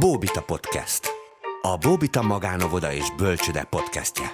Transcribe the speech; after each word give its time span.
Bóbita 0.00 0.42
Podcast. 0.42 1.06
A 1.62 1.76
Bóbita 1.76 2.22
Magánovoda 2.22 2.92
és 2.92 3.14
Bölcsöde 3.16 3.64
podcastje. 3.64 4.26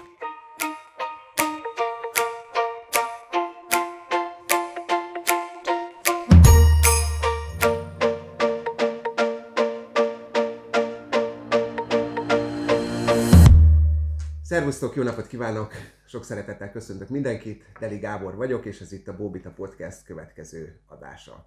Szervusztok, 14.42 14.94
jó 14.94 15.02
napot 15.02 15.26
kívánok! 15.26 15.72
Sok 16.04 16.24
szeretettel 16.24 16.70
köszöntök 16.70 17.08
mindenkit, 17.08 17.64
Deli 17.80 17.98
Gábor 17.98 18.36
vagyok, 18.36 18.64
és 18.64 18.80
ez 18.80 18.92
itt 18.92 19.08
a 19.08 19.16
Bóbita 19.16 19.50
Podcast 19.50 20.04
következő 20.04 20.80
adása. 20.86 21.46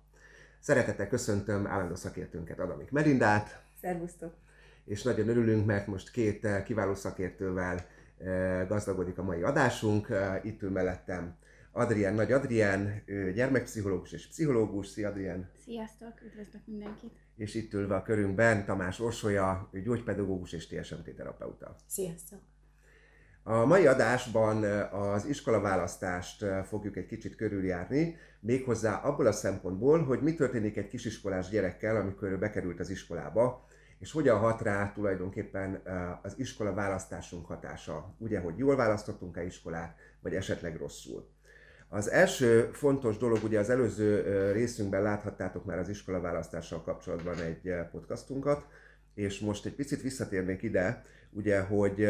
Szeretettel 0.59 1.07
köszöntöm 1.07 1.67
állandó 1.67 1.95
szakértőnket, 1.95 2.59
Adamik 2.59 2.91
Merindát. 2.91 3.67
Szervusztok! 3.81 4.33
És 4.85 5.03
nagyon 5.03 5.27
örülünk, 5.27 5.65
mert 5.65 5.87
most 5.87 6.11
két 6.11 6.45
eh, 6.45 6.63
kiváló 6.63 6.95
szakértővel 6.95 7.85
eh, 8.17 8.67
gazdagodik 8.67 9.17
a 9.17 9.23
mai 9.23 9.41
adásunk. 9.41 10.09
Eh, 10.09 10.45
itt 10.45 10.61
ül 10.61 10.69
mellettem 10.69 11.37
Adrián, 11.71 12.13
Nagy 12.13 12.31
Adrián, 12.31 13.03
ő 13.05 13.31
gyermekpszichológus 13.31 14.11
és 14.11 14.27
pszichológus. 14.27 14.87
Szia 14.87 15.09
Adrián! 15.09 15.49
Sziasztok, 15.63 16.13
üdvözlök 16.25 16.61
mindenkit! 16.65 17.11
És 17.35 17.55
itt 17.55 17.73
ülve 17.73 17.95
a 17.95 18.01
körünkben 18.01 18.65
Tamás 18.65 18.99
Orsolya, 18.99 19.69
ő 19.71 19.81
gyógypedagógus 19.81 20.53
és 20.53 20.67
TSMT 20.67 21.15
terapeuta. 21.15 21.75
Sziasztok! 21.87 22.39
A 23.43 23.65
mai 23.65 23.87
adásban 23.87 24.63
az 24.91 25.25
iskolaválasztást 25.25 26.45
fogjuk 26.63 26.97
egy 26.97 27.05
kicsit 27.05 27.35
körüljárni, 27.35 28.15
méghozzá 28.39 28.95
abból 28.95 29.25
a 29.25 29.31
szempontból, 29.31 30.03
hogy 30.03 30.21
mi 30.21 30.33
történik 30.33 30.77
egy 30.77 30.87
kisiskolás 30.87 31.49
gyerekkel, 31.49 31.95
amikor 31.95 32.29
ő 32.29 32.37
bekerült 32.37 32.79
az 32.79 32.89
iskolába, 32.89 33.67
és 33.99 34.11
hogyan 34.11 34.37
hat 34.39 34.61
rá 34.61 34.91
tulajdonképpen 34.91 35.81
az 36.21 36.33
iskola 36.37 36.73
választásunk 36.73 37.45
hatása. 37.45 38.15
Ugye, 38.17 38.39
hogy 38.39 38.57
jól 38.57 38.75
választottunk-e 38.75 39.45
iskolát, 39.45 39.97
vagy 40.21 40.35
esetleg 40.35 40.77
rosszul. 40.77 41.29
Az 41.87 42.09
első 42.09 42.69
fontos 42.71 43.17
dolog, 43.17 43.43
ugye 43.43 43.59
az 43.59 43.69
előző 43.69 44.51
részünkben 44.51 45.01
láthattátok 45.01 45.65
már 45.65 45.77
az 45.77 45.89
iskola 45.89 46.21
választással 46.21 46.81
kapcsolatban 46.81 47.39
egy 47.39 47.73
podcastunkat, 47.91 48.65
és 49.13 49.39
most 49.39 49.65
egy 49.65 49.75
picit 49.75 50.01
visszatérnék 50.01 50.61
ide, 50.61 51.05
ugye, 51.31 51.59
hogy 51.61 52.09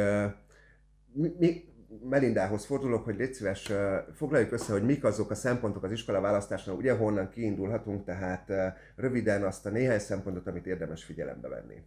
mi, 1.13 1.35
mi 1.39 1.63
Melindához 2.03 2.65
fordulok, 2.65 3.03
hogy 3.03 3.15
légy 3.15 3.33
szíves, 3.33 3.71
foglaljuk 4.13 4.51
össze, 4.51 4.71
hogy 4.71 4.85
mik 4.85 5.03
azok 5.03 5.31
a 5.31 5.35
szempontok 5.35 5.83
az 5.83 5.91
iskola 5.91 6.21
választásnál, 6.21 6.75
ugye 6.75 6.93
honnan 6.93 7.29
kiindulhatunk, 7.29 8.05
tehát 8.05 8.51
röviden 8.95 9.43
azt 9.43 9.65
a 9.65 9.69
néhány 9.69 9.99
szempontot, 9.99 10.47
amit 10.47 10.65
érdemes 10.65 11.03
figyelembe 11.03 11.47
venni. 11.47 11.83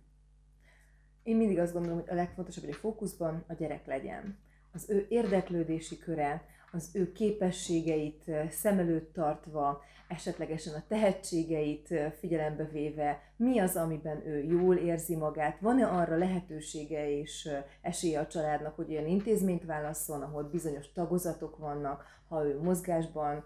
Én 1.22 1.36
mindig 1.36 1.58
azt 1.58 1.72
gondolom, 1.72 1.98
hogy 1.98 2.10
a 2.10 2.14
legfontosabb, 2.14 2.64
hogy 2.64 2.72
a 2.72 2.76
fókuszban 2.76 3.44
a 3.48 3.54
gyerek 3.54 3.86
legyen. 3.86 4.38
Az 4.72 4.90
ő 4.90 5.06
érdeklődési 5.08 5.98
köre, 5.98 6.44
az 6.72 6.90
ő 6.92 7.12
képességeit 7.12 8.30
szem 8.50 8.78
előtt 8.78 9.12
tartva, 9.12 9.82
esetlegesen 10.08 10.74
a 10.74 10.84
tehetségeit 10.88 11.94
figyelembe 12.18 12.64
véve, 12.64 13.20
mi 13.36 13.58
az, 13.58 13.76
amiben 13.76 14.26
ő 14.26 14.42
jól 14.42 14.76
érzi 14.76 15.16
magát, 15.16 15.60
van-e 15.60 15.86
arra 15.86 16.16
lehetősége 16.16 17.18
és 17.18 17.48
esélye 17.80 18.20
a 18.20 18.26
családnak, 18.26 18.76
hogy 18.76 18.90
olyan 18.90 19.06
intézményt 19.06 19.64
válasszon, 19.64 20.22
ahol 20.22 20.42
bizonyos 20.42 20.92
tagozatok 20.92 21.58
vannak, 21.58 22.04
ha 22.28 22.44
ő 22.46 22.60
mozgásban 22.60 23.44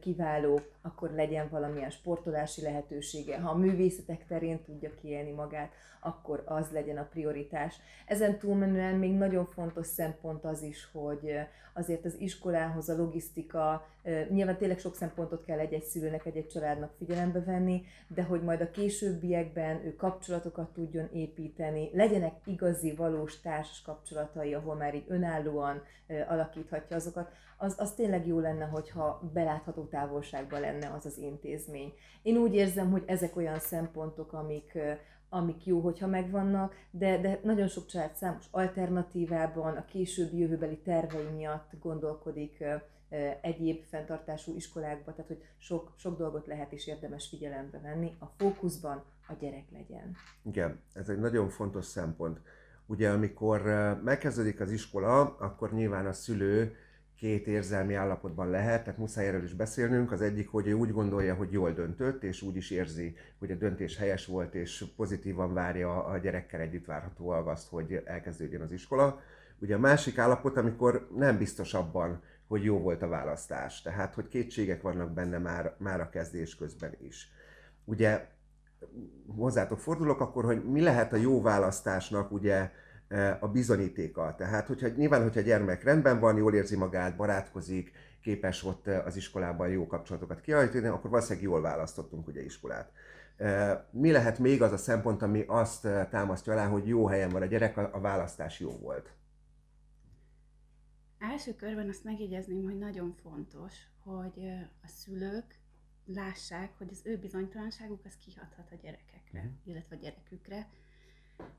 kiváló, 0.00 0.60
akkor 0.86 1.10
legyen 1.10 1.48
valamilyen 1.50 1.90
sportolási 1.90 2.62
lehetősége. 2.62 3.40
Ha 3.40 3.50
a 3.50 3.56
művészetek 3.56 4.26
terén 4.26 4.62
tudja 4.64 4.90
kiélni 4.94 5.30
magát, 5.30 5.72
akkor 6.00 6.42
az 6.46 6.70
legyen 6.70 6.96
a 6.96 7.08
prioritás. 7.10 7.76
Ezen 8.06 8.38
túlmenően 8.38 8.94
még 8.94 9.14
nagyon 9.14 9.44
fontos 9.44 9.86
szempont 9.86 10.44
az 10.44 10.62
is, 10.62 10.88
hogy 10.92 11.32
azért 11.74 12.04
az 12.04 12.16
iskolához 12.18 12.88
a 12.88 12.96
logisztika, 12.96 13.86
nyilván 14.28 14.56
tényleg 14.56 14.78
sok 14.78 14.94
szempontot 14.94 15.44
kell 15.44 15.58
egy-egy 15.58 15.82
szülőnek, 15.82 16.26
egy-egy 16.26 16.48
családnak 16.48 16.94
figyelembe 16.98 17.40
venni, 17.40 17.82
de 18.08 18.22
hogy 18.22 18.42
majd 18.42 18.60
a 18.60 18.70
későbbiekben 18.70 19.84
ő 19.84 19.94
kapcsolatokat 19.94 20.72
tudjon 20.72 21.08
építeni, 21.12 21.90
legyenek 21.92 22.34
igazi, 22.44 22.94
valós 22.94 23.40
társas 23.40 23.82
kapcsolatai, 23.82 24.54
ahol 24.54 24.74
már 24.74 24.94
így 24.94 25.04
önállóan 25.08 25.82
alakíthatja 26.28 26.96
azokat, 26.96 27.30
az, 27.58 27.74
az 27.78 27.94
tényleg 27.94 28.26
jó 28.26 28.38
lenne, 28.38 28.64
hogyha 28.64 29.30
belátható 29.32 29.84
távolságban 29.84 30.60
lenne 30.60 30.75
az 30.82 31.06
az 31.06 31.18
intézmény. 31.18 31.92
Én 32.22 32.36
úgy 32.36 32.54
érzem, 32.54 32.90
hogy 32.90 33.02
ezek 33.06 33.36
olyan 33.36 33.58
szempontok, 33.58 34.32
amik, 34.32 34.78
amik 35.28 35.66
jó, 35.66 35.80
hogyha 35.80 36.06
megvannak, 36.06 36.74
de, 36.90 37.18
de 37.20 37.40
nagyon 37.42 37.68
sok 37.68 37.86
család 37.86 38.14
számos 38.14 38.44
alternatívában, 38.50 39.76
a 39.76 39.84
későbbi 39.84 40.38
jövőbeli 40.38 40.78
tervei 40.78 41.26
miatt 41.36 41.70
gondolkodik 41.80 42.64
egyéb 43.40 43.84
fenntartású 43.84 44.54
iskolákba, 44.54 45.12
tehát 45.12 45.26
hogy 45.26 45.42
sok, 45.58 45.92
sok 45.96 46.18
dolgot 46.18 46.46
lehet 46.46 46.72
és 46.72 46.86
érdemes 46.86 47.28
figyelembe 47.28 47.78
venni, 47.78 48.16
a 48.18 48.26
fókuszban 48.36 49.04
a 49.28 49.32
gyerek 49.38 49.70
legyen. 49.72 50.16
Igen, 50.42 50.80
ez 50.92 51.08
egy 51.08 51.18
nagyon 51.18 51.48
fontos 51.48 51.84
szempont. 51.84 52.40
Ugye 52.86 53.10
amikor 53.10 53.62
megkezdődik 54.02 54.60
az 54.60 54.70
iskola, 54.70 55.36
akkor 55.36 55.72
nyilván 55.72 56.06
a 56.06 56.12
szülő 56.12 56.76
két 57.16 57.46
érzelmi 57.46 57.94
állapotban 57.94 58.50
lehet, 58.50 58.84
tehát 58.84 58.98
muszáj 58.98 59.26
erről 59.26 59.44
is 59.44 59.54
beszélnünk. 59.54 60.12
Az 60.12 60.20
egyik, 60.20 60.48
hogy 60.48 60.66
ő 60.66 60.72
úgy 60.72 60.92
gondolja, 60.92 61.34
hogy 61.34 61.52
jól 61.52 61.72
döntött, 61.72 62.22
és 62.22 62.42
úgy 62.42 62.56
is 62.56 62.70
érzi, 62.70 63.16
hogy 63.38 63.50
a 63.50 63.54
döntés 63.54 63.96
helyes 63.96 64.26
volt, 64.26 64.54
és 64.54 64.84
pozitívan 64.96 65.54
várja 65.54 66.04
a 66.04 66.18
gyerekkel 66.18 66.60
együtt 66.60 66.84
várhatóan 66.84 67.46
azt, 67.46 67.68
hogy 67.68 68.02
elkezdődjön 68.04 68.60
az 68.60 68.72
iskola. 68.72 69.20
Ugye 69.58 69.74
a 69.74 69.78
másik 69.78 70.18
állapot, 70.18 70.56
amikor 70.56 71.08
nem 71.16 71.38
biztos 71.38 71.74
abban, 71.74 72.22
hogy 72.46 72.64
jó 72.64 72.78
volt 72.78 73.02
a 73.02 73.08
választás, 73.08 73.82
tehát 73.82 74.14
hogy 74.14 74.28
kétségek 74.28 74.82
vannak 74.82 75.12
benne 75.12 75.38
már, 75.38 75.74
már 75.78 76.00
a 76.00 76.08
kezdés 76.08 76.56
közben 76.56 76.96
is. 76.98 77.30
Ugye 77.84 78.26
hozzátok 79.36 79.78
fordulok 79.78 80.20
akkor, 80.20 80.44
hogy 80.44 80.64
mi 80.64 80.80
lehet 80.80 81.12
a 81.12 81.16
jó 81.16 81.42
választásnak, 81.42 82.32
ugye 82.32 82.70
a 83.40 83.48
bizonyítéka. 83.48 84.34
Tehát, 84.34 84.66
hogyha, 84.66 84.88
nyilván, 84.88 85.22
hogyha 85.22 85.40
a 85.40 85.42
gyermek 85.42 85.82
rendben 85.82 86.20
van, 86.20 86.36
jól 86.36 86.54
érzi 86.54 86.76
magát, 86.76 87.16
barátkozik, 87.16 87.92
képes 88.20 88.64
ott 88.64 88.86
e, 88.86 89.02
az 89.02 89.16
iskolában 89.16 89.68
jó 89.68 89.86
kapcsolatokat 89.86 90.40
kialakítani, 90.40 90.86
akkor 90.86 91.10
valószínűleg 91.10 91.44
jól 91.44 91.60
választottunk 91.60 92.26
ugye 92.26 92.44
iskolát. 92.44 92.92
E, 93.36 93.88
mi 93.90 94.10
lehet 94.10 94.38
még 94.38 94.62
az 94.62 94.72
a 94.72 94.76
szempont, 94.76 95.22
ami 95.22 95.44
azt 95.46 95.88
támasztja 96.10 96.52
alá, 96.52 96.66
hogy 96.66 96.86
jó 96.86 97.06
helyen 97.06 97.30
van 97.30 97.42
a 97.42 97.46
gyerek, 97.46 97.76
a 97.76 98.00
választás 98.00 98.60
jó 98.60 98.70
volt? 98.70 99.12
Első 101.18 101.54
körben 101.54 101.88
azt 101.88 102.04
megjegyezném, 102.04 102.64
hogy 102.64 102.78
nagyon 102.78 103.14
fontos, 103.22 103.74
hogy 104.04 104.48
a 104.82 104.88
szülők 104.88 105.58
lássák, 106.06 106.70
hogy 106.78 106.88
az 106.90 107.00
ő 107.04 107.18
bizonytalanságuk 107.18 108.04
az 108.04 108.16
kihathat 108.16 108.70
a 108.70 108.74
gyerekekre, 108.82 109.38
uh-huh. 109.38 109.52
illetve 109.64 109.96
a 109.96 109.98
gyerekükre, 109.98 110.68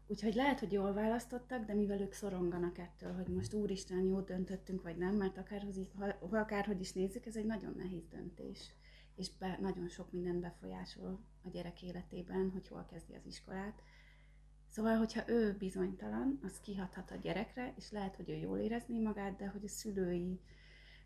Úgyhogy 0.08 0.34
lehet, 0.36 0.60
hogy 0.60 0.72
jól 0.72 0.94
választottak, 0.94 1.66
de 1.66 1.74
mivel 1.74 2.02
ők 2.02 2.14
szoronganak 2.14 2.78
ettől, 2.78 3.14
hogy 3.14 3.28
most 3.28 3.54
úristen, 3.54 4.02
jó 4.02 4.20
döntöttünk, 4.20 4.82
vagy 4.82 4.98
nem, 4.98 5.16
mert 5.16 5.38
akárhogy, 5.38 5.88
ha, 5.98 6.38
akárhogy 6.38 6.80
is 6.80 6.94
nézzük, 6.94 7.26
ez 7.26 7.36
egy 7.36 7.46
nagyon 7.46 7.74
nehéz 7.78 8.08
döntés. 8.08 8.74
És 9.16 9.38
be, 9.38 9.58
nagyon 9.62 9.88
sok 9.88 10.12
minden 10.12 10.40
befolyásol 10.40 11.20
a 11.44 11.50
gyerek 11.50 11.82
életében, 11.82 12.50
hogy 12.52 12.68
hol 12.68 12.86
kezdi 12.90 13.14
az 13.14 13.26
iskolát. 13.26 13.82
Szóval, 14.70 14.98
hogyha 14.98 15.30
ő 15.30 15.56
bizonytalan, 15.58 16.40
az 16.44 16.60
kihathat 16.60 17.12
a 17.12 17.16
gyerekre, 17.16 17.74
és 17.78 17.92
lehet, 17.92 18.16
hogy 18.16 18.30
ő 18.30 18.36
jól 18.36 18.58
érezni 18.58 19.00
magát, 19.00 19.38
de 19.38 19.48
hogy 19.48 19.64
a 19.64 19.68
szülői 19.68 20.40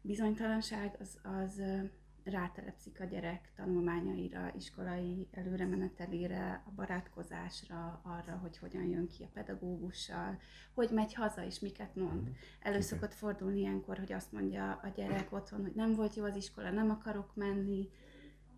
bizonytalanság 0.01 0.97
az, 0.99 1.19
az 1.23 1.61
rátelepszik 2.23 2.99
a 2.99 3.03
gyerek 3.03 3.51
tanulmányaira, 3.55 4.51
iskolai 4.55 5.27
előremenetelére, 5.31 6.63
a 6.65 6.71
barátkozásra, 6.75 8.01
arra, 8.03 8.37
hogy 8.41 8.57
hogyan 8.57 8.85
jön 8.85 9.07
ki 9.07 9.23
a 9.23 9.29
pedagógussal, 9.33 10.39
hogy 10.73 10.89
megy 10.91 11.13
haza 11.13 11.45
és 11.45 11.59
miket 11.59 11.95
mond. 11.95 12.21
Mhm. 12.21 12.31
Elő 12.59 12.81
szokott 12.81 13.13
fordulni 13.13 13.59
ilyenkor, 13.59 13.97
hogy 13.97 14.13
azt 14.13 14.31
mondja 14.31 14.79
a 14.83 14.87
gyerek 14.95 15.31
otthon, 15.31 15.61
hogy 15.61 15.75
nem 15.75 15.93
volt 15.93 16.15
jó 16.15 16.23
az 16.23 16.35
iskola, 16.35 16.71
nem 16.71 16.89
akarok 16.89 17.35
menni, 17.35 17.89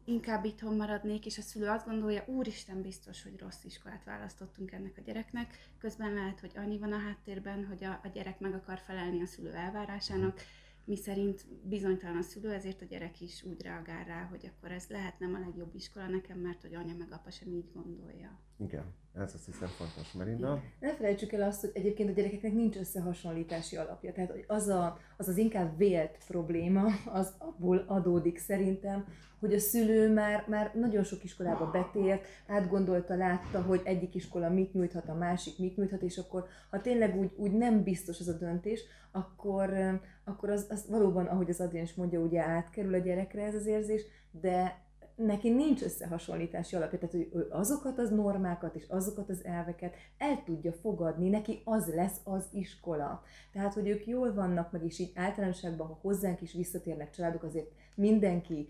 inkább 0.05 0.45
itthon 0.45 0.75
maradnék, 0.75 1.25
és 1.25 1.37
a 1.37 1.41
szülő 1.41 1.67
azt 1.67 1.85
gondolja, 1.85 2.23
úristen 2.27 2.81
biztos, 2.81 3.23
hogy 3.23 3.39
rossz 3.39 3.63
iskolát 3.63 4.03
választottunk 4.03 4.71
ennek 4.71 4.97
a 4.97 5.01
gyereknek. 5.01 5.71
Közben 5.77 6.13
lehet, 6.13 6.39
hogy 6.39 6.51
annyi 6.55 6.77
van 6.77 6.91
a 6.91 6.99
háttérben, 6.99 7.65
hogy 7.65 7.83
a, 7.83 7.99
a 8.03 8.07
gyerek 8.07 8.39
meg 8.39 8.53
akar 8.53 8.79
felelni 8.79 9.21
a 9.21 9.25
szülő 9.25 9.53
elvárásának, 9.53 10.39
mi 10.85 10.95
szerint 10.95 11.45
bizonytalan 11.63 12.17
a 12.17 12.21
szülő, 12.21 12.51
ezért 12.51 12.81
a 12.81 12.85
gyerek 12.85 13.21
is 13.21 13.43
úgy 13.43 13.61
reagál 13.61 14.03
rá, 14.03 14.23
hogy 14.23 14.45
akkor 14.45 14.71
ez 14.71 14.87
lehet 14.87 15.19
nem 15.19 15.33
a 15.33 15.39
legjobb 15.39 15.75
iskola 15.75 16.07
nekem, 16.07 16.39
mert 16.39 16.61
hogy 16.61 16.73
anya 16.73 16.95
meg 16.95 17.11
apa 17.11 17.31
sem 17.31 17.53
így 17.53 17.71
gondolja. 17.73 18.39
Igen, 18.57 18.83
ez 19.13 19.33
azt 19.33 19.45
hiszem 19.45 19.67
fontos, 19.67 20.11
Merinda. 20.11 20.61
Ne 20.79 20.93
felejtsük 20.93 21.31
el 21.31 21.41
azt, 21.41 21.61
hogy 21.61 21.71
egyébként 21.73 22.09
a 22.09 22.13
gyerekeknek 22.13 22.53
nincs 22.53 22.75
összehasonlítási 22.75 23.75
alapja. 23.75 24.11
Tehát 24.11 24.31
hogy 24.31 24.43
az, 24.47 24.67
a, 24.67 24.97
az 25.17 25.27
az 25.27 25.37
inkább 25.37 25.77
vélt 25.77 26.17
probléma, 26.27 26.85
az 27.05 27.33
abból 27.37 27.83
adódik 27.87 28.37
szerintem, 28.37 29.05
hogy 29.39 29.53
a 29.53 29.59
szülő 29.59 30.13
már, 30.13 30.45
már 30.47 30.71
nagyon 30.75 31.03
sok 31.03 31.23
iskolába 31.23 31.71
betért, 31.71 32.25
átgondolta, 32.47 33.15
látta, 33.15 33.61
hogy 33.61 33.81
egyik 33.83 34.15
iskola 34.15 34.49
mit 34.49 34.73
nyújthat, 34.73 35.09
a 35.09 35.13
másik 35.13 35.59
mit 35.59 35.77
nyújthat, 35.77 36.01
és 36.01 36.17
akkor 36.17 36.45
ha 36.69 36.81
tényleg 36.81 37.17
úgy, 37.17 37.31
úgy 37.35 37.51
nem 37.51 37.83
biztos 37.83 38.19
az 38.19 38.27
a 38.27 38.37
döntés, 38.37 38.83
akkor, 39.11 39.73
akkor 40.23 40.49
az, 40.49 40.67
az 40.69 40.85
valóban, 40.89 41.25
ahogy 41.25 41.49
az 41.49 41.59
Adrien 41.59 41.83
is 41.83 41.93
mondja, 41.93 42.19
ugye 42.19 42.41
átkerül 42.41 42.93
a 42.93 42.97
gyerekre 42.97 43.43
ez 43.43 43.55
az 43.55 43.65
érzés, 43.65 44.01
de 44.31 44.82
neki 45.15 45.49
nincs 45.49 45.81
összehasonlítási 45.81 46.75
alapja, 46.75 46.99
tehát 46.99 47.15
hogy 47.15 47.29
ő 47.33 47.47
azokat 47.49 47.99
az 47.99 48.09
normákat 48.09 48.75
és 48.75 48.85
azokat 48.87 49.29
az 49.29 49.45
elveket 49.45 49.95
el 50.17 50.43
tudja 50.45 50.73
fogadni, 50.73 51.29
neki 51.29 51.61
az 51.63 51.93
lesz 51.93 52.19
az 52.23 52.47
iskola. 52.51 53.23
Tehát, 53.51 53.73
hogy 53.73 53.87
ők 53.87 54.07
jól 54.07 54.33
vannak, 54.33 54.71
meg 54.71 54.85
is 54.85 54.99
így 54.99 55.11
általánosságban, 55.15 55.87
ha 55.87 55.99
hozzánk 56.01 56.41
is 56.41 56.53
visszatérnek 56.53 57.09
családok, 57.09 57.43
azért 57.43 57.71
mindenki 57.95 58.67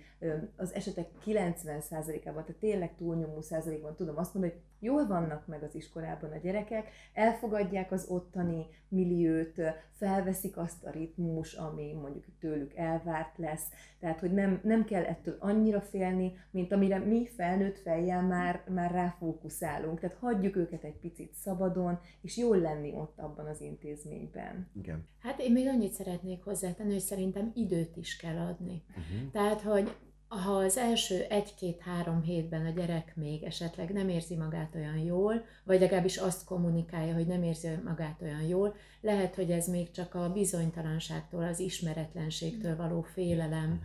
az 0.56 0.74
esetek 0.74 1.10
90%-ában, 1.26 2.44
tehát 2.44 2.60
tényleg 2.60 2.96
túlnyomó 2.96 3.42
százalékban 3.42 3.96
tudom 3.96 4.18
azt 4.18 4.34
mondani, 4.34 4.54
hogy 4.54 4.64
jól 4.80 5.08
vannak 5.08 5.48
meg 5.48 5.64
az 5.64 5.76
iskolában 5.76 6.32
a 6.32 6.38
gyerekek, 6.38 6.90
elfogadják 7.14 7.92
az 7.92 8.06
ottani 8.10 8.66
milliót, 8.88 9.62
felveszik 9.92 10.58
azt 10.58 10.84
a 10.84 10.90
ritmus, 10.90 11.54
ami 11.54 11.94
mondjuk 11.94 12.26
tőlük 12.40 12.76
elvárt 12.76 13.38
lesz, 13.38 13.68
tehát 14.00 14.20
hogy 14.20 14.34
nem, 14.34 14.60
nem 14.64 14.86
kell 14.86 15.04
ettől 15.04 15.36
annyira 15.40 15.82
félni, 15.82 16.34
mint 16.52 16.72
amire 16.72 16.98
mi 16.98 17.28
felnőtt 17.28 17.80
fejjel 17.80 18.22
már, 18.22 18.64
már 18.70 18.92
ráfókuszálunk, 18.92 20.00
tehát 20.00 20.16
hagyjuk 20.16 20.56
őket 20.56 20.84
egy 20.84 21.00
picit 21.00 21.34
szabadon, 21.34 22.00
és 22.22 22.38
jól 22.38 22.58
lenni 22.58 22.94
ott 22.94 23.20
abban 23.20 23.46
az 23.46 23.62
intézményben. 23.62 24.70
Igen. 24.76 25.08
Hát 25.20 25.40
én 25.40 25.52
még 25.52 25.68
annyit 25.68 25.92
szeretnék 25.92 26.44
hozzátenni, 26.44 26.92
hogy 26.92 27.02
szerintem 27.02 27.52
időt 27.56 27.98
is 27.98 28.16
kell 28.16 28.38
adni. 28.38 28.84
Uh-huh. 28.90 29.13
Tehát, 29.32 29.62
hogy 29.62 29.96
ha 30.28 30.52
az 30.52 30.78
első 30.78 31.26
egy-két-három 31.30 32.22
hétben 32.22 32.66
a 32.66 32.70
gyerek 32.70 33.16
még 33.16 33.44
esetleg 33.44 33.94
nem 33.94 34.10
érzi 34.10 34.36
magát 34.36 34.76
olyan 34.76 34.98
jól, 34.98 35.46
vagy 35.64 35.80
legalábbis 35.80 36.18
azt 36.18 36.46
kommunikálja, 36.46 37.14
hogy 37.14 37.28
nem 37.28 37.44
érzi 37.44 37.68
magát 37.84 38.22
olyan 38.22 38.42
jól, 38.42 38.76
lehet, 39.02 39.36
hogy 39.36 39.52
ez 39.52 39.68
még 39.68 39.92
csak 39.92 40.16
a 40.16 40.32
bizonytalanságtól, 40.32 41.44
az 41.44 41.60
ismeretlenségtől 41.60 42.76
való 42.76 43.02
félelem, 43.02 43.82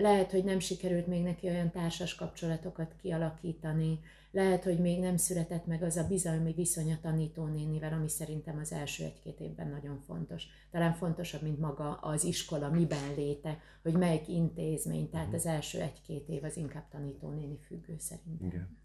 lehet, 0.00 0.30
hogy 0.30 0.44
nem 0.44 0.58
sikerült 0.58 1.06
még 1.06 1.22
neki 1.22 1.48
olyan 1.48 1.70
társas 1.70 2.14
kapcsolatokat 2.14 2.94
kialakítani, 3.02 4.00
lehet, 4.30 4.64
hogy 4.64 4.78
még 4.80 5.00
nem 5.00 5.16
született 5.16 5.66
meg 5.66 5.82
az 5.82 5.96
a 5.96 6.06
bizalmi 6.06 6.52
viszony 6.52 6.92
a 6.92 7.00
tanítónénivel, 7.00 7.92
ami 7.92 8.08
szerintem 8.08 8.58
az 8.58 8.72
első 8.72 9.04
egy-két 9.04 9.40
évben 9.40 9.68
nagyon 9.68 10.00
fontos. 10.06 10.44
Talán 10.70 10.94
fontosabb, 10.94 11.42
mint 11.42 11.58
maga 11.58 11.94
az 11.94 12.24
iskola, 12.24 12.70
miben 12.70 13.14
léte, 13.16 13.58
hogy 13.82 13.92
melyik 13.92 14.28
intézmény, 14.28 15.10
tehát 15.10 15.34
az 15.34 15.46
első 15.46 15.80
egy-két 15.80 16.28
év 16.28 16.44
az 16.44 16.56
inkább 16.56 16.88
tanítónéni 16.88 17.58
függő 17.66 17.94
szerintem. 17.98 18.46
Igen. 18.46 18.76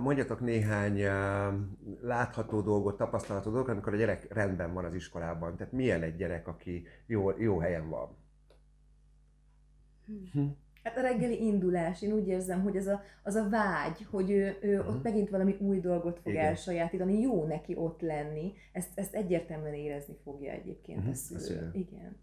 Mondjatok 0.00 0.40
néhány 0.40 1.02
látható 2.00 2.60
dolgot, 2.60 2.96
tapasztalható 2.96 3.50
dolgot, 3.50 3.70
amikor 3.70 3.94
a 3.94 3.96
gyerek 3.96 4.32
rendben 4.32 4.74
van 4.74 4.84
az 4.84 4.94
iskolában. 4.94 5.56
Tehát 5.56 5.72
milyen 5.72 6.02
egy 6.02 6.16
gyerek, 6.16 6.48
aki 6.48 6.86
jó, 7.06 7.38
jó 7.38 7.58
helyen 7.58 7.88
van? 7.88 8.16
Hm. 10.32 10.46
Hát 10.88 10.96
a 10.96 11.00
reggeli 11.00 11.44
indulás, 11.44 12.02
én 12.02 12.12
úgy 12.12 12.28
érzem, 12.28 12.62
hogy 12.62 12.76
az 12.76 12.86
a, 12.86 13.02
az 13.22 13.34
a 13.34 13.48
vágy, 13.48 14.02
hogy 14.10 14.30
ő, 14.30 14.58
ő 14.60 14.78
uh-huh. 14.78 14.94
ott 14.94 15.02
megint 15.02 15.28
valami 15.28 15.56
új 15.60 15.80
dolgot 15.80 16.18
fog 16.18 16.32
Igen. 16.32 16.44
elsajátítani, 16.44 17.20
jó 17.20 17.44
neki 17.44 17.74
ott 17.76 18.00
lenni, 18.00 18.52
ezt, 18.72 18.98
ezt 18.98 19.14
egyértelműen 19.14 19.74
érezni 19.74 20.16
fogja 20.22 20.52
egyébként 20.52 20.98
uh-huh. 20.98 21.12
a 21.12 21.16
szülő. 21.16 21.70
Igen. 21.72 22.16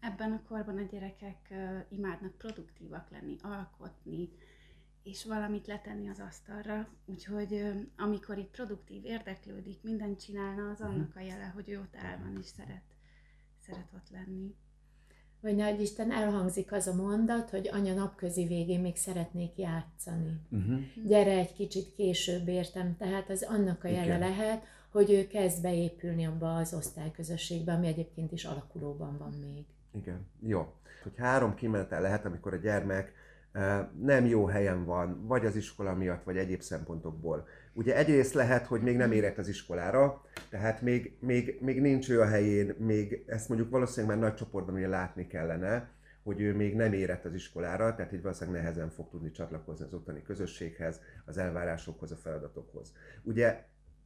Ebben 0.00 0.32
a 0.32 0.42
korban 0.48 0.76
a 0.76 0.82
gyerekek 0.90 1.48
uh, 1.50 1.58
imádnak 1.88 2.36
produktívak 2.36 3.10
lenni, 3.10 3.36
alkotni, 3.42 4.28
és 5.02 5.24
valamit 5.24 5.66
letenni 5.66 6.08
az 6.08 6.20
asztalra, 6.20 6.88
úgyhogy 7.04 7.52
uh, 7.52 7.80
amikor 7.96 8.38
itt 8.38 8.50
produktív, 8.50 9.04
érdeklődik, 9.04 9.82
mindent 9.82 10.20
csinálna, 10.20 10.70
az 10.70 10.80
uh-huh. 10.80 10.94
annak 10.94 11.16
a 11.16 11.20
jele, 11.20 11.50
hogy 11.54 11.70
ő 11.70 11.78
ott 11.78 11.94
el 11.94 12.18
van 12.22 12.36
és 12.40 12.46
szeret, 12.46 12.84
szeret 13.58 13.92
ott 13.94 14.10
lenni 14.10 14.54
vagy 15.42 15.56
nagy 15.56 15.80
Isten 15.80 16.12
elhangzik 16.12 16.72
az 16.72 16.86
a 16.86 16.94
mondat, 16.94 17.50
hogy 17.50 17.68
anya 17.72 17.94
napközi 17.94 18.46
végén 18.46 18.80
még 18.80 18.96
szeretnék 18.96 19.58
játszani. 19.58 20.40
Uh-huh. 20.50 20.80
Gyere 21.06 21.30
egy 21.30 21.52
kicsit 21.52 21.94
később 21.94 22.48
értem, 22.48 22.96
tehát 22.96 23.30
az 23.30 23.46
annak 23.48 23.84
a 23.84 23.88
jele 23.88 24.04
Igen. 24.04 24.18
lehet, 24.18 24.64
hogy 24.90 25.10
ő 25.10 25.26
kezd 25.26 25.62
beépülni 25.62 26.26
abba 26.26 26.54
az 26.54 26.74
osztályközösségbe, 26.74 27.72
ami 27.72 27.86
egyébként 27.86 28.32
is 28.32 28.44
alakulóban 28.44 29.18
van 29.18 29.32
még. 29.40 29.64
Igen, 30.02 30.26
jó. 30.40 30.72
Hogy 31.02 31.12
három 31.16 31.54
kimenetel 31.54 32.00
lehet, 32.00 32.24
amikor 32.24 32.54
a 32.54 32.56
gyermek 32.56 33.12
nem 34.00 34.26
jó 34.26 34.46
helyen 34.46 34.84
van, 34.84 35.26
vagy 35.26 35.46
az 35.46 35.56
iskola 35.56 35.94
miatt, 35.94 36.24
vagy 36.24 36.36
egyéb 36.36 36.60
szempontokból. 36.60 37.46
Ugye 37.74 37.96
egyrészt 37.96 38.34
lehet, 38.34 38.66
hogy 38.66 38.80
még 38.80 38.96
nem 38.96 39.12
érett 39.12 39.38
az 39.38 39.48
iskolára, 39.48 40.22
tehát 40.50 40.82
még, 40.82 41.16
még, 41.20 41.58
még 41.60 41.80
nincs 41.80 42.10
ő 42.10 42.20
a 42.20 42.26
helyén, 42.26 42.74
még 42.78 43.24
ezt 43.26 43.48
mondjuk 43.48 43.70
valószínűleg 43.70 44.16
már 44.16 44.28
nagy 44.28 44.38
csoportban 44.38 44.74
ugye 44.74 44.88
látni 44.88 45.26
kellene, 45.26 45.90
hogy 46.22 46.40
ő 46.40 46.54
még 46.54 46.74
nem 46.74 46.92
érett 46.92 47.24
az 47.24 47.34
iskolára, 47.34 47.94
tehát 47.94 48.12
így 48.12 48.22
valószínűleg 48.22 48.62
nehezen 48.62 48.90
fog 48.90 49.10
tudni 49.10 49.30
csatlakozni 49.30 49.84
az 49.84 49.94
ottani 49.94 50.22
közösséghez, 50.22 51.00
az 51.24 51.38
elvárásokhoz, 51.38 52.12
a 52.12 52.16
feladatokhoz. 52.16 52.92
Ugye 53.22 53.64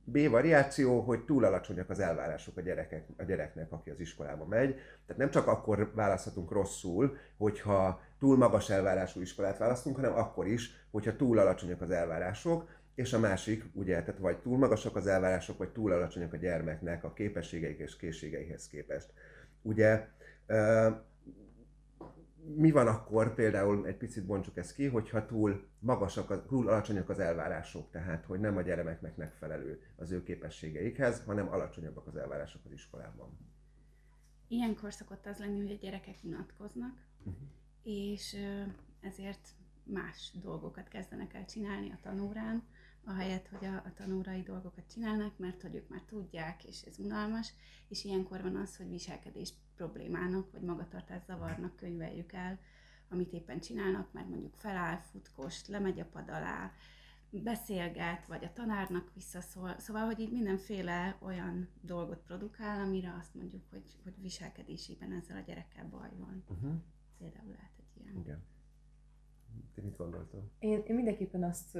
B 0.08 0.28
variáció, 0.30 1.00
hogy 1.00 1.24
túl 1.24 1.44
alacsonyak 1.44 1.90
az 1.90 2.00
elvárások 2.00 2.56
a, 2.56 2.60
gyerekek, 2.60 3.06
a 3.16 3.22
gyereknek, 3.22 3.72
aki 3.72 3.90
az 3.90 4.00
iskolába 4.00 4.44
megy. 4.44 4.74
Tehát 4.74 5.16
nem 5.16 5.30
csak 5.30 5.46
akkor 5.46 5.92
választhatunk 5.94 6.50
rosszul, 6.50 7.16
hogyha 7.36 8.00
túl 8.18 8.36
magas 8.36 8.70
elvárású 8.70 9.20
iskolát 9.20 9.58
választunk, 9.58 9.96
hanem 9.96 10.14
akkor 10.14 10.46
is, 10.46 10.86
hogyha 10.90 11.16
túl 11.16 11.38
alacsonyak 11.38 11.80
az 11.80 11.90
elvárások, 11.90 12.68
és 12.96 13.12
a 13.12 13.18
másik, 13.18 13.64
ugye, 13.72 14.02
tehát 14.02 14.20
vagy 14.20 14.38
túl 14.38 14.58
magasak 14.58 14.96
az 14.96 15.06
elvárások, 15.06 15.58
vagy 15.58 15.68
túl 15.68 15.92
alacsonyak 15.92 16.32
a 16.32 16.36
gyermeknek 16.36 17.04
a 17.04 17.12
képességeik 17.12 17.78
és 17.78 17.96
készségeihez 17.96 18.68
képest. 18.68 19.12
Ugye 19.62 20.08
mi 22.54 22.70
van 22.70 22.86
akkor, 22.86 23.34
például 23.34 23.86
egy 23.86 23.96
picit 23.96 24.26
bontsuk 24.26 24.56
ezt 24.56 24.74
ki, 24.74 24.86
hogyha 24.86 25.26
túl 25.26 25.68
magasak, 25.78 26.46
túl 26.46 26.68
alacsonyak 26.68 27.08
az 27.08 27.18
elvárások, 27.18 27.90
tehát 27.90 28.24
hogy 28.24 28.40
nem 28.40 28.56
a 28.56 28.62
gyermeknek 28.62 29.16
megfelelő 29.16 29.80
az 29.96 30.10
ő 30.10 30.22
képességeikhez, 30.22 31.24
hanem 31.24 31.48
alacsonyabbak 31.48 32.06
az 32.06 32.16
elvárások 32.16 32.64
az 32.64 32.72
iskolában. 32.72 33.38
Ilyenkor 34.48 34.92
szokott 34.92 35.26
az 35.26 35.38
lenni, 35.38 35.60
hogy 35.60 35.70
a 35.70 35.78
gyerekek 35.80 36.16
unatkoznak, 36.22 36.98
uh-huh. 37.18 37.34
és 37.82 38.36
ezért 39.00 39.48
más 39.82 40.32
dolgokat 40.42 40.88
kezdenek 40.88 41.34
el 41.34 41.44
csinálni 41.44 41.90
a 41.90 41.98
tanórán, 42.02 42.62
ahelyett, 43.06 43.48
hogy 43.48 43.68
a, 43.68 43.74
a 43.74 43.92
tanórai 43.94 44.42
dolgokat 44.42 44.90
csinálnak, 44.92 45.38
mert 45.38 45.62
hogy 45.62 45.74
ők 45.74 45.88
már 45.88 46.02
tudják, 46.06 46.64
és 46.64 46.82
ez 46.82 46.98
unalmas, 46.98 47.52
és 47.88 48.04
ilyenkor 48.04 48.42
van 48.42 48.56
az, 48.56 48.76
hogy 48.76 48.88
viselkedés 48.88 49.52
problémának, 49.76 50.52
vagy 50.52 50.62
magatartás 50.62 51.22
zavarnak 51.26 51.76
könyveljük 51.76 52.32
el, 52.32 52.58
amit 53.08 53.32
éppen 53.32 53.60
csinálnak, 53.60 54.12
mert 54.12 54.28
mondjuk 54.28 54.54
feláll, 54.54 54.96
futkost, 54.96 55.66
lemegy 55.66 56.00
a 56.00 56.04
pad 56.04 56.28
alá, 56.28 56.72
beszélget, 57.30 58.26
vagy 58.26 58.44
a 58.44 58.52
tanárnak 58.52 59.10
visszaszól. 59.14 59.78
Szóval, 59.78 60.04
hogy 60.04 60.20
így 60.20 60.32
mindenféle 60.32 61.16
olyan 61.20 61.68
dolgot 61.80 62.18
produkál, 62.18 62.80
amire 62.80 63.16
azt 63.20 63.34
mondjuk, 63.34 63.62
hogy, 63.70 63.98
hogy 64.02 64.20
viselkedésében 64.20 65.12
ezzel 65.12 65.36
a 65.36 65.44
gyerekkel 65.46 65.88
baj 65.88 66.10
van. 66.18 66.44
Uh-huh. 66.48 66.74
Például 67.18 67.50
lehet 67.50 67.72
egy 67.78 68.02
ilyen. 68.02 68.16
Igen. 68.16 68.44
Te 69.74 69.82
mit 69.82 69.96
gondoltam? 69.96 70.50
Én, 70.58 70.82
én 70.86 70.94
mindenképpen 70.94 71.42
azt 71.42 71.78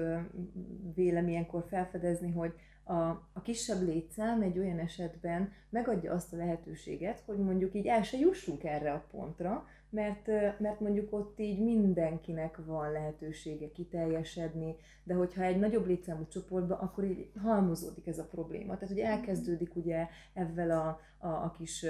vélem 0.95 1.29
ilyenkor 1.29 1.65
felfedezni, 1.69 2.33
hogy 2.33 2.55
a, 2.85 3.09
a 3.33 3.43
kisebb 3.43 3.83
létszám 3.83 4.43
egy 4.43 4.59
olyan 4.59 4.79
esetben 4.79 5.53
megadja 5.69 6.13
azt 6.13 6.33
a 6.33 6.37
lehetőséget, 6.37 7.21
hogy 7.21 7.39
mondjuk 7.39 7.75
így 7.75 7.87
el 7.87 8.03
se 8.03 8.19
jussunk 8.19 8.65
erre 8.65 8.93
a 8.93 9.07
pontra, 9.11 9.67
mert, 9.91 10.27
mert 10.59 10.81
mondjuk 10.81 11.13
ott 11.13 11.41
így 11.41 11.59
mindenkinek 11.59 12.59
van 12.67 12.93
lehetősége 12.93 13.71
kiteljesedni, 13.71 14.77
de 15.05 15.15
hogyha 15.15 15.43
egy 15.43 15.59
nagyobb 15.59 15.87
létszámú 15.87 16.27
csoportban, 16.29 16.79
akkor 16.79 17.05
így 17.05 17.31
halmozódik 17.43 18.07
ez 18.07 18.19
a 18.19 18.25
probléma. 18.25 18.75
Tehát, 18.75 18.89
hogy 18.89 18.99
elkezdődik 18.99 19.77
ugye 19.77 20.07
ezzel 20.35 20.71
a, 20.71 21.01
a, 21.19 21.29
a 21.29 21.55
kis 21.59 21.87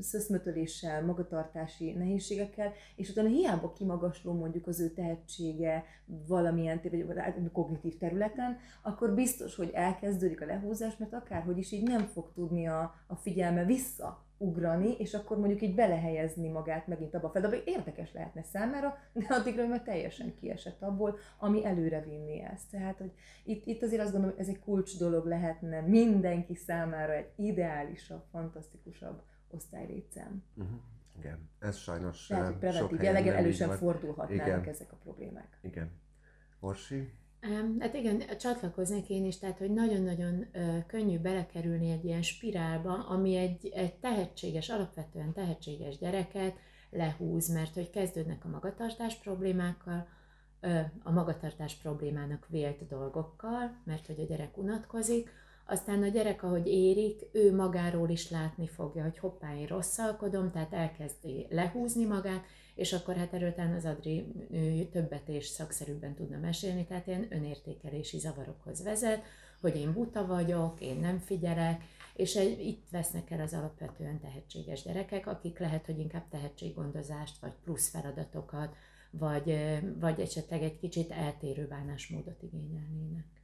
szöszmötöléssel, 0.00 1.04
magatartási 1.04 1.92
nehézségekkel, 1.92 2.72
és 2.96 3.10
utána 3.10 3.28
hiába 3.28 3.72
kimagasló 3.72 4.32
mondjuk 4.32 4.66
az 4.66 4.80
ő 4.80 4.90
tehetsége 4.90 5.84
valamilyen 6.06 6.80
vagy 7.06 7.52
kognitív 7.52 7.98
területen, 7.98 8.56
akkor 8.82 9.14
biztos, 9.14 9.56
hogy 9.56 9.70
elkezdődik 9.72 10.40
a 10.40 10.46
lehúzás, 10.46 10.96
mert 10.96 11.12
akárhogy 11.12 11.58
is 11.58 11.72
így 11.72 11.88
nem 11.88 12.02
fog 12.02 12.32
tudni 12.34 12.66
a, 12.68 12.94
a 13.06 13.14
figyelme 13.14 13.64
vissza 13.64 14.26
ugrani, 14.38 14.96
és 14.98 15.14
akkor 15.14 15.38
mondjuk 15.38 15.62
így 15.62 15.74
belehelyezni 15.74 16.48
magát 16.48 16.86
megint 16.86 17.14
abba 17.14 17.26
a 17.26 17.30
feladatba, 17.30 17.70
érdekes 17.70 18.12
lehetne 18.12 18.42
számára, 18.42 18.98
de 19.12 19.26
addigra 19.28 19.62
ő 19.62 19.68
már 19.68 19.82
teljesen 19.82 20.34
kiesett 20.34 20.82
abból, 20.82 21.18
ami 21.38 21.64
előre 21.64 22.00
vinni 22.00 22.40
ezt. 22.40 22.70
Tehát, 22.70 22.98
hogy 22.98 23.12
itt, 23.44 23.66
itt 23.66 23.82
azért 23.82 24.02
azt 24.02 24.12
gondolom, 24.12 24.36
hogy 24.36 24.44
ez 24.44 24.50
egy 24.54 24.60
kulcs 24.60 24.98
dolog 24.98 25.26
lehetne 25.26 25.80
mindenki 25.80 26.54
számára 26.54 27.12
egy 27.12 27.30
ideálisabb, 27.36 28.24
fantasztikusabb 28.30 29.22
osztálylétszám. 29.50 30.44
Uh-huh. 30.56 30.78
Igen, 31.18 31.50
ez 31.58 31.76
sajnos 31.76 32.26
Tehát, 32.26 32.46
hogy 32.46 32.56
preventív 32.56 33.02
jellegen 33.02 33.34
elő 33.34 33.50
sem 33.50 33.70
fordulhatnának 33.70 34.46
Igen. 34.46 34.68
ezek 34.68 34.92
a 34.92 34.96
problémák. 34.96 35.58
Igen. 35.62 35.90
Orsi? 36.60 37.12
Hát 37.78 37.94
igen, 37.94 38.22
csatlakoznék 38.38 39.08
én 39.08 39.24
is, 39.24 39.38
tehát 39.38 39.58
hogy 39.58 39.70
nagyon-nagyon 39.70 40.46
könnyű 40.86 41.18
belekerülni 41.18 41.90
egy 41.90 42.04
ilyen 42.04 42.22
spirálba, 42.22 43.06
ami 43.08 43.36
egy, 43.36 43.68
egy 43.74 43.94
tehetséges, 43.94 44.68
alapvetően 44.68 45.32
tehetséges 45.32 45.98
gyereket 45.98 46.56
lehúz, 46.90 47.48
mert 47.48 47.74
hogy 47.74 47.90
kezdődnek 47.90 48.44
a 48.44 48.48
magatartás 48.48 49.14
problémákkal, 49.16 50.08
a 51.02 51.10
magatartás 51.10 51.74
problémának 51.74 52.46
vélt 52.48 52.86
dolgokkal, 52.86 53.80
mert 53.84 54.06
hogy 54.06 54.20
a 54.20 54.24
gyerek 54.24 54.56
unatkozik, 54.56 55.30
aztán 55.70 56.02
a 56.02 56.08
gyerek, 56.08 56.42
ahogy 56.42 56.66
érik, 56.66 57.22
ő 57.32 57.54
magáról 57.54 58.08
is 58.08 58.30
látni 58.30 58.66
fogja, 58.68 59.02
hogy 59.02 59.18
hoppá, 59.18 59.56
én 59.56 59.66
rosszalkodom, 59.66 60.50
tehát 60.50 60.72
elkezdi 60.72 61.46
lehúzni 61.50 62.04
magát, 62.04 62.44
és 62.74 62.92
akkor 62.92 63.16
hát 63.16 63.32
erőtán 63.32 63.74
az 63.74 63.84
Adri 63.84 64.26
többet 64.92 65.28
és 65.28 65.46
szakszerűbben 65.46 66.14
tudna 66.14 66.38
mesélni, 66.38 66.86
tehát 66.86 67.06
ilyen 67.06 67.26
önértékelési 67.30 68.18
zavarokhoz 68.18 68.82
vezet, 68.82 69.22
hogy 69.60 69.76
én 69.76 69.92
buta 69.92 70.26
vagyok, 70.26 70.80
én 70.80 70.96
nem 70.96 71.18
figyelek, 71.18 71.82
és 72.14 72.36
egy, 72.36 72.66
itt 72.66 72.86
vesznek 72.90 73.30
el 73.30 73.40
az 73.40 73.52
alapvetően 73.52 74.20
tehetséges 74.20 74.82
gyerekek, 74.82 75.26
akik 75.26 75.58
lehet, 75.58 75.86
hogy 75.86 75.98
inkább 75.98 76.28
tehetséggondozást, 76.28 77.38
vagy 77.40 77.52
plusz 77.64 77.88
feladatokat, 77.88 78.74
vagy, 79.10 79.78
vagy 80.00 80.20
esetleg 80.20 80.62
egy 80.62 80.78
kicsit 80.78 81.10
eltérő 81.10 81.66
bánásmódot 81.66 82.42
igényelnének. 82.42 83.37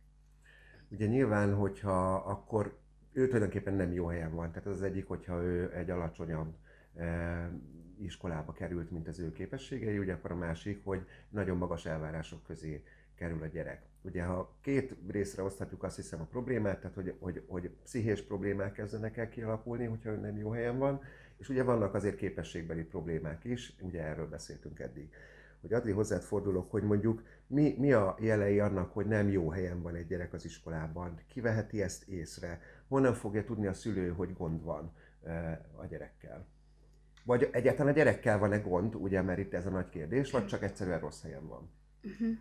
Ugye 0.94 1.06
nyilván, 1.06 1.54
hogyha 1.54 2.14
akkor 2.14 2.76
ő 3.12 3.26
tulajdonképpen 3.26 3.74
nem 3.74 3.92
jó 3.92 4.06
helyen 4.06 4.34
van. 4.34 4.50
Tehát 4.50 4.66
az, 4.66 4.74
az 4.74 4.82
egyik, 4.82 5.06
hogyha 5.06 5.42
ő 5.42 5.72
egy 5.74 5.90
alacsonyabb 5.90 6.54
e, 6.96 7.50
iskolába 7.98 8.52
került, 8.52 8.90
mint 8.90 9.08
az 9.08 9.18
ő 9.18 9.32
képességei, 9.32 9.98
ugye 9.98 10.12
akkor 10.12 10.30
a 10.30 10.36
másik, 10.36 10.84
hogy 10.84 11.06
nagyon 11.28 11.56
magas 11.56 11.86
elvárások 11.86 12.42
közé 12.42 12.84
kerül 13.14 13.42
a 13.42 13.46
gyerek. 13.46 13.82
Ugye 14.02 14.24
ha 14.24 14.56
két 14.60 14.96
részre 15.08 15.42
oszthatjuk 15.42 15.82
azt 15.82 15.96
hiszem 15.96 16.20
a 16.20 16.24
problémát, 16.24 16.80
tehát 16.80 16.94
hogy, 16.94 17.14
hogy, 17.18 17.44
hogy 17.46 17.70
pszichés 17.84 18.22
problémák 18.22 18.72
kezdenek 18.72 19.16
el 19.16 19.28
kialakulni, 19.28 19.84
hogyha 19.84 20.10
ő 20.10 20.16
nem 20.16 20.36
jó 20.36 20.50
helyen 20.50 20.78
van, 20.78 21.00
és 21.36 21.48
ugye 21.48 21.62
vannak 21.62 21.94
azért 21.94 22.16
képességbeli 22.16 22.82
problémák 22.82 23.44
is, 23.44 23.74
ugye 23.80 24.02
erről 24.02 24.28
beszéltünk 24.28 24.78
eddig 24.78 25.10
hogy 25.64 25.72
Adri 25.72 25.92
hozzád 25.92 26.22
fordulok, 26.22 26.70
hogy 26.70 26.82
mondjuk 26.82 27.22
mi, 27.46 27.74
mi 27.78 27.92
a 27.92 28.16
jelei 28.20 28.60
annak, 28.60 28.92
hogy 28.92 29.06
nem 29.06 29.28
jó 29.28 29.50
helyen 29.50 29.82
van 29.82 29.94
egy 29.94 30.06
gyerek 30.06 30.32
az 30.32 30.44
iskolában, 30.44 31.20
kiveheti 31.28 31.82
ezt 31.82 32.08
észre, 32.08 32.60
honnan 32.88 33.14
fogja 33.14 33.44
tudni 33.44 33.66
a 33.66 33.72
szülő, 33.72 34.08
hogy 34.08 34.32
gond 34.32 34.62
van 34.62 34.92
a 35.76 35.86
gyerekkel. 35.86 36.46
Vagy 37.24 37.48
egyáltalán 37.52 37.92
a 37.92 37.96
gyerekkel 37.96 38.38
van-e 38.38 38.58
gond, 38.58 38.94
ugye, 38.94 39.22
mert 39.22 39.38
itt 39.38 39.54
ez 39.54 39.66
a 39.66 39.70
nagy 39.70 39.88
kérdés, 39.88 40.30
vagy 40.30 40.46
csak 40.46 40.62
egyszerűen 40.62 41.00
rossz 41.00 41.22
helyen 41.22 41.46
van? 41.46 41.70
Uh-huh. 42.02 42.36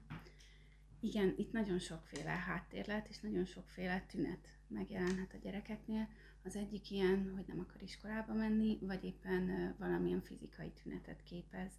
Igen, 0.99 1.33
itt 1.37 1.51
nagyon 1.51 1.79
sokféle 1.79 2.29
háttér 2.29 2.87
lehet, 2.87 3.07
és 3.07 3.19
nagyon 3.19 3.45
sokféle 3.45 4.05
tünet 4.07 4.47
megjelenhet 4.67 5.33
a 5.33 5.37
gyerekeknél. 5.43 6.07
Az 6.43 6.55
egyik 6.55 6.91
ilyen, 6.91 7.31
hogy 7.35 7.43
nem 7.47 7.59
akar 7.59 7.81
iskolába 7.81 8.33
menni, 8.33 8.77
vagy 8.81 9.03
éppen 9.03 9.75
valamilyen 9.79 10.21
fizikai 10.21 10.71
tünetet 10.83 11.23
képez 11.23 11.71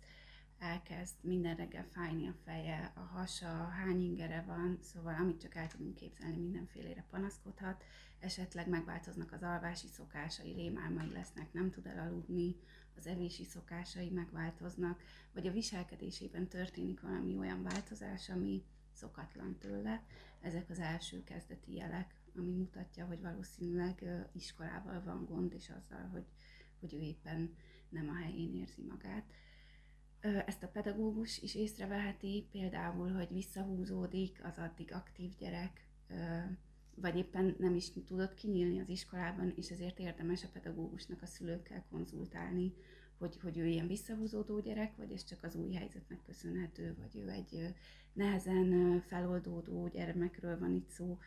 elkezd 0.64 1.14
minden 1.20 1.56
reggel 1.56 1.86
fájni 1.90 2.28
a 2.28 2.34
feje, 2.44 2.92
a 2.94 3.00
hasa, 3.00 3.46
hány 3.64 4.00
ingere 4.00 4.44
van, 4.46 4.78
szóval 4.82 5.14
amit 5.14 5.40
csak 5.40 5.54
el 5.54 5.66
tudunk 5.66 5.94
képzelni, 5.94 6.36
mindenfélére 6.36 7.04
panaszkodhat, 7.10 7.84
esetleg 8.18 8.68
megváltoznak 8.68 9.32
az 9.32 9.42
alvási 9.42 9.86
szokásai, 9.86 10.52
rémálmai 10.52 11.12
lesznek, 11.12 11.52
nem 11.52 11.70
tud 11.70 11.86
elaludni, 11.86 12.56
az 12.96 13.06
evési 13.06 13.44
szokásai 13.44 14.10
megváltoznak, 14.10 15.00
vagy 15.32 15.46
a 15.46 15.52
viselkedésében 15.52 16.48
történik 16.48 17.00
valami 17.00 17.36
olyan 17.36 17.62
változás, 17.62 18.28
ami 18.28 18.62
szokatlan 18.92 19.58
tőle. 19.58 20.02
Ezek 20.40 20.70
az 20.70 20.78
első 20.78 21.24
kezdeti 21.24 21.74
jelek, 21.74 22.14
ami 22.36 22.50
mutatja, 22.50 23.06
hogy 23.06 23.20
valószínűleg 23.20 24.04
iskolával 24.32 25.02
van 25.04 25.24
gond, 25.24 25.52
és 25.52 25.70
azzal, 25.70 26.08
hogy, 26.12 26.26
hogy 26.80 26.94
ő 26.94 27.00
éppen 27.00 27.54
nem 27.88 28.08
a 28.08 28.22
helyén 28.22 28.54
érzi 28.54 28.82
magát 28.82 29.24
ezt 30.46 30.62
a 30.62 30.68
pedagógus 30.68 31.38
is 31.38 31.54
észreveheti, 31.54 32.46
például, 32.52 33.12
hogy 33.12 33.28
visszahúzódik 33.32 34.40
az 34.44 34.58
addig 34.58 34.92
aktív 34.92 35.36
gyerek, 35.38 35.86
vagy 36.94 37.16
éppen 37.16 37.56
nem 37.58 37.74
is 37.74 37.92
tudott 38.06 38.34
kinyílni 38.34 38.80
az 38.80 38.88
iskolában, 38.88 39.52
és 39.56 39.70
ezért 39.70 39.98
érdemes 39.98 40.44
a 40.44 40.48
pedagógusnak 40.52 41.22
a 41.22 41.26
szülőkkel 41.26 41.84
konzultálni, 41.90 42.72
hogy, 43.18 43.38
hogy 43.42 43.58
ő 43.58 43.66
ilyen 43.66 43.86
visszahúzódó 43.86 44.60
gyerek, 44.60 44.96
vagy 44.96 45.12
ez 45.12 45.24
csak 45.24 45.42
az 45.42 45.54
új 45.54 45.72
helyzetnek 45.72 46.22
köszönhető, 46.22 46.94
vagy 46.98 47.22
ő 47.22 47.28
egy 47.28 47.74
nehezen 48.12 49.00
feloldódó 49.06 49.88
gyermekről 49.88 50.58
van 50.58 50.74
itt 50.74 50.88
szó. 50.88 51.18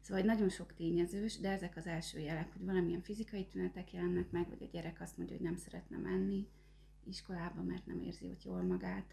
Szóval 0.00 0.22
nagyon 0.24 0.48
sok 0.48 0.74
tényezős, 0.74 1.38
de 1.38 1.50
ezek 1.50 1.76
az 1.76 1.86
első 1.86 2.18
jelek, 2.18 2.52
hogy 2.52 2.64
valamilyen 2.64 3.02
fizikai 3.02 3.46
tünetek 3.46 3.92
jelennek 3.92 4.30
meg, 4.30 4.48
vagy 4.48 4.62
a 4.62 4.70
gyerek 4.72 5.00
azt 5.00 5.16
mondja, 5.16 5.36
hogy 5.36 5.44
nem 5.44 5.56
szeretne 5.56 5.96
menni, 5.96 6.48
iskolába, 7.06 7.62
mert 7.62 7.86
nem 7.86 8.00
érzi 8.00 8.28
ott 8.28 8.44
jól 8.44 8.62
magát. 8.62 9.04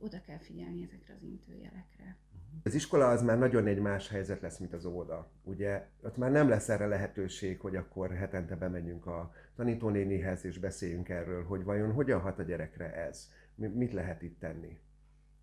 Oda 0.00 0.20
kell 0.20 0.38
figyelni 0.38 0.82
ezekre 0.82 1.14
az 1.14 1.22
intőjelekre. 1.22 2.16
Az 2.62 2.74
iskola 2.74 3.08
az 3.08 3.22
már 3.22 3.38
nagyon 3.38 3.66
egy 3.66 3.80
más 3.80 4.08
helyzet 4.08 4.40
lesz, 4.40 4.58
mint 4.58 4.72
az 4.72 4.84
óvoda. 4.84 5.30
Ugye 5.42 5.86
ott 6.02 6.16
már 6.16 6.30
nem 6.30 6.48
lesz 6.48 6.68
erre 6.68 6.86
lehetőség, 6.86 7.60
hogy 7.60 7.76
akkor 7.76 8.14
hetente 8.14 8.56
bemegyünk 8.56 9.06
a 9.06 9.32
tanítónénihez 9.56 10.44
és 10.44 10.58
beszéljünk 10.58 11.08
erről, 11.08 11.44
hogy 11.44 11.64
vajon 11.64 11.92
hogyan 11.92 12.20
hat 12.20 12.38
a 12.38 12.42
gyerekre 12.42 12.94
ez. 12.94 13.30
Mit 13.54 13.92
lehet 13.92 14.22
itt 14.22 14.40
tenni? 14.40 14.78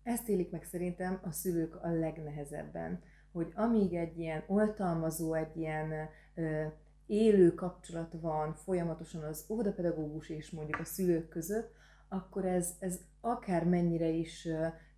Ezt 0.02 0.28
élik 0.28 0.50
meg 0.50 0.64
szerintem 0.64 1.20
a 1.22 1.32
szülők 1.32 1.74
a 1.82 1.90
legnehezebben, 1.90 3.02
hogy 3.32 3.52
amíg 3.54 3.94
egy 3.94 4.18
ilyen 4.18 4.44
oltalmazó, 4.46 5.34
egy 5.34 5.56
ilyen 5.56 5.92
ö, 6.34 6.66
élő 7.12 7.54
kapcsolat 7.54 8.14
van 8.20 8.54
folyamatosan 8.54 9.22
az 9.22 9.44
óvodapedagógus 9.48 10.28
és 10.28 10.50
mondjuk 10.50 10.80
a 10.80 10.84
szülők 10.84 11.28
között, 11.28 11.72
akkor 12.08 12.44
ez, 12.44 12.70
ez 12.78 12.98
akár 13.20 13.64
mennyire 13.64 14.08
is 14.08 14.48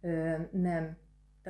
ö, 0.00 0.36
nem. 0.50 0.96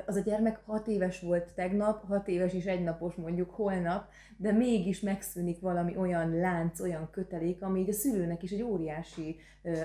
Az 0.05 0.15
a 0.15 0.19
gyermek 0.19 0.59
hat 0.65 0.87
éves 0.87 1.19
volt 1.19 1.53
tegnap, 1.53 2.07
hat 2.07 2.27
éves 2.27 2.53
és 2.53 2.65
egynapos 2.65 3.15
mondjuk 3.15 3.49
holnap, 3.49 4.09
de 4.37 4.51
mégis 4.51 4.99
megszűnik 4.99 5.59
valami 5.59 5.97
olyan 5.97 6.35
lánc, 6.35 6.79
olyan 6.79 7.09
kötelék, 7.11 7.61
ami 7.61 7.79
így 7.79 7.89
a 7.89 7.93
szülőnek 7.93 8.43
is 8.43 8.51
egy 8.51 8.61
óriási 8.61 9.39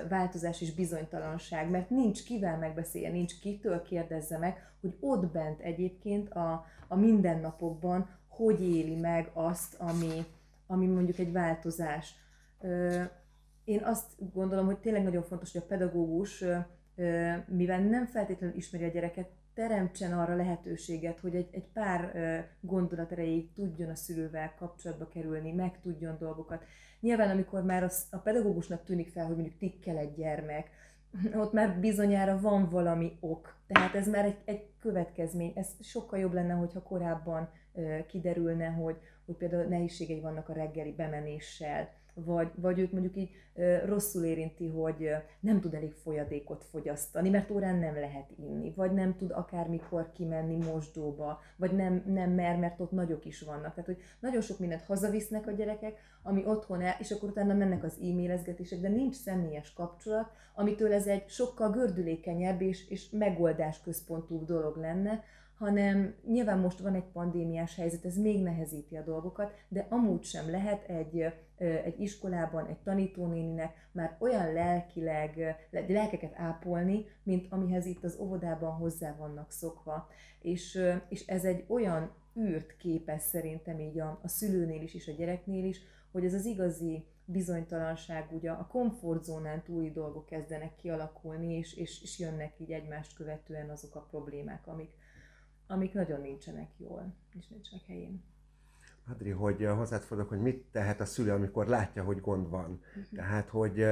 változás 0.08 0.60
és 0.60 0.74
bizonytalanság, 0.74 1.70
mert 1.70 1.90
nincs 1.90 2.24
kivel 2.24 2.58
megbeszélje, 2.58 3.10
nincs 3.10 3.40
kitől 3.40 3.82
kérdezze 3.82 4.38
meg, 4.38 4.72
hogy 4.80 4.96
ott 5.00 5.26
bent 5.26 5.60
egyébként 5.60 6.30
a, 6.30 6.64
a 6.88 6.96
mindennapokban 6.96 8.08
hogy 8.28 8.60
éli 8.60 8.94
meg 8.94 9.30
azt, 9.32 9.74
ami, 9.74 10.24
ami 10.70 10.86
mondjuk 10.86 11.18
egy 11.18 11.32
változás. 11.32 12.14
Én 13.64 13.82
azt 13.82 14.32
gondolom, 14.32 14.66
hogy 14.66 14.78
tényleg 14.78 15.02
nagyon 15.02 15.22
fontos, 15.22 15.52
hogy 15.52 15.62
a 15.64 15.66
pedagógus, 15.66 16.44
mivel 17.46 17.80
nem 17.80 18.06
feltétlenül 18.06 18.56
ismeri 18.56 18.84
a 18.84 18.88
gyereket, 18.88 19.28
teremtsen 19.54 20.18
arra 20.18 20.36
lehetőséget, 20.36 21.20
hogy 21.20 21.34
egy, 21.34 21.48
egy 21.52 21.66
pár 21.72 22.12
gondolat 22.60 23.12
erejéig 23.12 23.52
tudjon 23.52 23.90
a 23.90 23.94
szülővel 23.94 24.54
kapcsolatba 24.58 25.08
kerülni, 25.08 25.52
meg 25.52 25.80
tudjon 25.80 26.16
dolgokat. 26.18 26.64
Nyilván, 27.00 27.30
amikor 27.30 27.62
már 27.62 27.82
az, 27.82 28.06
a 28.10 28.16
pedagógusnak 28.16 28.84
tűnik 28.84 29.08
fel, 29.08 29.26
hogy 29.26 29.34
mondjuk 29.34 29.58
tikkel 29.58 29.96
egy 29.96 30.14
gyermek, 30.14 30.70
ott 31.42 31.52
már 31.52 31.80
bizonyára 31.80 32.40
van 32.40 32.68
valami 32.68 33.16
ok. 33.20 33.56
Tehát 33.66 33.94
ez 33.94 34.08
már 34.08 34.24
egy, 34.24 34.38
egy 34.44 34.62
következmény. 34.80 35.52
Ez 35.54 35.68
sokkal 35.80 36.18
jobb 36.18 36.32
lenne, 36.32 36.52
hogyha 36.52 36.82
korábban 36.82 37.50
kiderülne, 38.06 38.66
hogy, 38.66 38.96
hogy 39.30 39.38
például 39.38 39.68
nehézségei 39.68 40.20
vannak 40.20 40.48
a 40.48 40.52
reggeli 40.52 40.92
bemenéssel, 40.92 41.88
vagy, 42.14 42.50
vagy 42.54 42.78
őt 42.78 42.92
mondjuk 42.92 43.16
így 43.16 43.30
ö, 43.54 43.84
rosszul 43.84 44.24
érinti, 44.24 44.68
hogy 44.68 45.04
ö, 45.04 45.14
nem 45.40 45.60
tud 45.60 45.74
elég 45.74 45.92
folyadékot 45.92 46.64
fogyasztani, 46.64 47.30
mert 47.30 47.50
órán 47.50 47.76
nem 47.76 47.94
lehet 47.94 48.30
inni, 48.36 48.72
vagy 48.76 48.92
nem 48.92 49.16
tud 49.16 49.30
akármikor 49.30 50.12
kimenni 50.12 50.56
mosdóba, 50.56 51.40
vagy 51.56 51.72
nem, 51.72 52.02
nem 52.06 52.30
mer, 52.30 52.56
mert 52.56 52.80
ott 52.80 52.90
nagyok 52.90 53.24
is 53.24 53.40
vannak. 53.40 53.74
Tehát, 53.74 53.86
hogy 53.86 54.02
nagyon 54.20 54.40
sok 54.40 54.58
mindent 54.58 54.82
hazavisznek 54.82 55.46
a 55.46 55.52
gyerekek, 55.52 55.98
ami 56.22 56.46
otthon 56.46 56.80
el, 56.80 56.96
és 56.98 57.10
akkor 57.10 57.28
utána 57.28 57.54
mennek 57.54 57.84
az 57.84 57.98
e-mailezgetések, 58.02 58.80
de 58.80 58.88
nincs 58.88 59.14
személyes 59.14 59.72
kapcsolat, 59.72 60.30
amitől 60.54 60.92
ez 60.92 61.06
egy 61.06 61.28
sokkal 61.28 61.70
gördülékenyebb 61.70 62.60
és, 62.60 62.88
és 62.88 63.10
megoldásközpontú 63.10 64.44
dolog 64.44 64.76
lenne, 64.76 65.22
hanem 65.60 66.14
nyilván 66.26 66.58
most 66.58 66.78
van 66.78 66.94
egy 66.94 67.10
pandémiás 67.12 67.76
helyzet, 67.76 68.04
ez 68.04 68.16
még 68.16 68.42
nehezíti 68.42 68.96
a 68.96 69.02
dolgokat, 69.02 69.52
de 69.68 69.86
amúgy 69.90 70.24
sem 70.24 70.50
lehet 70.50 70.88
egy, 70.88 71.24
egy 71.56 72.00
iskolában 72.00 72.66
egy 72.66 72.78
tanítónéninek 72.78 73.88
már 73.92 74.16
olyan 74.18 74.52
lelkileg, 74.52 75.56
lelkeket 75.70 76.32
ápolni, 76.34 77.04
mint 77.22 77.52
amihez 77.52 77.86
itt 77.86 78.04
az 78.04 78.16
óvodában 78.20 78.72
hozzá 78.72 79.16
vannak 79.16 79.50
szokva. 79.50 80.08
És, 80.42 80.80
és 81.08 81.26
ez 81.26 81.44
egy 81.44 81.64
olyan 81.68 82.10
űrt 82.38 82.76
képez 82.76 83.22
szerintem 83.22 83.80
így 83.80 83.98
a, 83.98 84.20
a 84.22 84.28
szülőnél 84.28 84.82
is 84.82 84.94
és 84.94 85.08
a 85.08 85.12
gyereknél 85.12 85.64
is, 85.64 85.80
hogy 86.12 86.24
ez 86.24 86.34
az 86.34 86.44
igazi 86.44 87.04
bizonytalanság, 87.24 88.26
ugye 88.32 88.50
a 88.50 88.66
komfortzónán 88.66 89.62
túli 89.62 89.90
dolgok 89.90 90.26
kezdenek 90.26 90.76
kialakulni, 90.76 91.56
és, 91.56 91.76
és, 91.76 92.02
és 92.02 92.18
jönnek 92.18 92.60
így 92.60 92.72
egymást 92.72 93.14
követően 93.14 93.70
azok 93.70 93.94
a 93.94 94.06
problémák, 94.10 94.66
amik, 94.66 94.90
amik 95.70 95.92
nagyon 95.92 96.20
nincsenek 96.20 96.68
jól, 96.76 97.14
és 97.38 97.48
nincsenek 97.48 97.84
helyén. 97.86 98.22
Adri, 99.10 99.30
hogy 99.30 99.66
hozzád 99.76 100.02
fordulok, 100.02 100.32
hogy 100.32 100.40
mit 100.40 100.64
tehet 100.72 101.00
a 101.00 101.04
szülő, 101.04 101.32
amikor 101.32 101.66
látja, 101.66 102.04
hogy 102.04 102.20
gond 102.20 102.48
van. 102.48 102.80
Uh-huh. 102.88 103.04
Tehát, 103.14 103.48
hogy 103.48 103.84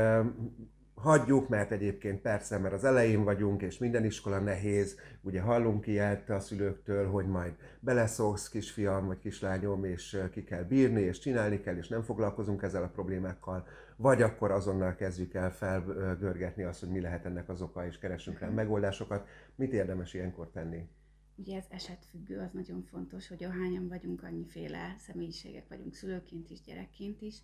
hagyjuk, 0.94 1.48
mert 1.48 1.70
egyébként 1.70 2.20
persze, 2.20 2.58
mert 2.58 2.74
az 2.74 2.84
elején 2.84 3.24
vagyunk, 3.24 3.62
és 3.62 3.78
minden 3.78 4.04
iskola 4.04 4.38
nehéz, 4.38 4.96
ugye 5.20 5.40
hallunk 5.40 5.86
ilyet 5.86 6.30
a 6.30 6.40
szülőktől, 6.40 7.10
hogy 7.10 7.26
majd 7.26 7.52
beleszólsz 7.80 8.48
kisfiam 8.48 9.06
vagy 9.06 9.18
kislányom, 9.18 9.84
és 9.84 10.22
ki 10.32 10.44
kell 10.44 10.62
bírni, 10.62 11.00
és 11.00 11.18
csinálni 11.18 11.60
kell, 11.60 11.76
és 11.76 11.88
nem 11.88 12.02
foglalkozunk 12.02 12.62
ezzel 12.62 12.82
a 12.82 12.88
problémákkal, 12.88 13.66
vagy 13.96 14.22
akkor 14.22 14.50
azonnal 14.50 14.94
kezdjük 14.94 15.34
el 15.34 15.52
felgörgetni 15.52 16.62
azt, 16.62 16.80
hogy 16.80 16.88
mi 16.88 17.00
lehet 17.00 17.24
ennek 17.24 17.48
az 17.48 17.62
oka, 17.62 17.86
és 17.86 17.98
keresünk 17.98 18.38
rá 18.38 18.46
mhm. 18.46 18.56
megoldásokat. 18.56 19.26
Mit 19.54 19.72
érdemes 19.72 20.14
ilyenkor 20.14 20.50
tenni? 20.50 20.88
Ugye 21.38 21.56
ez 21.56 21.64
esetfüggő, 21.68 22.38
az 22.38 22.52
nagyon 22.52 22.82
fontos, 22.82 23.28
hogy 23.28 23.44
ahányan 23.44 23.88
vagyunk, 23.88 24.22
annyiféle 24.22 24.96
személyiségek 24.98 25.68
vagyunk, 25.68 25.94
szülőként 25.94 26.50
is, 26.50 26.60
gyerekként 26.60 27.22
is, 27.22 27.36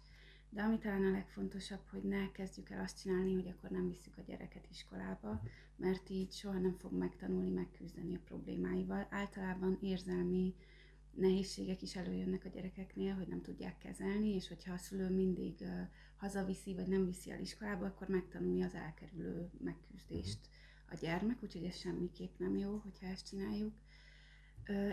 de 0.50 0.62
ami 0.62 0.78
talán 0.78 1.04
a 1.04 1.10
legfontosabb, 1.10 1.86
hogy 1.90 2.02
ne 2.02 2.32
kezdjük 2.32 2.70
el 2.70 2.82
azt 2.82 3.00
csinálni, 3.00 3.34
hogy 3.34 3.48
akkor 3.48 3.70
nem 3.70 3.88
visszük 3.88 4.18
a 4.18 4.22
gyereket 4.26 4.66
iskolába, 4.70 5.42
mert 5.76 6.10
így 6.10 6.32
soha 6.32 6.58
nem 6.58 6.76
fog 6.78 6.92
megtanulni 6.92 7.50
megküzdeni 7.50 8.14
a 8.14 8.20
problémáival. 8.24 9.06
Általában 9.10 9.78
érzelmi 9.80 10.54
nehézségek 11.10 11.82
is 11.82 11.96
előjönnek 11.96 12.44
a 12.44 12.48
gyerekeknél, 12.48 13.14
hogy 13.14 13.28
nem 13.28 13.42
tudják 13.42 13.78
kezelni, 13.78 14.34
és 14.34 14.48
hogyha 14.48 14.72
a 14.72 14.78
szülő 14.78 15.10
mindig 15.10 15.54
uh, 15.60 15.68
hazaviszi, 16.16 16.74
vagy 16.74 16.86
nem 16.86 17.04
viszi 17.04 17.30
el 17.30 17.40
iskolába, 17.40 17.86
akkor 17.86 18.08
megtanulja 18.08 18.66
az 18.66 18.74
elkerülő 18.74 19.50
megküzdést 19.60 20.38
a 20.90 20.94
gyermek, 21.00 21.42
úgyhogy 21.42 21.64
ez 21.64 21.76
semmiképp 21.76 22.38
nem 22.38 22.56
jó, 22.56 22.76
hogyha 22.76 23.06
ezt 23.06 23.26
csináljuk. 23.26 23.72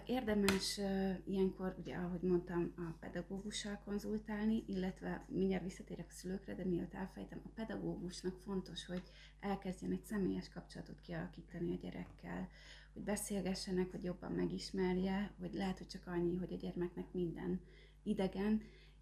Érdemes 0.06 0.80
ilyenkor, 1.26 1.76
ugye 1.80 1.96
ahogy 1.96 2.22
mondtam, 2.22 2.74
a 2.78 2.98
pedagógussal 3.00 3.82
konzultálni, 3.86 4.64
illetve 4.68 5.26
mindjárt 5.28 5.64
visszatérek 5.64 6.06
a 6.10 6.14
szülőkre, 6.14 6.56
de 6.56 6.66
mielőtt 6.66 6.94
elfejtem, 6.94 7.42
a 7.46 7.50
pedagógusnak 7.56 8.38
fontos, 8.38 8.86
hogy 8.86 9.04
elkezdjen 9.40 9.92
egy 9.92 10.04
személyes 10.04 10.50
kapcsolatot 10.50 11.02
kialakítani 11.02 11.72
a 11.72 11.80
gyerekkel, 11.82 12.50
hogy 12.94 13.04
beszélgessenek, 13.04 13.92
hogy 13.92 14.04
jobban 14.04 14.32
megismerje, 14.32 15.32
hogy 15.40 15.54
lehet, 15.54 15.78
hogy 15.78 15.88
csak 15.88 16.08
annyi, 16.08 16.36
hogy 16.36 16.54
a 16.54 16.58
gyermeknek 16.58 17.12
minden 17.12 17.62
idegen, 18.04 18.62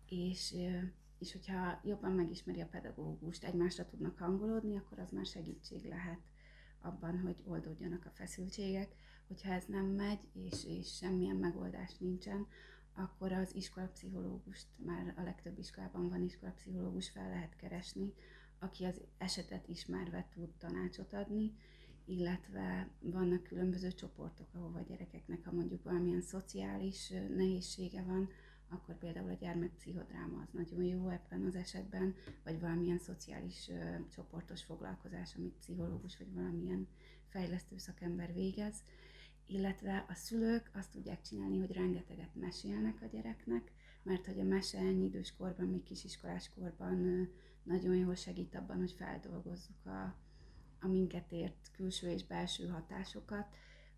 és, 0.10 0.56
és 1.20 1.32
hogyha 1.32 1.80
jobban 1.84 2.12
megismeri 2.12 2.62
a 2.62 2.68
pedagógust, 2.72 3.44
egymásra 3.44 3.86
tudnak 3.86 4.18
hangolódni, 4.18 4.78
akkor 4.78 5.00
az 5.00 5.12
már 5.12 5.26
segítség 5.26 5.86
lehet 5.86 6.20
abban, 6.82 7.20
hogy 7.20 7.44
oldódjanak 7.46 8.06
a 8.06 8.12
feszültségek 8.14 8.96
hogyha 9.30 9.54
ez 9.54 9.66
nem 9.66 9.86
megy, 9.86 10.20
és, 10.34 10.66
és 10.66 10.96
semmilyen 10.96 11.36
megoldás 11.36 11.98
nincsen, 11.98 12.48
akkor 12.94 13.32
az 13.32 13.56
iskolapszichológust, 13.56 14.68
már 14.76 15.14
a 15.18 15.22
legtöbb 15.22 15.60
iskolában 15.60 16.10
van 16.10 16.24
iskolapszichológus, 16.24 17.10
fel 17.10 17.30
lehet 17.30 17.56
keresni, 17.56 18.14
aki 18.60 18.84
az 18.86 19.02
esetet 19.18 19.68
ismerve 19.68 20.28
tud 20.34 20.50
tanácsot 20.58 21.14
adni, 21.14 21.54
illetve 22.06 22.90
vannak 23.00 23.44
különböző 23.44 23.92
csoportok, 23.92 24.48
ahova 24.54 24.80
a 24.80 24.86
gyerekeknek, 24.88 25.46
ha 25.46 25.52
mondjuk 25.52 25.84
valamilyen 25.84 26.22
szociális 26.22 27.10
nehézsége 27.36 28.02
van, 28.02 28.30
akkor 28.70 28.98
például 28.98 29.30
a 29.30 29.38
gyermekpszichodráma 29.40 30.42
az 30.42 30.50
nagyon 30.52 30.84
jó 30.84 31.08
ebben 31.08 31.46
az 31.46 31.56
esetben, 31.56 32.16
vagy 32.44 32.60
valamilyen 32.60 33.00
szociális 33.00 33.70
csoportos 34.10 34.64
foglalkozás, 34.64 35.36
amit 35.36 35.56
pszichológus 35.60 36.18
vagy 36.18 36.34
valamilyen 36.34 36.88
fejlesztő 37.28 37.78
szakember 37.78 38.34
végez 38.34 38.84
illetve 39.50 40.06
a 40.10 40.14
szülők 40.14 40.70
azt 40.74 40.92
tudják 40.92 41.22
csinálni, 41.22 41.60
hogy 41.60 41.72
rengeteget 41.72 42.36
mesélnek 42.36 43.02
a 43.02 43.06
gyereknek, 43.06 43.72
mert 44.04 44.26
hogy 44.26 44.40
a 44.40 44.44
mese 44.44 44.78
ennyi 44.78 45.06
idős 45.06 45.34
korban, 45.38 45.68
még 45.68 45.84
kisiskolás 45.84 46.50
korban 46.56 47.30
nagyon 47.64 47.96
jól 47.96 48.16
segít 48.16 48.56
abban, 48.56 48.78
hogy 48.78 48.92
feldolgozzuk 48.92 49.86
a, 49.86 50.16
a 50.80 50.88
minket 50.88 51.32
ért 51.32 51.72
külső 51.76 52.10
és 52.10 52.26
belső 52.26 52.68
hatásokat, 52.68 53.48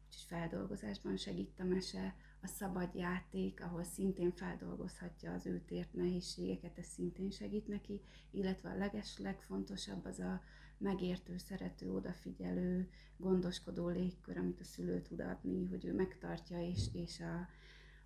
úgyhogy 0.08 0.26
feldolgozásban 0.28 1.18
segít 1.18 1.60
a 1.60 1.64
mese, 1.64 2.16
a 2.42 2.48
szabad 2.48 2.96
játék, 2.96 3.64
ahol 3.64 3.84
szintén 3.84 4.32
feldolgozhatja 4.32 5.34
az 5.34 5.46
őt 5.46 5.72
ért 5.72 5.94
nehézségeket, 5.94 6.78
ez 6.78 6.86
szintén 6.86 7.30
segít 7.30 7.68
neki, 7.68 8.02
illetve 8.32 8.70
a 8.70 8.78
leges 8.78 9.18
legfontosabb 9.18 10.06
az 10.06 10.20
a 10.20 10.42
megértő, 10.82 11.38
szerető, 11.38 11.92
odafigyelő, 11.92 12.90
gondoskodó 13.18 13.88
légkör, 13.88 14.38
amit 14.38 14.60
a 14.60 14.64
szülő 14.64 15.02
tud 15.02 15.20
adni, 15.20 15.66
hogy 15.66 15.86
ő 15.86 15.94
megtartja, 15.94 16.62
és, 16.68 16.88
és 16.94 17.20
a, 17.20 17.48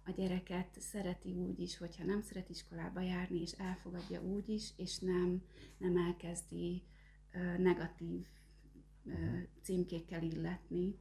a 0.05 0.11
gyereket 0.11 0.79
szereti 0.79 1.33
úgy 1.33 1.59
is, 1.59 1.77
hogyha 1.77 2.03
nem 2.03 2.21
szeret 2.21 2.49
iskolába 2.49 3.01
járni, 3.01 3.41
és 3.41 3.51
elfogadja 3.51 4.21
úgy 4.21 4.49
is, 4.49 4.73
és 4.77 4.99
nem, 4.99 5.41
nem 5.77 5.97
elkezdi 5.97 6.83
uh, 7.33 7.57
negatív 7.57 8.25
uh, 9.03 9.41
címkékkel 9.61 10.23
illetni, 10.23 10.95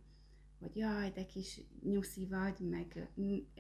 hogy 0.59 0.77
jaj, 0.77 1.11
de 1.11 1.27
kis 1.27 1.61
nyuszi 1.83 2.27
vagy, 2.27 2.59
meg 2.61 3.11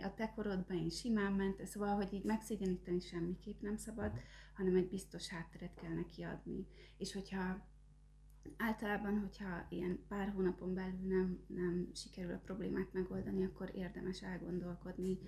a 0.02 0.14
te 0.14 0.32
korodban 0.34 0.76
én 0.76 0.90
simán 0.90 1.32
ment, 1.32 1.66
szóval, 1.66 1.94
hogy 1.94 2.12
így 2.12 2.24
megszégyeníteni 2.24 3.00
semmiképp 3.00 3.60
nem 3.60 3.76
szabad, 3.76 4.12
hanem 4.54 4.76
egy 4.76 4.88
biztos 4.88 5.28
hátteret 5.28 5.74
kell 5.74 5.94
neki 5.94 6.22
adni. 6.22 6.66
És 6.96 7.12
hogyha 7.12 7.66
Általában, 8.56 9.18
hogyha 9.18 9.66
ilyen 9.68 9.98
pár 10.08 10.32
hónapon 10.34 10.74
belül 10.74 11.06
nem, 11.08 11.38
nem 11.46 11.90
sikerül 11.94 12.32
a 12.32 12.40
problémát 12.44 12.92
megoldani, 12.92 13.44
akkor 13.44 13.70
érdemes 13.74 14.22
elgondolkodni, 14.22 15.18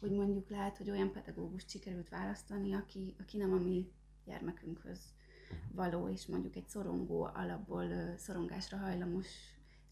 hogy 0.00 0.10
mondjuk 0.10 0.48
lehet, 0.48 0.76
hogy 0.76 0.90
olyan 0.90 1.12
pedagógust 1.12 1.70
sikerült 1.70 2.08
választani, 2.08 2.74
aki, 2.74 3.14
aki 3.18 3.36
nem 3.36 3.52
a 3.52 3.58
mi 3.58 3.90
gyermekünkhöz 4.24 5.00
való, 5.72 6.08
és 6.08 6.26
mondjuk 6.26 6.56
egy 6.56 6.68
szorongó 6.68 7.30
alapból 7.34 8.16
szorongásra 8.16 8.76
hajlamos 8.76 9.26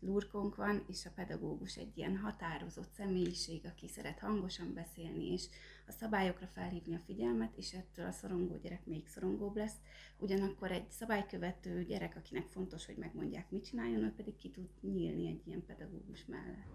lurkónk 0.01 0.57
van, 0.57 0.85
és 0.87 1.07
a 1.07 1.13
pedagógus 1.15 1.77
egy 1.77 1.99
ilyen 1.99 2.17
határozott 2.17 2.91
személyiség, 2.97 3.67
aki 3.67 3.89
szeret 3.89 4.19
hangosan 4.19 4.75
beszélni, 4.75 5.33
és 5.33 5.47
a 5.91 5.93
szabályokra 5.93 6.47
felhívni 6.47 6.95
a 6.95 6.99
figyelmet, 6.99 7.57
és 7.57 7.73
ettől 7.73 8.07
a 8.07 8.13
szorongó 8.13 8.57
gyerek 8.57 8.87
még 8.87 9.09
szorongóbb 9.09 9.57
lesz. 9.57 9.77
Ugyanakkor 10.19 10.71
egy 10.71 10.91
szabálykövető 10.91 11.85
gyerek, 11.85 12.17
akinek 12.17 12.47
fontos, 12.47 12.87
hogy 12.87 12.97
megmondják, 12.97 13.51
mit 13.51 13.65
csináljon, 13.65 14.03
ő 14.03 14.13
pedig 14.17 14.37
ki 14.37 14.51
tud 14.51 14.69
nyílni 14.81 15.27
egy 15.29 15.47
ilyen 15.47 15.65
pedagógus 15.67 16.27
mellett. 16.27 16.69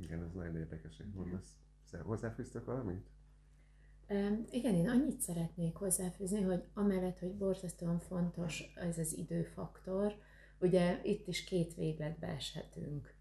Igen, 0.00 0.22
ez 0.22 0.32
nagyon 0.32 0.56
érdekes, 0.56 0.96
hogy 0.96 1.06
mondasz. 1.14 1.56
Hozzáfűztök 2.02 2.64
valamit? 2.64 3.06
Igen, 4.50 4.74
én 4.74 4.88
annyit 4.88 5.20
szeretnék 5.20 5.76
hozzáfűzni, 5.76 6.42
hogy 6.42 6.64
amellett, 6.74 7.18
hogy 7.18 7.34
borzasztóan 7.34 7.98
fontos 7.98 8.72
ez 8.74 8.98
az 8.98 9.16
időfaktor, 9.16 10.14
ugye 10.60 11.00
itt 11.02 11.26
is 11.26 11.44
két 11.44 11.74
végletbe 11.74 12.26
eshetünk 12.26 13.13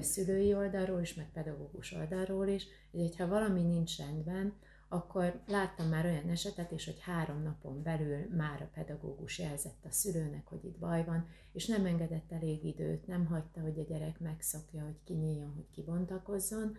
szülői 0.00 0.54
oldalról 0.54 1.00
is, 1.00 1.14
meg 1.14 1.30
pedagógus 1.32 1.92
oldalról 1.92 2.46
is, 2.46 2.66
hogy 2.90 3.00
hogyha 3.00 3.26
valami 3.26 3.62
nincs 3.62 3.98
rendben, 3.98 4.52
akkor 4.88 5.40
láttam 5.46 5.88
már 5.88 6.04
olyan 6.04 6.28
esetet 6.28 6.70
is, 6.72 6.84
hogy 6.84 7.00
három 7.00 7.42
napon 7.42 7.82
belül 7.82 8.26
már 8.36 8.62
a 8.62 8.70
pedagógus 8.74 9.38
jelzett 9.38 9.84
a 9.84 9.90
szülőnek, 9.90 10.46
hogy 10.46 10.64
itt 10.64 10.78
baj 10.78 11.04
van, 11.04 11.28
és 11.52 11.66
nem 11.66 11.86
engedett 11.86 12.32
elég 12.32 12.64
időt, 12.64 13.06
nem 13.06 13.26
hagyta, 13.26 13.60
hogy 13.60 13.78
a 13.78 13.82
gyerek 13.82 14.20
megszokja, 14.20 14.84
hogy 14.84 14.98
kinyíljon, 15.04 15.52
hogy 15.54 15.70
kibontakozzon, 15.70 16.76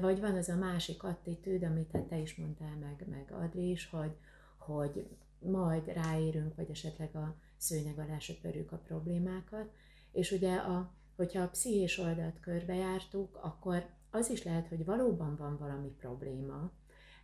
vagy 0.00 0.20
van 0.20 0.36
az 0.36 0.48
a 0.48 0.56
másik 0.56 1.02
attitűd, 1.02 1.62
amit 1.62 1.90
hát 1.92 2.02
te 2.02 2.18
is 2.18 2.36
mondtál 2.36 2.76
meg, 2.76 3.04
meg 3.08 3.32
Adri 3.32 3.70
is, 3.70 3.90
hogy, 3.90 4.16
hogy 4.56 5.08
majd 5.38 5.86
ráérünk, 5.86 6.54
vagy 6.54 6.70
esetleg 6.70 7.16
a 7.16 7.36
szőnyeg 7.56 7.98
alá 7.98 8.18
söpörjük 8.18 8.72
a 8.72 8.82
problémákat, 8.86 9.70
és 10.12 10.32
ugye 10.32 10.54
a 10.54 10.92
hogyha 11.16 11.42
a 11.42 11.48
pszichés 11.48 11.98
oldalt 11.98 12.40
körbejártuk, 12.40 13.38
akkor 13.42 13.86
az 14.10 14.30
is 14.30 14.42
lehet, 14.42 14.68
hogy 14.68 14.84
valóban 14.84 15.36
van 15.36 15.56
valami 15.56 15.88
probléma, 15.88 16.72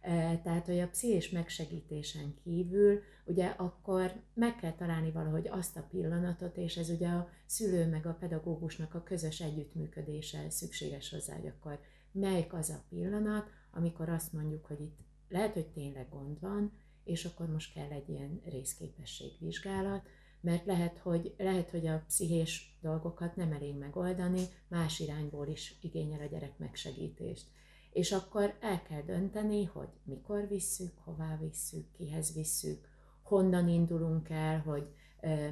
e, 0.00 0.40
tehát, 0.42 0.66
hogy 0.66 0.78
a 0.78 0.88
pszichés 0.88 1.30
megsegítésen 1.30 2.34
kívül, 2.42 3.00
ugye 3.24 3.46
akkor 3.46 4.12
meg 4.34 4.56
kell 4.56 4.72
találni 4.72 5.10
valahogy 5.10 5.48
azt 5.48 5.76
a 5.76 5.86
pillanatot, 5.90 6.56
és 6.56 6.76
ez 6.76 6.90
ugye 6.90 7.08
a 7.08 7.28
szülő 7.46 7.88
meg 7.88 8.06
a 8.06 8.16
pedagógusnak 8.20 8.94
a 8.94 9.02
közös 9.02 9.40
együttműködése 9.40 10.50
szükséges 10.50 11.10
hozzá, 11.10 11.34
hogy 11.36 11.46
akkor 11.46 11.78
melyik 12.12 12.52
az 12.52 12.70
a 12.70 12.84
pillanat, 12.88 13.50
amikor 13.70 14.08
azt 14.08 14.32
mondjuk, 14.32 14.66
hogy 14.66 14.80
itt 14.80 14.98
lehet, 15.28 15.52
hogy 15.52 15.66
tényleg 15.66 16.08
gond 16.10 16.40
van, 16.40 16.72
és 17.04 17.24
akkor 17.24 17.50
most 17.50 17.72
kell 17.74 17.90
egy 17.90 18.08
ilyen 18.08 18.40
részképességvizsgálat, 18.44 20.08
mert 20.40 20.66
lehet 20.66 20.98
hogy, 20.98 21.34
lehet, 21.38 21.70
hogy 21.70 21.86
a 21.86 22.02
pszichés 22.06 22.78
dolgokat 22.80 23.36
nem 23.36 23.52
elég 23.52 23.76
megoldani, 23.76 24.42
más 24.68 25.00
irányból 25.00 25.46
is 25.46 25.78
igényel 25.80 26.20
a 26.20 26.30
gyerek 26.30 26.58
megsegítést. 26.58 27.46
És 27.92 28.12
akkor 28.12 28.54
el 28.60 28.82
kell 28.82 29.02
dönteni, 29.02 29.64
hogy 29.64 29.88
mikor 30.04 30.48
visszük, 30.48 30.92
hová 31.04 31.38
visszük, 31.40 31.92
kihez 31.92 32.34
visszük, 32.34 32.88
honnan 33.22 33.68
indulunk 33.68 34.28
el, 34.28 34.60
hogy 34.60 34.88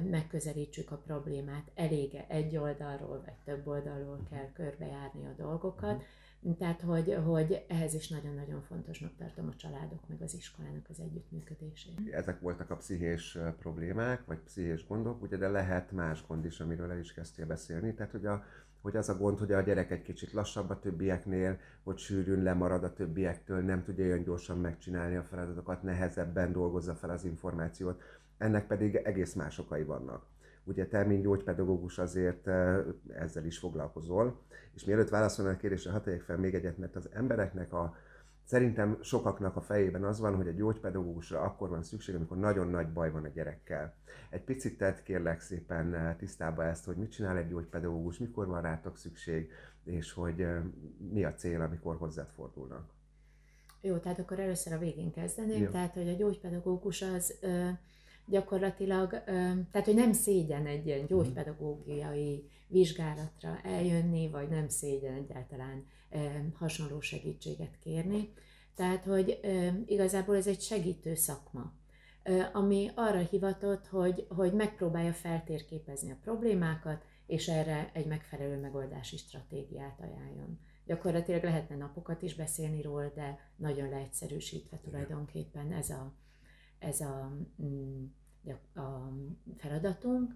megközelítsük 0.09 0.91
a 0.91 0.97
problémát, 0.97 1.71
elége 1.75 2.25
egy 2.27 2.57
oldalról 2.57 3.21
vagy 3.25 3.33
több 3.45 3.67
oldalról 3.67 4.27
kell 4.29 4.51
körbejárni 4.53 5.25
a 5.25 5.33
dolgokat, 5.37 6.03
tehát, 6.57 6.81
hogy, 6.81 7.17
hogy 7.25 7.65
ehhez 7.67 7.93
is 7.93 8.09
nagyon-nagyon 8.09 8.61
fontosnak 8.61 9.15
tartom 9.17 9.47
a 9.47 9.55
családok 9.55 10.07
meg 10.07 10.21
az 10.21 10.33
iskolának 10.33 10.85
az 10.89 10.99
együttműködését. 10.99 12.13
Ezek 12.13 12.39
voltak 12.39 12.69
a 12.69 12.75
pszichés 12.75 13.37
problémák, 13.59 14.25
vagy 14.25 14.37
pszichés 14.37 14.87
gondok, 14.87 15.21
ugye, 15.21 15.37
de 15.37 15.47
lehet 15.47 15.91
más 15.91 16.25
gond 16.27 16.45
is, 16.45 16.59
amiről 16.59 16.91
el 16.91 16.99
is 16.99 17.13
kezdtél 17.13 17.45
beszélni. 17.45 17.93
Tehát, 17.93 18.11
hogy, 18.11 18.25
a, 18.25 18.43
hogy 18.81 18.95
az 18.95 19.09
a 19.09 19.17
gond, 19.17 19.39
hogy 19.39 19.51
a 19.51 19.61
gyerek 19.61 19.91
egy 19.91 20.01
kicsit 20.01 20.31
lassabb 20.31 20.69
a 20.69 20.79
többieknél, 20.79 21.59
hogy 21.83 21.97
sűrűn 21.97 22.43
lemarad 22.43 22.83
a 22.83 22.93
többiektől, 22.93 23.61
nem 23.61 23.83
tudja 23.83 24.05
olyan 24.05 24.23
gyorsan 24.23 24.57
megcsinálni 24.57 25.15
a 25.15 25.23
feladatokat, 25.23 25.83
nehezebben 25.83 26.51
dolgozza 26.51 26.95
fel 26.95 27.09
az 27.09 27.25
információt. 27.25 28.01
Ennek 28.37 28.67
pedig 28.67 28.95
egész 28.95 29.33
más 29.33 29.59
okai 29.59 29.83
vannak. 29.83 30.25
Ugye 30.69 30.87
te, 30.87 31.03
mint 31.03 31.23
gyógypedagógus 31.23 31.97
azért 31.97 32.47
ezzel 33.07 33.45
is 33.45 33.57
foglalkozol, 33.57 34.39
és 34.73 34.85
mielőtt 34.85 35.09
válaszolnál 35.09 35.53
a 35.53 35.57
kérdésre, 35.57 35.91
hadd 35.91 36.09
fel 36.25 36.37
még 36.37 36.53
egyet, 36.53 36.77
mert 36.77 36.95
az 36.95 37.09
embereknek 37.13 37.73
a, 37.73 37.95
Szerintem 38.49 38.97
sokaknak 39.01 39.55
a 39.55 39.61
fejében 39.61 40.03
az 40.03 40.19
van, 40.19 40.35
hogy 40.35 40.47
egy 40.47 40.55
gyógypedagógusra 40.55 41.41
akkor 41.41 41.69
van 41.69 41.83
szükség, 41.83 42.15
amikor 42.15 42.37
nagyon 42.37 42.67
nagy 42.67 42.87
baj 42.93 43.11
van 43.11 43.23
a 43.23 43.27
gyerekkel. 43.27 43.95
Egy 44.29 44.43
picit 44.43 44.77
tett 44.77 45.03
kérlek 45.03 45.41
szépen 45.41 46.15
tisztába 46.17 46.65
ezt, 46.65 46.85
hogy 46.85 46.95
mit 46.95 47.11
csinál 47.11 47.37
egy 47.37 47.47
gyógypedagógus, 47.47 48.17
mikor 48.17 48.47
van 48.47 48.61
rátok 48.61 48.97
szükség, 48.97 49.51
és 49.83 50.11
hogy 50.13 50.47
mi 51.11 51.23
a 51.23 51.33
cél, 51.33 51.61
amikor 51.61 51.95
hozzád 51.95 52.29
fordulnak. 52.35 52.89
Jó, 53.81 53.97
tehát 53.97 54.19
akkor 54.19 54.39
először 54.39 54.73
a 54.73 54.77
végén 54.77 55.11
kezdeném. 55.11 55.63
Jó. 55.63 55.69
Tehát, 55.69 55.93
hogy 55.93 56.09
a 56.09 56.15
gyógypedagógus 56.15 57.01
az 57.01 57.39
gyakorlatilag, 58.29 59.23
tehát, 59.71 59.85
hogy 59.85 59.95
nem 59.95 60.13
szégyen 60.13 60.65
egy 60.65 60.85
ilyen 60.85 60.99
mhm. 60.99 61.07
gyógypedagógiai 61.07 62.49
vizsgálatra 62.67 63.59
eljönni, 63.63 64.29
vagy 64.29 64.49
nem 64.49 64.67
szégyen 64.67 65.13
egyáltalán 65.13 65.85
hasonló 66.53 66.99
segítséget 66.99 67.79
kérni. 67.79 68.33
Tehát, 68.75 69.05
hogy 69.05 69.39
igazából 69.85 70.35
ez 70.35 70.47
egy 70.47 70.61
segítő 70.61 71.15
szakma, 71.15 71.73
ami 72.53 72.91
arra 72.95 73.19
hivatott, 73.19 73.87
hogy, 73.87 74.25
hogy 74.29 74.53
megpróbálja 74.53 75.13
feltérképezni 75.13 76.11
a 76.11 76.17
problémákat, 76.23 77.03
és 77.25 77.47
erre 77.47 77.89
egy 77.93 78.05
megfelelő 78.05 78.59
megoldási 78.59 79.17
stratégiát 79.17 79.99
ajánljon. 79.99 80.59
Gyakorlatilag 80.85 81.43
lehetne 81.43 81.75
napokat 81.75 82.21
is 82.21 82.35
beszélni 82.35 82.81
róla, 82.81 83.11
de 83.15 83.39
nagyon 83.55 83.89
leegyszerűsítve 83.89 84.77
tulajdonképpen 84.77 85.71
ez 85.71 85.89
a, 85.89 86.13
ez 86.79 87.01
a, 87.01 87.37
mm, 87.63 88.05
a 88.75 89.13
feladatunk 89.57 90.33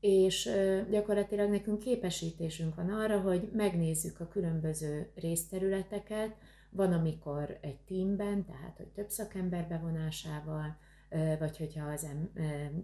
és 0.00 0.50
gyakorlatilag 0.90 1.50
nekünk 1.50 1.78
képesítésünk 1.78 2.74
van 2.74 2.90
arra, 2.90 3.20
hogy 3.20 3.50
megnézzük 3.52 4.20
a 4.20 4.28
különböző 4.28 5.10
részterületeket, 5.14 6.36
van, 6.70 6.92
amikor 6.92 7.58
egy 7.60 7.80
teamben, 7.80 8.44
tehát 8.44 8.76
hogy 8.76 8.86
több 8.88 9.08
szakember 9.08 9.68
bevonásával, 9.68 10.76
vagy 11.38 11.56
hogyha 11.56 11.86
az 11.86 12.04
em, 12.04 12.30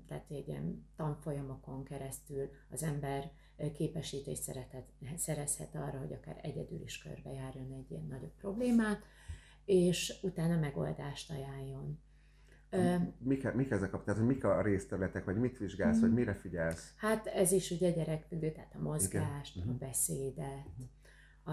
tehát 0.06 0.30
egy 0.30 0.48
ilyen 0.48 0.86
tanfolyamokon 0.96 1.84
keresztül 1.84 2.50
az 2.70 2.82
ember 2.82 3.30
képesítést 3.74 4.42
szeretet, 4.42 4.88
szerezhet 5.16 5.74
arra, 5.74 5.98
hogy 5.98 6.12
akár 6.12 6.38
egyedül 6.42 6.80
is 6.80 6.98
körbejárjon 6.98 7.72
egy 7.72 7.90
ilyen 7.90 8.06
nagyobb 8.06 8.34
problémát, 8.40 9.02
és 9.64 10.18
utána 10.22 10.56
megoldást 10.56 11.30
ajánljon. 11.30 12.00
Mik, 13.18 13.52
mik 13.52 13.70
ezek 13.70 13.94
a, 13.94 14.02
tehát 14.02 14.26
mik 14.26 14.44
a 14.44 14.62
részterületek, 14.62 15.24
vagy 15.24 15.36
mit 15.36 15.58
vizsgálsz, 15.58 15.96
mm. 15.96 16.00
vagy 16.00 16.12
mire 16.12 16.34
figyelsz? 16.34 16.92
Hát 16.96 17.26
ez 17.26 17.52
is 17.52 17.70
ugye 17.70 17.90
gyerekfüggő, 17.90 18.52
tehát 18.52 18.74
a 18.74 18.82
mozgást, 18.82 19.56
Igen. 19.56 19.68
a 19.68 19.70
mhm. 19.70 19.80
beszédet, 19.80 20.66
uh-huh. 20.66 20.86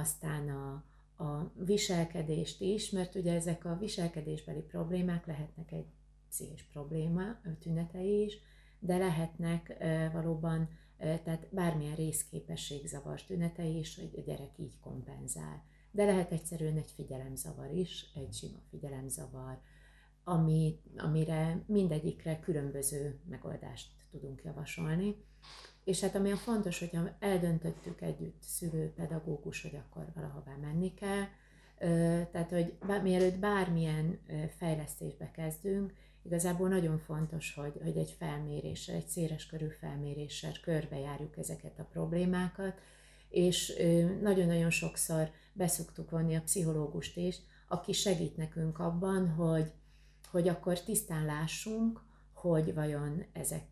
aztán 0.02 0.50
a, 0.50 0.84
a 1.24 1.52
viselkedést 1.66 2.62
is, 2.62 2.90
mert 2.90 3.16
ugye 3.16 3.34
ezek 3.34 3.66
a 3.66 3.78
viselkedésbeli 3.78 4.62
problémák 4.62 5.26
lehetnek 5.26 5.72
egy 5.72 5.86
pszichés 6.30 6.64
probléma, 6.72 7.22
tünetei 7.60 8.24
is, 8.24 8.38
de 8.80 8.98
lehetnek 8.98 9.76
e, 9.80 10.10
valóban, 10.10 10.70
e, 10.98 11.20
tehát 11.20 11.48
bármilyen 11.52 11.96
részképességzavar 11.96 13.22
tünetei 13.22 13.78
is, 13.78 13.96
hogy 13.96 14.14
a 14.18 14.22
gyerek 14.22 14.58
így 14.58 14.80
kompenzál. 14.80 15.64
De 15.92 16.06
lehet 16.06 16.32
egyszerűen 16.32 16.78
egy 16.78 16.92
figyelemzavar 16.96 17.72
is, 17.72 18.12
egy 18.16 18.34
sima 18.34 18.60
figyelemzavar, 18.70 19.60
ami, 20.24 20.80
amire 20.98 21.64
mindegyikre 21.66 22.40
különböző 22.40 23.20
megoldást 23.30 23.88
tudunk 24.12 24.42
javasolni. 24.44 25.16
És 25.84 26.02
hát 26.02 26.16
ami 26.16 26.32
a 26.32 26.36
fontos, 26.36 26.80
hogyha 26.80 27.16
eldöntöttük 27.20 28.02
együtt 28.02 28.42
szülő, 28.42 28.94
pedagógus, 28.96 29.62
hogy 29.62 29.76
akkor 29.76 30.12
valahová 30.16 30.56
menni 30.62 30.94
kell, 30.94 31.26
tehát, 32.32 32.50
hogy 32.50 32.78
mielőtt 33.04 33.38
bármilyen 33.38 34.20
fejlesztésbe 34.58 35.32
kezdünk, 35.32 35.94
igazából 36.24 36.70
nagyon 36.70 36.98
fontos, 36.98 37.54
hogy, 37.54 37.80
hogy 37.84 37.98
egy 37.98 38.16
felméréssel, 38.18 38.96
egy 38.96 39.08
széles 39.08 39.46
körű 39.46 39.68
felméréssel 39.68 40.52
körbejárjuk 40.62 41.38
ezeket 41.38 41.80
a 41.80 41.88
problémákat, 41.92 42.80
és 43.30 43.74
nagyon-nagyon 44.22 44.70
sokszor 44.70 45.32
beszoktuk 45.54 46.10
vonni 46.10 46.36
a 46.36 46.42
pszichológust 46.42 47.18
is, 47.18 47.36
aki 47.68 47.92
segít 47.92 48.38
nekünk 48.38 48.80
abban, 48.80 49.30
hogy 49.30 49.72
hogy 50.32 50.48
akkor 50.48 50.84
tisztán 50.84 51.26
lássunk, 51.26 52.02
hogy 52.34 52.74
vajon 52.74 53.26
ezek 53.34 53.66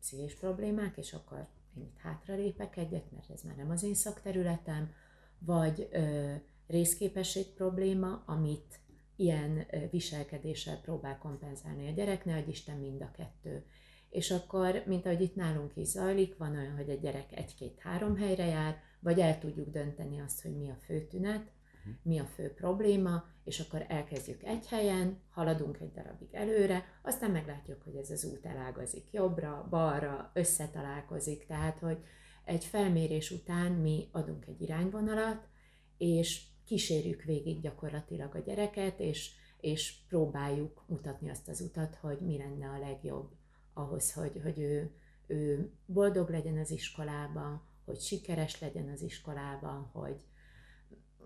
pszichés 0.00 0.34
problémák, 0.34 0.96
és 0.96 1.12
akkor 1.12 1.46
én 1.76 1.82
itt 1.82 1.98
hátralépek 1.98 2.76
egyet, 2.76 3.10
mert 3.12 3.30
ez 3.30 3.42
már 3.42 3.56
nem 3.56 3.70
az 3.70 3.82
én 3.82 3.94
szakterületem, 3.94 4.92
vagy 5.38 5.88
ö, 5.92 6.34
részképesség 6.66 7.46
probléma, 7.46 8.22
amit 8.26 8.80
ilyen 9.16 9.66
viselkedéssel 9.90 10.80
próbál 10.80 11.18
kompenzálni 11.18 11.88
a 11.88 11.92
gyerek, 11.92 12.24
ne 12.24 12.38
Isten 12.46 12.76
mind 12.76 13.02
a 13.02 13.10
kettő. 13.10 13.64
És 14.10 14.30
akkor, 14.30 14.82
mint 14.86 15.06
ahogy 15.06 15.20
itt 15.20 15.34
nálunk 15.34 15.76
is 15.76 15.86
zajlik, 15.88 16.36
van 16.36 16.56
olyan, 16.56 16.76
hogy 16.76 16.90
a 16.90 16.94
gyerek 16.94 17.36
egy-két-három 17.36 18.16
helyre 18.16 18.44
jár, 18.44 18.80
vagy 19.00 19.20
el 19.20 19.38
tudjuk 19.38 19.70
dönteni 19.70 20.20
azt, 20.20 20.42
hogy 20.42 20.56
mi 20.56 20.70
a 20.70 20.78
fő 20.84 21.06
tünet, 21.06 21.50
mi 22.02 22.18
a 22.18 22.24
fő 22.24 22.52
probléma, 22.52 23.24
és 23.44 23.60
akkor 23.60 23.84
elkezdjük 23.88 24.42
egy 24.42 24.66
helyen, 24.66 25.20
haladunk 25.30 25.78
egy 25.80 25.92
darabig 25.92 26.28
előre, 26.32 26.84
aztán 27.02 27.30
meglátjuk, 27.30 27.82
hogy 27.82 27.96
ez 27.96 28.10
az 28.10 28.24
út 28.24 28.46
elágazik 28.46 29.12
jobbra, 29.12 29.66
balra, 29.70 30.30
összetalálkozik, 30.34 31.46
tehát 31.46 31.78
hogy 31.78 31.98
egy 32.44 32.64
felmérés 32.64 33.30
után 33.30 33.72
mi 33.72 34.08
adunk 34.12 34.46
egy 34.46 34.62
irányvonalat, 34.62 35.48
és 35.98 36.42
kísérjük 36.64 37.22
végig 37.22 37.60
gyakorlatilag 37.60 38.34
a 38.34 38.38
gyereket, 38.38 39.00
és, 39.00 39.30
és 39.60 39.94
próbáljuk 40.08 40.84
mutatni 40.86 41.30
azt 41.30 41.48
az 41.48 41.60
utat, 41.60 41.94
hogy 41.94 42.18
mi 42.20 42.36
lenne 42.36 42.68
a 42.68 42.78
legjobb 42.78 43.30
ahhoz, 43.74 44.12
hogy, 44.12 44.40
hogy 44.42 44.58
ő, 44.58 44.90
ő 45.26 45.72
boldog 45.86 46.30
legyen 46.30 46.58
az 46.58 46.70
iskolában, 46.70 47.62
hogy 47.84 48.00
sikeres 48.00 48.60
legyen 48.60 48.88
az 48.88 49.02
iskolában, 49.02 49.88
hogy, 49.92 50.20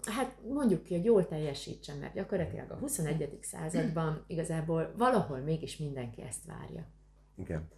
hát 0.06 0.36
mondjuk 0.48 0.82
ki, 0.82 0.94
hogy 0.94 1.04
jól 1.04 1.26
teljesítsen, 1.26 1.98
mert 1.98 2.14
gyakorlatilag 2.14 2.70
a 2.70 2.76
21. 2.76 3.38
században 3.42 4.24
igazából 4.26 4.94
valahol 4.96 5.38
mégis 5.38 5.76
mindenki 5.76 6.22
ezt 6.22 6.44
várja. 6.44 6.86
Igen. 7.34 7.68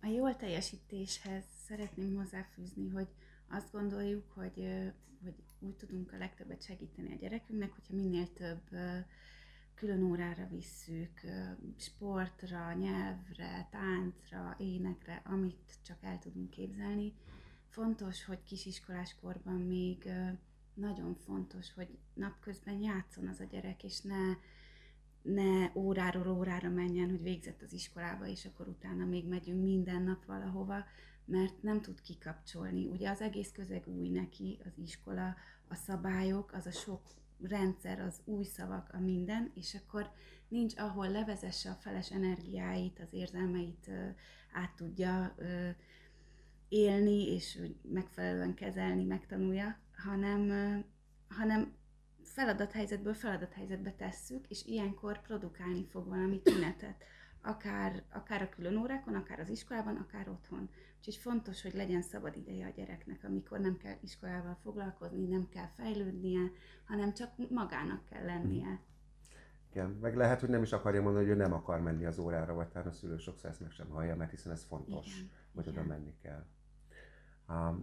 A 0.00 0.06
jól 0.06 0.36
teljesítéshez 0.36 1.44
szeretném 1.66 2.16
hozzáfűzni, 2.16 2.88
hogy 2.88 3.08
azt 3.50 3.72
gondoljuk, 3.72 4.32
hogy, 4.34 4.68
hogy 5.22 5.34
úgy 5.58 5.74
tudunk 5.74 6.12
a 6.12 6.18
legtöbbet 6.18 6.62
segíteni 6.62 7.12
a 7.12 7.18
gyerekünknek, 7.20 7.72
hogyha 7.72 7.94
minél 7.94 8.32
több 8.32 8.78
külön 9.74 10.02
órára 10.02 10.46
visszük, 10.50 11.20
sportra, 11.76 12.72
nyelvre, 12.72 13.68
táncra, 13.70 14.56
énekre, 14.58 15.22
amit 15.24 15.78
csak 15.82 15.96
el 16.00 16.18
tudunk 16.18 16.50
képzelni. 16.50 17.12
Fontos, 17.68 18.24
hogy 18.24 18.42
kisiskolás 18.42 19.16
korban 19.20 19.60
még 19.60 20.10
nagyon 20.78 21.14
fontos, 21.14 21.72
hogy 21.74 21.98
napközben 22.14 22.80
játszon 22.80 23.26
az 23.26 23.40
a 23.40 23.44
gyerek, 23.44 23.84
és 23.84 24.00
ne, 24.00 24.36
ne 25.22 25.70
óráról 25.74 26.28
órára 26.28 26.68
menjen, 26.68 27.10
hogy 27.10 27.22
végzett 27.22 27.62
az 27.62 27.72
iskolába, 27.72 28.26
és 28.26 28.44
akkor 28.44 28.68
utána 28.68 29.04
még 29.04 29.28
megyünk 29.28 29.62
minden 29.62 30.02
nap 30.02 30.24
valahova, 30.24 30.84
mert 31.24 31.62
nem 31.62 31.80
tud 31.80 32.00
kikapcsolni. 32.00 32.86
Ugye 32.86 33.10
az 33.10 33.20
egész 33.20 33.52
közeg 33.52 33.86
új 33.86 34.08
neki, 34.08 34.58
az 34.64 34.72
iskola, 34.78 35.36
a 35.68 35.74
szabályok, 35.74 36.52
az 36.52 36.66
a 36.66 36.70
sok 36.70 37.02
rendszer, 37.40 38.00
az 38.00 38.20
új 38.24 38.44
szavak, 38.44 38.90
a 38.92 38.98
minden, 38.98 39.50
és 39.54 39.74
akkor 39.74 40.10
nincs, 40.48 40.76
ahol 40.76 41.10
levezesse 41.10 41.70
a 41.70 41.78
feles 41.80 42.10
energiáit, 42.10 43.00
az 43.00 43.08
érzelmeit 43.10 43.90
át 44.52 44.74
tudja 44.76 45.34
élni, 46.68 47.34
és 47.34 47.58
megfelelően 47.82 48.54
kezelni, 48.54 49.04
megtanulja, 49.04 49.78
hanem, 50.04 50.84
hanem 51.28 51.76
feladathelyzetből 52.22 53.14
feladathelyzetbe 53.14 53.92
tesszük, 53.92 54.46
és 54.48 54.64
ilyenkor 54.64 55.20
produkálni 55.20 55.84
fog 55.84 56.08
valami 56.08 56.40
tünetet, 56.42 57.04
akár, 57.42 58.02
akár 58.12 58.42
a 58.42 58.48
külön 58.48 58.76
órákon, 58.76 59.14
akár 59.14 59.40
az 59.40 59.48
iskolában, 59.48 59.96
akár 59.96 60.28
otthon. 60.28 60.70
Úgyhogy 60.98 61.16
fontos, 61.16 61.62
hogy 61.62 61.74
legyen 61.74 62.02
szabad 62.02 62.36
ideje 62.36 62.66
a 62.66 62.70
gyereknek, 62.70 63.24
amikor 63.24 63.58
nem 63.58 63.76
kell 63.76 63.96
iskolával 64.00 64.58
foglalkozni, 64.62 65.26
nem 65.26 65.48
kell 65.48 65.68
fejlődnie, 65.76 66.50
hanem 66.84 67.14
csak 67.14 67.50
magának 67.50 68.04
kell 68.04 68.24
lennie. 68.24 68.80
Igen, 69.70 69.90
meg 69.90 70.16
lehet, 70.16 70.40
hogy 70.40 70.48
nem 70.48 70.62
is 70.62 70.72
akarja 70.72 71.02
mondani, 71.02 71.24
hogy 71.24 71.34
ő 71.34 71.38
nem 71.38 71.52
akar 71.52 71.80
menni 71.80 72.04
az 72.04 72.18
órára, 72.18 72.54
vagy 72.54 72.68
talán 72.68 72.88
a 72.88 72.92
szülő 72.92 73.16
sokszor 73.16 73.50
ezt 73.50 73.60
meg 73.60 73.70
sem 73.70 73.88
hallja, 73.88 74.16
mert 74.16 74.30
hiszen 74.30 74.52
ez 74.52 74.64
fontos, 74.64 75.16
igen, 75.16 75.30
hogy 75.54 75.66
igen. 75.66 75.82
oda 75.82 75.88
menni 75.88 76.14
kell. 76.22 76.46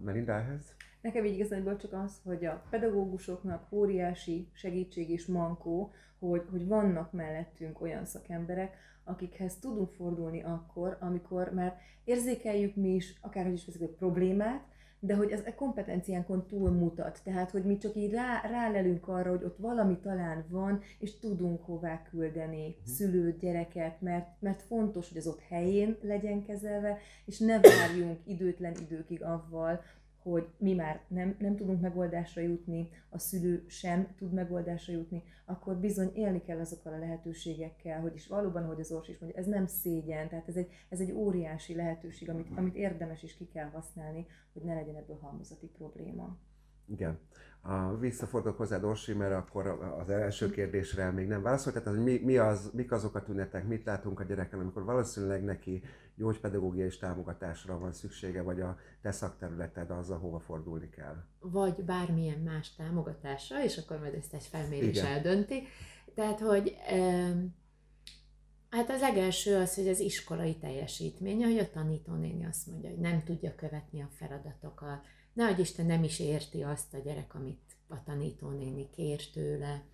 Melinda, 0.02 0.32
ehhez? 0.32 0.76
Nekem 1.06 1.24
így 1.24 1.34
igazából 1.34 1.76
csak 1.76 1.92
az, 1.92 2.20
hogy 2.24 2.44
a 2.44 2.62
pedagógusoknak 2.70 3.72
óriási 3.72 4.48
segítség 4.52 5.10
és 5.10 5.26
mankó, 5.26 5.92
hogy, 6.18 6.42
hogy 6.50 6.66
vannak 6.66 7.12
mellettünk 7.12 7.80
olyan 7.80 8.04
szakemberek, 8.04 8.76
akikhez 9.04 9.58
tudunk 9.58 9.90
fordulni 9.90 10.42
akkor, 10.42 10.96
amikor 11.00 11.52
már 11.52 11.76
érzékeljük 12.04 12.74
mi 12.74 12.94
is, 12.94 13.18
akárhogy 13.20 13.52
is 13.52 13.66
veszik 13.66 13.82
a 13.82 13.88
problémát, 13.88 14.64
de 15.00 15.14
hogy 15.14 15.30
ez 15.30 15.42
a 15.46 15.54
kompetenciánkon 15.54 16.46
túl 16.46 16.70
mutat. 16.70 17.20
Tehát, 17.24 17.50
hogy 17.50 17.64
mi 17.64 17.76
csak 17.76 17.94
így 17.94 18.12
rá, 18.12 18.40
rálelünk 18.40 19.08
arra, 19.08 19.30
hogy 19.30 19.44
ott 19.44 19.56
valami 19.56 19.98
talán 19.98 20.44
van, 20.48 20.80
és 20.98 21.18
tudunk 21.18 21.64
hová 21.64 22.02
küldeni 22.02 22.66
uh-huh. 22.68 22.84
szülőt, 22.84 23.38
gyereket, 23.38 24.00
mert, 24.00 24.28
mert 24.40 24.62
fontos, 24.62 25.08
hogy 25.08 25.18
az 25.18 25.26
ott 25.26 25.40
helyén 25.40 25.96
legyen 26.02 26.44
kezelve, 26.44 26.98
és 27.24 27.38
ne 27.38 27.60
várjunk 27.60 28.18
időtlen 28.24 28.74
időkig 28.80 29.22
avval, 29.22 29.82
hogy 30.30 30.48
mi 30.58 30.74
már 30.74 31.00
nem, 31.08 31.36
nem 31.38 31.56
tudunk 31.56 31.80
megoldásra 31.80 32.42
jutni, 32.42 32.88
a 33.08 33.18
szülő 33.18 33.64
sem 33.68 34.14
tud 34.16 34.32
megoldásra 34.32 34.92
jutni, 34.92 35.22
akkor 35.44 35.76
bizony 35.76 36.10
élni 36.14 36.42
kell 36.42 36.58
azokkal 36.58 36.92
a 36.92 36.98
lehetőségekkel, 36.98 38.00
hogy 38.00 38.14
is 38.14 38.26
valóban, 38.26 38.64
hogy 38.64 38.80
az 38.80 38.92
Ors 38.92 39.08
is 39.08 39.18
mondja, 39.18 39.38
ez 39.38 39.46
nem 39.46 39.66
szégyen, 39.66 40.28
tehát 40.28 40.48
ez 40.48 40.56
egy, 40.56 40.70
ez 40.88 41.00
egy 41.00 41.12
óriási 41.12 41.74
lehetőség, 41.74 42.30
amit, 42.30 42.48
amit 42.54 42.74
érdemes 42.74 43.22
is 43.22 43.36
ki 43.36 43.48
kell 43.48 43.68
használni, 43.68 44.26
hogy 44.52 44.62
ne 44.62 44.74
legyen 44.74 44.96
ebből 44.96 45.18
halmozati 45.20 45.66
probléma. 45.66 46.38
Igen. 46.88 47.18
A, 47.68 47.96
visszafordulok 47.98 48.56
hozzá, 48.56 48.82
Orsi, 48.82 49.12
mert 49.12 49.32
akkor 49.32 49.66
az 50.00 50.10
első 50.10 50.50
kérdésre 50.50 51.10
még 51.10 51.26
nem 51.26 51.42
válaszolt. 51.42 51.76
Tehát, 51.76 51.88
hogy 51.88 52.04
mi, 52.04 52.20
mi 52.24 52.36
az, 52.36 52.70
mik 52.72 52.92
azok 52.92 53.14
a 53.14 53.22
tünetek, 53.22 53.66
mit 53.66 53.84
látunk 53.84 54.20
a 54.20 54.24
gyereken, 54.24 54.58
amikor 54.58 54.84
valószínűleg 54.84 55.44
neki 55.44 55.82
gyógypedagógiai 56.16 56.86
és 56.86 56.98
támogatásra 56.98 57.78
van 57.78 57.92
szüksége, 57.92 58.42
vagy 58.42 58.60
a 58.60 58.76
te 59.02 59.12
szakterületed 59.12 59.90
az, 59.90 60.10
ahova 60.10 60.38
fordulni 60.38 60.88
kell. 60.88 61.24
Vagy 61.40 61.84
bármilyen 61.84 62.38
más 62.38 62.74
támogatásra, 62.74 63.62
és 63.64 63.76
akkor 63.76 63.98
majd 63.98 64.14
ezt 64.14 64.34
egy 64.34 64.44
felmérés 64.44 64.96
Igen. 64.96 65.06
eldönti. 65.06 65.62
Tehát, 66.14 66.40
hogy 66.40 66.76
Hát 68.70 68.90
az 68.90 69.00
legelső 69.00 69.56
az, 69.56 69.74
hogy 69.74 69.88
az 69.88 70.00
iskolai 70.00 70.56
teljesítmény, 70.56 71.44
hogy 71.44 71.58
a 71.58 71.70
tanítónéni 71.70 72.44
azt 72.44 72.66
mondja, 72.66 72.90
hogy 72.90 72.98
nem 72.98 73.22
tudja 73.24 73.54
követni 73.54 74.00
a 74.00 74.08
feladatokat, 74.16 75.04
nehogy 75.36 75.58
Isten 75.58 75.86
nem 75.86 76.02
is 76.04 76.18
érti 76.18 76.62
azt 76.62 76.94
a 76.94 76.98
gyerek, 76.98 77.34
amit 77.34 77.76
a 77.88 78.02
tanítónéni 78.02 78.90
kér 78.90 79.30
tőle, 79.30 79.84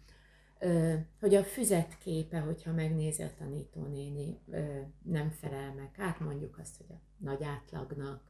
hogy 1.21 1.35
a 1.35 1.45
füzet 1.45 1.99
képe, 1.99 2.39
hogyha 2.39 2.73
megnézi 2.73 3.23
a 3.23 3.31
tanítónéni, 3.39 4.39
nem 5.03 5.31
felel 5.31 5.75
meg. 5.75 5.91
Hát 5.97 6.21
mondjuk 6.21 6.59
azt, 6.59 6.77
hogy 6.77 6.87
a 6.91 7.01
nagy 7.17 7.43
átlagnak, 7.43 8.23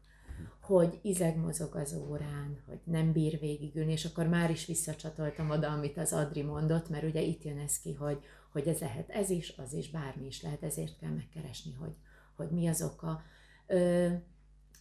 hogy 0.60 0.98
izeg 1.02 1.36
mozog 1.36 1.74
az 1.74 1.94
órán, 2.08 2.62
hogy 2.66 2.80
nem 2.84 3.12
bír 3.12 3.38
végigülni, 3.38 3.92
és 3.92 4.04
akkor 4.04 4.26
már 4.26 4.50
is 4.50 4.66
visszacsatoltam 4.66 5.50
oda, 5.50 5.68
amit 5.68 5.98
az 5.98 6.12
Adri 6.12 6.42
mondott, 6.42 6.88
mert 6.88 7.04
ugye 7.04 7.20
itt 7.20 7.42
jön 7.42 7.58
ez 7.58 7.80
ki, 7.80 7.92
hogy, 7.92 8.18
hogy 8.52 8.68
ez 8.68 8.78
lehet 8.78 9.08
ez 9.08 9.30
is, 9.30 9.54
az 9.56 9.72
is, 9.72 9.90
bármi 9.90 10.26
is 10.26 10.42
lehet, 10.42 10.62
ezért 10.62 10.98
kell 10.98 11.10
megkeresni, 11.10 11.72
hogy, 11.72 11.94
hogy 12.36 12.50
mi 12.50 12.68
az 12.68 12.82
oka. 12.82 13.22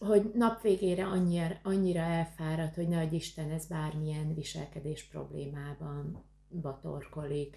Hogy 0.06 0.30
nap 0.34 0.60
végére 0.60 1.06
annyira, 1.06 1.58
annyira 1.62 2.00
elfáradt, 2.00 2.74
hogy 2.74 2.88
nagy 2.88 3.12
Isten 3.12 3.50
ez 3.50 3.66
bármilyen 3.66 4.34
viselkedés 4.34 5.04
problémában 5.04 6.24
batorkolik. 6.60 7.56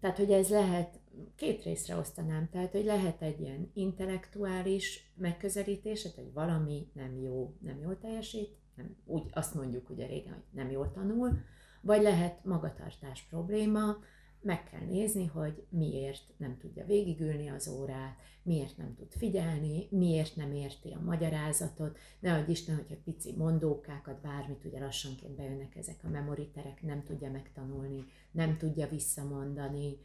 Tehát, 0.00 0.16
hogy 0.16 0.30
ez 0.30 0.48
lehet, 0.48 1.00
két 1.36 1.62
részre 1.62 1.96
osztanám, 1.96 2.48
tehát, 2.50 2.72
hogy 2.72 2.84
lehet 2.84 3.22
egy 3.22 3.40
ilyen 3.40 3.70
intellektuális 3.74 5.12
megközelítés, 5.16 6.14
hogy 6.14 6.32
valami 6.32 6.90
nem 6.92 7.18
jó, 7.18 7.56
nem 7.60 7.78
jól 7.78 7.98
teljesít, 7.98 8.56
nem, 8.74 8.96
úgy 9.04 9.22
azt 9.32 9.54
mondjuk 9.54 9.90
ugye 9.90 10.06
régen, 10.06 10.32
hogy 10.32 10.42
nem 10.50 10.70
jól 10.70 10.90
tanul, 10.90 11.38
vagy 11.80 12.02
lehet 12.02 12.44
magatartás 12.44 13.22
probléma, 13.22 13.96
meg 14.42 14.64
kell 14.64 14.86
nézni, 14.88 15.26
hogy 15.26 15.66
miért 15.68 16.22
nem 16.36 16.58
tudja 16.58 16.84
végigülni 16.84 17.48
az 17.48 17.68
órát, 17.68 18.18
miért 18.42 18.76
nem 18.76 18.94
tud 18.94 19.12
figyelni, 19.12 19.86
miért 19.90 20.36
nem 20.36 20.52
érti 20.52 20.90
a 20.90 21.00
magyarázatot, 21.04 21.98
nehogy 22.20 22.48
Isten, 22.48 22.76
hogyha 22.76 22.96
pici 23.04 23.34
mondókákat, 23.36 24.20
bármit, 24.20 24.64
ugye 24.64 24.78
lassanként 24.78 25.36
bejönnek 25.36 25.76
ezek 25.76 26.04
a 26.04 26.08
memoriterek, 26.08 26.82
nem 26.82 27.02
tudja 27.02 27.30
megtanulni, 27.30 28.04
nem 28.30 28.56
tudja 28.56 28.88
visszamondani, 28.88 29.98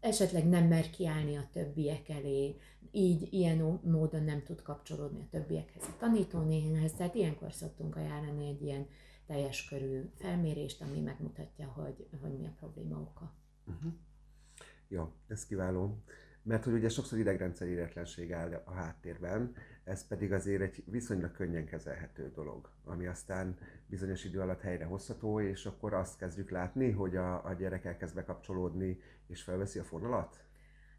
esetleg 0.00 0.48
nem 0.48 0.66
mer 0.66 0.90
kiállni 0.90 1.36
a 1.36 1.48
többiek 1.52 2.08
elé, 2.08 2.56
így 2.92 3.32
ilyen 3.32 3.80
módon 3.84 4.24
nem 4.24 4.42
tud 4.42 4.62
kapcsolódni 4.62 5.20
a 5.20 5.28
többiekhez, 5.30 5.82
a 5.82 5.96
tanítónéhenhez, 5.98 6.92
tehát 6.92 7.14
ilyenkor 7.14 7.52
szoktunk 7.52 7.96
ajánlani 7.96 8.48
egy 8.48 8.62
ilyen 8.62 8.86
teljes 9.26 9.68
körű 9.68 10.10
felmérést, 10.14 10.82
ami 10.82 11.00
megmutatja, 11.00 11.66
hogy, 11.66 12.08
hogy 12.20 12.38
mi 12.38 12.46
a 12.46 12.54
probléma 12.58 13.00
oka. 13.00 13.34
Uh-huh. 13.66 13.92
Jó, 14.88 15.12
ez 15.26 15.46
kiváló. 15.46 16.02
Mert 16.42 16.64
hogy 16.64 16.72
ugye 16.72 16.88
sokszor 16.88 17.18
idegrendszer 17.18 17.68
éretlenség 17.68 18.32
áll 18.32 18.62
a 18.64 18.72
háttérben, 18.72 19.54
ez 19.84 20.06
pedig 20.06 20.32
azért 20.32 20.62
egy 20.62 20.84
viszonylag 20.86 21.32
könnyen 21.32 21.66
kezelhető 21.66 22.30
dolog, 22.30 22.70
ami 22.84 23.06
aztán 23.06 23.58
bizonyos 23.86 24.24
idő 24.24 24.40
alatt 24.40 24.60
helyre 24.60 24.84
hozható, 24.84 25.40
és 25.40 25.66
akkor 25.66 25.94
azt 25.94 26.18
kezdjük 26.18 26.50
látni, 26.50 26.90
hogy 26.90 27.16
a, 27.16 27.44
a 27.44 27.52
gyerek 27.52 27.84
elkezd 27.84 28.14
bekapcsolódni, 28.14 29.00
és 29.26 29.42
felveszi 29.42 29.78
a 29.78 29.84
fonalat? 29.84 30.45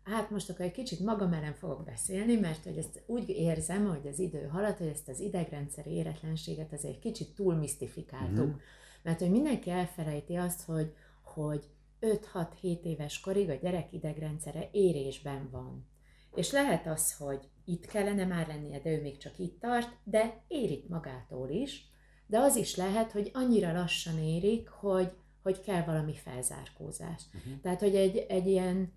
Hát 0.08 0.30
most 0.30 0.50
akkor 0.50 0.66
egy 0.66 0.72
kicsit 0.72 1.00
magam 1.00 1.34
ellen 1.34 1.54
fogok 1.54 1.84
beszélni, 1.84 2.36
mert 2.36 2.64
hogy 2.64 2.78
ezt 2.78 3.04
úgy 3.06 3.30
érzem, 3.30 3.88
hogy 3.88 4.08
az 4.08 4.20
idő 4.20 4.48
halad, 4.48 4.78
hogy 4.78 4.88
ezt 4.88 5.08
az 5.08 5.20
idegrendszeri 5.20 5.92
éretlenséget 5.92 6.74
azért 6.74 7.00
kicsit 7.00 7.36
túl 7.36 7.56
misztifikáltuk. 7.56 8.46
Uh-huh. 8.46 8.62
Mert 9.04 9.20
hogy 9.20 9.32
mindenki 9.32 9.70
elfelejti 9.70 10.36
azt, 10.36 10.62
hogy, 10.64 10.94
hogy 11.24 11.66
5-6-7 12.02 12.82
éves 12.84 13.20
korig 13.20 13.50
a 13.50 13.54
gyerek 13.54 13.94
idegrendszere 13.94 14.70
érésben 14.72 15.50
van. 15.52 15.88
És 16.36 16.52
lehet 16.52 16.88
az, 16.88 17.18
hogy 17.18 17.40
itt 17.66 17.86
kellene 17.86 18.26
már 18.26 18.48
lennie, 18.48 18.80
de 18.80 18.90
ő 18.90 19.02
még 19.02 19.18
csak 19.18 19.40
itt 19.40 19.60
tart, 19.60 19.98
de 20.04 20.44
érik 20.48 20.88
magától 20.88 21.50
is. 21.50 21.86
De 22.28 22.40
az 22.40 22.56
is 22.56 22.76
lehet, 22.76 23.12
hogy 23.12 23.32
annyira 23.34 23.72
lassan 23.72 24.20
érik, 24.20 24.68
hogy, 24.68 25.12
hogy 25.44 25.62
kell 25.62 25.84
valami 25.84 26.14
felzárkózás. 26.14 27.22
Uh-huh. 27.34 27.62
Tehát, 27.62 27.80
hogy 27.80 27.96
egy, 27.96 28.18
egy 28.18 28.48
ilyen 28.48 28.94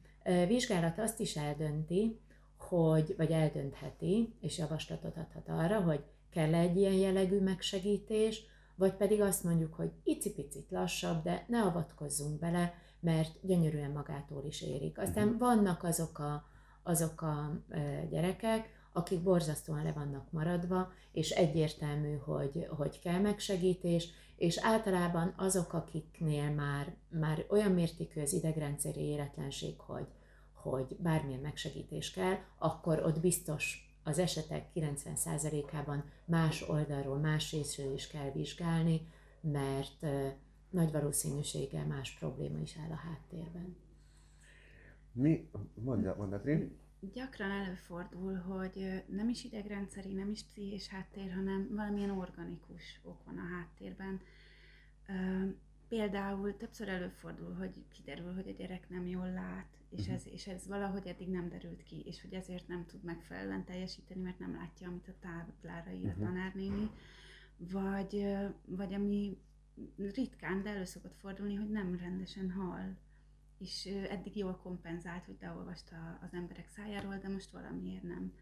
vizsgálat 0.47 0.99
azt 0.99 1.21
is 1.21 1.37
eldönti, 1.37 2.21
hogy, 2.57 3.15
vagy 3.17 3.31
eldöntheti, 3.31 4.35
és 4.41 4.59
javaslatot 4.59 5.17
adhat 5.17 5.49
arra, 5.49 5.81
hogy 5.81 6.05
kell 6.31 6.55
egy 6.55 6.77
ilyen 6.77 6.93
jellegű 6.93 7.41
megsegítés, 7.41 8.43
vagy 8.75 8.93
pedig 8.93 9.21
azt 9.21 9.45
mondjuk, 9.45 9.75
hogy 9.75 9.91
icipicit 10.05 10.71
lassabb, 10.71 11.23
de 11.23 11.45
ne 11.49 11.63
avatkozzunk 11.63 12.39
bele, 12.39 12.75
mert 13.01 13.47
gyönyörűen 13.47 13.91
magától 13.91 14.45
is 14.47 14.63
érik. 14.63 14.99
Aztán 14.99 15.25
uh-huh. 15.25 15.41
vannak 15.41 15.83
azok 15.83 16.19
a, 16.19 16.45
azok 16.83 17.23
a 17.23 17.63
gyerekek, 18.11 18.69
akik 18.93 19.23
borzasztóan 19.23 19.83
le 19.83 19.93
vannak 19.93 20.31
maradva, 20.31 20.93
és 21.13 21.31
egyértelmű, 21.31 22.17
hogy, 22.17 22.67
hogy 22.69 23.01
kell 23.01 23.21
megsegítés, 23.21 24.09
és 24.41 24.59
általában 24.59 25.35
azok, 25.37 25.73
akiknél 25.73 26.51
már, 26.51 26.95
már 27.09 27.45
olyan 27.49 27.73
mértékű 27.73 28.21
az 28.21 28.33
idegrendszeri 28.33 29.01
éretlenség, 29.01 29.79
hogy, 29.79 30.07
hogy 30.53 30.97
bármilyen 30.99 31.41
megsegítés 31.41 32.11
kell, 32.11 32.37
akkor 32.59 33.03
ott 33.05 33.21
biztos 33.21 33.95
az 34.03 34.19
esetek 34.19 34.67
90%-ában 34.75 36.05
más 36.25 36.69
oldalról, 36.69 37.19
más 37.19 37.53
részről 37.53 37.93
is 37.93 38.07
kell 38.07 38.31
vizsgálni, 38.31 39.07
mert 39.41 40.07
nagy 40.71 40.93
valószínűséggel 40.93 41.87
más 41.87 42.17
probléma 42.19 42.59
is 42.59 42.77
áll 42.77 42.91
a 42.91 43.01
háttérben. 43.09 43.77
Mi? 45.13 45.51
Mondja, 45.75 46.15
mondja, 46.19 46.43
Gyakran 47.01 47.51
előfordul, 47.51 48.35
hogy 48.35 49.05
nem 49.07 49.29
is 49.29 49.45
idegrendszeri, 49.45 50.13
nem 50.13 50.31
is 50.31 50.43
pszichés 50.45 50.89
háttér, 50.89 51.33
hanem 51.35 51.69
valamilyen 51.75 52.11
organikus 52.11 53.01
ok 53.03 53.25
van 53.25 53.39
a 53.39 53.55
háttérben. 53.57 54.21
Például 55.89 56.57
többször 56.57 56.89
előfordul, 56.89 57.55
hogy 57.55 57.85
kiderül, 57.89 58.35
hogy 58.35 58.49
a 58.49 58.53
gyerek 58.53 58.89
nem 58.89 59.07
jól 59.07 59.31
lát, 59.31 59.67
és, 59.89 60.05
Mhm. 60.07 60.15
ez, 60.15 60.27
és 60.27 60.47
ez 60.47 60.67
valahogy 60.67 61.07
eddig 61.07 61.29
nem 61.29 61.49
derült 61.49 61.83
ki, 61.83 62.03
és 62.05 62.21
hogy 62.23 62.33
ezért 62.35 62.69
nem 62.69 62.87
tud 62.87 63.03
megfelelően 63.03 63.65
teljesíteni, 63.65 64.21
mert 64.21 64.39
nem 64.39 64.55
látja, 64.55 64.89
amit 64.89 65.09
a 65.09 65.15
táblára 65.21 65.91
ír 65.91 66.07
a 66.09 66.13
Mhm. 66.13 66.21
tanárnéni, 66.23 66.91
vagy, 67.57 68.27
vagy 68.67 68.95
ami 68.95 69.39
ritkán, 69.97 70.63
de 70.63 70.69
elő 70.71 70.85
szokott 70.85 71.15
fordulni, 71.17 71.55
hogy 71.55 71.71
nem 71.71 71.97
rendesen 71.97 72.51
hall. 72.51 72.97
És 73.61 73.87
eddig 73.87 74.37
jól 74.37 74.57
kompenzált, 74.57 75.25
hogy 75.25 75.37
leolvasta 75.41 76.19
az 76.23 76.33
emberek 76.33 76.69
szájáról, 76.69 77.17
de 77.17 77.29
most 77.29 77.51
valamiért 77.51 78.03
nem, 78.03 78.33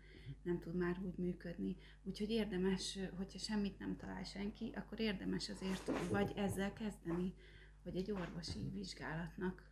nem 0.42 0.59
tud 0.59 0.74
már 0.74 0.98
úgy 1.02 1.18
működni. 1.18 1.76
Úgyhogy 2.02 2.31
érdemes, 2.31 2.98
hogyha 3.16 3.38
semmit 3.38 3.78
nem 3.78 3.96
talál 3.96 4.22
senki, 4.22 4.72
akkor 4.76 5.00
érdemes 5.00 5.48
azért 5.48 6.09
vagy 6.11 6.33
ezzel 6.37 6.72
kezdeni, 6.72 7.35
hogy 7.83 7.96
egy 7.96 8.11
orvosi 8.11 8.70
vizsgálatnak 8.74 9.62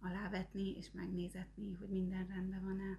alávetni 0.00 0.76
és 0.76 0.90
megnézetni, 0.92 1.72
hogy 1.72 1.88
minden 1.88 2.26
rendben 2.26 2.64
van-e. 2.64 2.98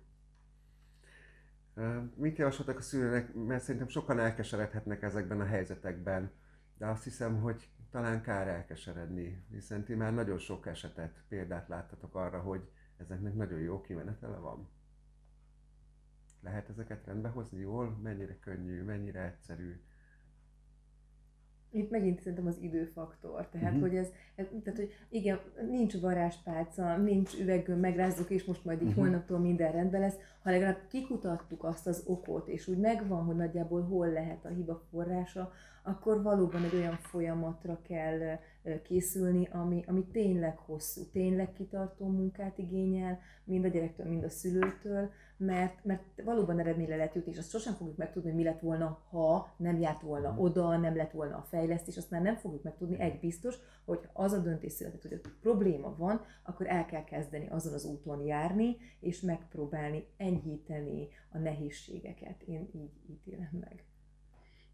Mit 2.16 2.38
javasoltak 2.38 2.78
a 2.78 2.82
szülőnek? 2.82 3.34
Mert 3.34 3.64
szerintem 3.64 3.90
sokan 3.90 4.20
elkeseredhetnek 4.20 5.02
ezekben 5.02 5.40
a 5.40 5.46
helyzetekben, 5.46 6.32
de 6.78 6.88
azt 6.88 7.04
hiszem, 7.04 7.40
hogy 7.40 7.70
talán 7.92 8.22
kár 8.22 8.48
elkeseredni, 8.48 9.44
hiszen 9.50 9.84
ti 9.84 9.94
már 9.96 10.14
nagyon 10.14 10.38
sok 10.38 10.68
esetet, 10.68 11.24
példát 11.28 11.68
láttatok 11.68 12.16
arra, 12.16 12.40
hogy 12.40 12.70
ezeknek 12.98 13.34
nagyon 13.34 13.60
jó 13.60 13.82
kimenetele 13.82 14.38
van. 14.38 14.70
Lehet 16.42 16.70
ezeket 16.70 17.06
rendbe 17.06 17.30
hozni 17.30 17.60
jól? 17.60 17.90
Mennyire 17.90 18.40
könnyű, 18.40 18.84
mennyire 18.84 19.22
egyszerű? 19.26 19.82
Itt 21.72 21.90
megint 21.90 22.20
szerintem 22.20 22.48
az 22.48 22.58
időfaktor. 22.62 23.48
Tehát, 23.48 23.72
Mhm. 23.72 23.82
hogy 23.82 23.96
ez, 23.96 24.08
ez, 24.36 24.46
tehát, 24.64 24.80
hogy 24.80 24.92
igen, 25.10 25.40
nincs 25.70 26.00
varázspálca, 26.00 26.98
nincs 26.98 27.40
üveggöm, 27.40 27.80
megrázzuk, 27.80 28.30
és 28.30 28.46
most 28.46 28.66
majd 28.66 28.82
így 28.82 28.88
Mhm. 28.90 29.00
holnaptól 29.00 29.40
minden 29.40 29.72
rendben 29.72 30.02
lesz, 30.02 30.16
ha 30.44 30.50
legalább 30.50 30.78
kikutattuk 30.90 31.64
azt 31.64 31.88
az 31.88 32.04
okot, 32.08 32.48
és 32.48 32.68
úgy 32.68 32.78
megvan, 32.78 33.24
hogy 33.24 33.36
nagyjából 33.36 33.82
hol 33.82 34.08
lehet 34.08 34.46
a 34.46 34.50
hiba 34.50 34.84
forrása, 34.90 35.52
akkor 35.84 36.22
valóban 36.22 36.64
egy 36.64 36.76
olyan 36.76 36.96
folyamatra 36.96 37.80
kell 37.88 38.40
készülni, 38.84 39.48
ami, 39.52 39.84
ami 39.88 40.06
tényleg 40.12 40.58
hosszú, 40.58 41.02
tényleg 41.12 41.54
kitartó 41.54 42.06
munkát 42.08 42.58
igényel, 42.58 43.20
mind 43.44 43.66
a 43.66 43.68
gyerektől, 43.68 44.06
mind 44.08 44.24
a 44.24 44.30
szülőtől, 44.30 45.10
mert, 45.46 45.84
mert 45.86 46.04
valóban 46.24 46.60
eredményre 46.60 46.96
lehet 46.96 47.16
jutni, 47.16 47.32
és 47.32 47.38
azt 47.38 47.50
sosem 47.50 47.74
fogjuk 47.74 47.98
megtudni, 47.98 48.30
hogy 48.30 48.38
mi 48.38 48.44
lett 48.44 48.60
volna, 48.60 49.04
ha 49.10 49.54
nem 49.58 49.80
járt 49.80 50.02
volna 50.02 50.32
Mhm. 50.32 50.40
oda, 50.40 50.78
nem 50.78 50.96
lett 50.96 51.12
volna 51.12 51.38
a 51.38 51.42
fejlesztés, 51.42 51.98
azt 51.98 52.10
már 52.10 52.22
nem 52.22 52.36
fogjuk 52.36 52.64
megtudni. 52.64 53.00
Egy 53.00 53.20
biztos, 53.20 53.56
hogy 53.86 54.00
az 54.14 54.32
a 54.32 54.40
döntés 54.40 54.72
született, 54.72 55.02
hogy 55.02 55.22
probléma 55.42 55.96
van, 55.96 56.22
akkor 56.44 56.68
el 56.68 56.86
kell 56.86 57.04
kezdeni 57.04 57.48
azon 57.50 57.74
az 57.74 57.86
úton 57.86 58.22
járni, 58.22 58.78
és 59.00 59.22
megpróbálni 59.22 60.08
enyhíteni 60.18 61.08
a 61.32 61.38
nehézségeket. 61.38 62.42
Én 62.42 62.70
így 62.74 62.92
ítélem 63.10 63.50
meg. 63.60 63.84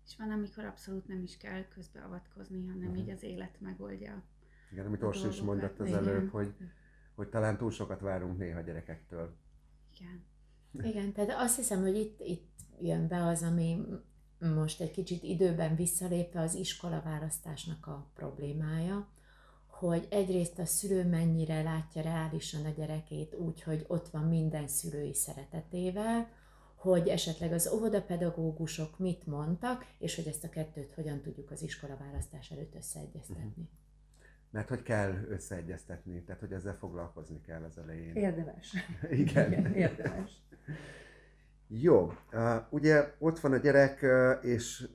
És 0.05 0.15
van, 0.17 0.31
amikor 0.31 0.65
abszolút 0.65 1.07
nem 1.07 1.21
is 1.23 1.37
kell 1.37 1.67
közbeavatkozni, 1.67 2.65
hanem 2.67 2.89
Mhm. 2.89 2.97
így 2.97 3.09
az 3.09 3.23
élet 3.23 3.57
megoldja. 3.61 4.23
Igen, 4.71 4.85
amit 4.85 5.03
Orsi 5.03 5.27
is 5.27 5.41
mondott 5.41 5.79
az 5.79 5.91
előbb, 5.93 6.29
hogy, 6.29 6.55
hogy 7.15 7.29
talán 7.29 7.57
túl 7.57 7.71
sokat 7.71 7.99
várunk 8.01 8.37
néha 8.37 8.61
gyerekektől. 8.61 9.35
Igen. 9.99 10.23
Igen, 10.83 11.11
tehát 11.13 11.33
azt 11.37 11.55
hiszem, 11.55 11.81
hogy 11.81 11.95
itt, 11.95 12.19
itt 12.19 12.55
jön 12.81 13.07
be 13.07 13.25
az, 13.25 13.43
ami 13.43 13.79
most 14.39 14.81
egy 14.81 14.91
kicsit 14.91 15.23
időben 15.23 15.75
visszalépve 15.75 16.41
az 16.41 16.55
iskola 16.55 17.01
választásnak 17.05 17.87
a 17.87 18.07
problémája, 18.13 19.07
hogy 19.67 20.07
egyrészt 20.09 20.59
a 20.59 20.65
szülő 20.65 21.05
mennyire 21.05 21.61
látja 21.61 22.01
reálisan 22.01 22.65
a 22.65 22.69
gyerekét 22.69 23.35
úgy, 23.35 23.61
hogy 23.61 23.85
ott 23.87 24.07
van 24.07 24.23
minden 24.23 24.67
szülői 24.67 25.13
szeretetével, 25.13 26.29
hogy 26.75 27.07
esetleg 27.07 27.51
az 27.51 27.71
óvodapedagógusok 27.73 28.99
mit 28.99 29.25
mondtak, 29.25 29.85
és 29.99 30.15
hogy 30.15 30.27
ezt 30.27 30.43
a 30.43 30.49
kettőt 30.49 30.93
hogyan 30.93 31.21
tudjuk 31.21 31.51
az 31.51 31.61
iskola 31.61 31.97
választás 31.97 32.51
előtt 32.51 32.75
összeegyeztetni. 32.75 33.69
Mert 34.49 34.69
hogy 34.69 34.83
kell 34.83 35.13
összeegyeztetni, 35.29 36.23
tehát 36.23 36.41
hogy 36.41 36.51
ezzel 36.51 36.75
foglalkozni 36.75 37.41
kell 37.41 37.63
az 37.63 37.77
elején. 37.77 38.15
Érdemes. 38.15 38.75
Igen. 39.11 39.51
Igen, 39.51 39.73
érdemes. 39.73 40.41
Jó, 41.67 42.13
ugye 42.69 43.13
ott 43.17 43.39
van 43.39 43.53
a 43.53 43.57
gyerek, 43.57 44.05
és 44.43 44.87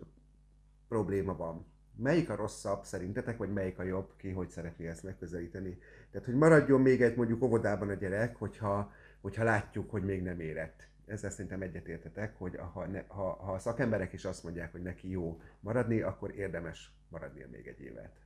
probléma 0.89 1.37
van. 1.37 1.67
Melyik 1.97 2.31
a 2.31 2.37
rosszabb 2.37 2.85
szerintetek, 2.85 3.37
vagy 3.37 3.53
melyik 3.53 3.79
a 3.79 3.83
jobb, 3.83 4.13
ki 4.17 4.31
hogy 4.31 4.51
szeretné 4.51 4.87
ezt 4.87 5.03
megközelíteni? 5.03 5.79
Tehát, 6.11 6.27
hogy 6.27 6.37
maradjon 6.37 6.81
még 6.81 7.03
egy 7.03 7.17
mondjuk 7.17 7.43
óvodában 7.43 7.89
a 7.89 7.95
gyerek, 7.95 8.37
hogyha, 8.37 8.93
hogyha 9.21 9.45
látjuk, 9.45 9.91
hogy 9.91 10.05
még 10.05 10.23
nem 10.23 10.41
érett. 10.41 10.89
Ezzel 11.07 11.31
szerintem 11.31 11.63
egyetértetek, 11.63 12.37
hogy 12.37 12.57
ha, 12.73 12.87
ne, 12.87 13.03
ha, 13.07 13.33
ha 13.33 13.53
a 13.53 13.59
szakemberek 13.59 14.13
is 14.13 14.25
azt 14.25 14.43
mondják, 14.43 14.73
hogy 14.73 14.83
neki 14.83 15.11
jó 15.11 15.41
maradni, 15.61 16.01
akkor 16.01 16.37
érdemes 16.37 16.93
maradnia 17.09 17.47
még 17.51 17.67
egy 17.67 17.81
évet. 17.81 18.22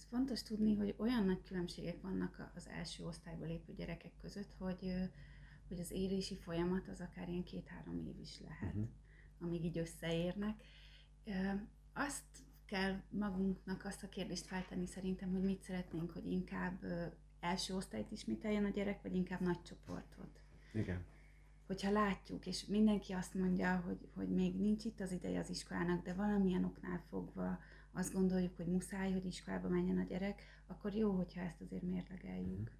Ez 0.00 0.06
fontos 0.06 0.42
tudni, 0.42 0.74
hogy 0.74 0.94
olyan 0.98 1.24
nagy 1.24 1.42
különbségek 1.42 2.00
vannak 2.00 2.50
az 2.54 2.68
első 2.68 3.04
osztályba 3.04 3.44
lépő 3.44 3.72
gyerekek 3.74 4.12
között, 4.20 4.52
hogy, 4.58 4.92
hogy 5.68 5.80
az 5.80 5.90
érési 5.90 6.36
folyamat 6.36 6.88
az 6.88 7.00
akár 7.00 7.28
ilyen 7.28 7.44
két-három 7.44 7.98
év 8.06 8.18
is 8.18 8.40
lehet, 8.40 8.74
Mhm. 8.74 8.84
amíg 9.40 9.64
így 9.64 9.78
összeérnek. 9.78 10.62
Azt 11.92 12.24
kell 12.64 13.00
magunknak 13.10 13.84
azt 13.84 14.02
a 14.02 14.08
kérdést 14.08 14.46
feltenni 14.46 14.86
szerintem, 14.86 15.30
hogy 15.30 15.42
mit 15.42 15.62
szeretnénk, 15.62 16.10
hogy 16.10 16.26
inkább 16.26 16.84
első 17.40 17.74
osztályt 17.74 18.10
ismételjen 18.10 18.64
a 18.64 18.68
gyerek, 18.70 19.02
vagy 19.02 19.14
inkább 19.14 19.40
nagy 19.40 19.62
csoportot. 19.62 20.40
Igen. 20.72 21.04
hogyha 21.66 21.90
látjuk, 21.90 22.46
és 22.46 22.66
mindenki 22.66 23.12
azt 23.12 23.34
mondja, 23.34 23.76
hogy, 23.76 24.08
hogy 24.14 24.28
még 24.28 24.54
nincs 24.60 24.84
itt 24.84 25.00
az 25.00 25.12
ideje 25.12 25.38
az 25.38 25.50
iskolának, 25.50 26.04
de 26.04 26.14
valamilyen 26.14 26.64
oknál 26.64 27.04
fogva 27.08 27.58
azt 27.92 28.12
gondoljuk, 28.12 28.56
hogy 28.56 28.66
muszáj, 28.66 29.12
hogy 29.12 29.26
iskolába 29.26 29.68
menjen 29.68 29.98
a 29.98 30.04
gyerek, 30.08 30.42
akkor 30.66 30.94
jó, 30.94 31.10
hogyha 31.10 31.40
ezt 31.40 31.60
azért 31.60 31.82
mérlegeljük. 31.82 32.70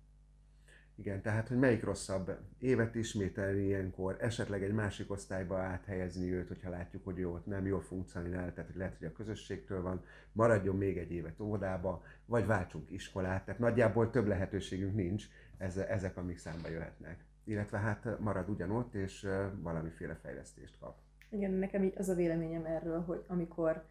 Igen, 0.94 1.22
tehát, 1.22 1.48
hogy 1.48 1.58
melyik 1.58 1.84
rosszabb 1.84 2.38
évet 2.58 2.94
ismételni 2.94 3.62
ilyenkor, 3.62 4.16
esetleg 4.20 4.62
egy 4.62 4.72
másik 4.72 5.10
osztályba 5.10 5.58
áthelyezni 5.58 6.32
őt, 6.32 6.48
hogyha 6.48 6.70
látjuk, 6.70 7.04
hogy 7.04 7.18
jó, 7.18 7.32
ott 7.32 7.46
nem 7.46 7.66
jól 7.66 7.80
funkcionál, 7.80 8.52
tehát 8.52 8.70
hogy 8.70 8.78
lehet, 8.78 8.98
hogy 8.98 9.06
a 9.06 9.12
közösségtől 9.12 9.82
van, 9.82 10.04
maradjon 10.32 10.76
még 10.76 10.98
egy 10.98 11.12
évet 11.12 11.40
óvodába, 11.40 12.02
vagy 12.26 12.46
váltsunk 12.46 12.90
iskolát, 12.90 13.44
tehát 13.44 13.60
nagyjából 13.60 14.10
több 14.10 14.26
lehetőségünk 14.26 14.94
nincs, 14.94 15.28
eze- 15.58 15.88
ezek, 15.88 16.16
amik 16.16 16.38
számba 16.38 16.68
jöhetnek. 16.68 17.24
Illetve 17.44 17.78
hát 17.78 18.18
marad 18.18 18.48
ugyanott, 18.48 18.94
és 18.94 19.28
valamiféle 19.60 20.14
fejlesztést 20.14 20.78
kap. 20.78 20.98
Igen, 21.30 21.50
nekem 21.50 21.82
így 21.82 21.94
az 21.96 22.08
a 22.08 22.14
véleményem 22.14 22.64
erről, 22.64 23.00
hogy 23.00 23.24
amikor, 23.26 23.84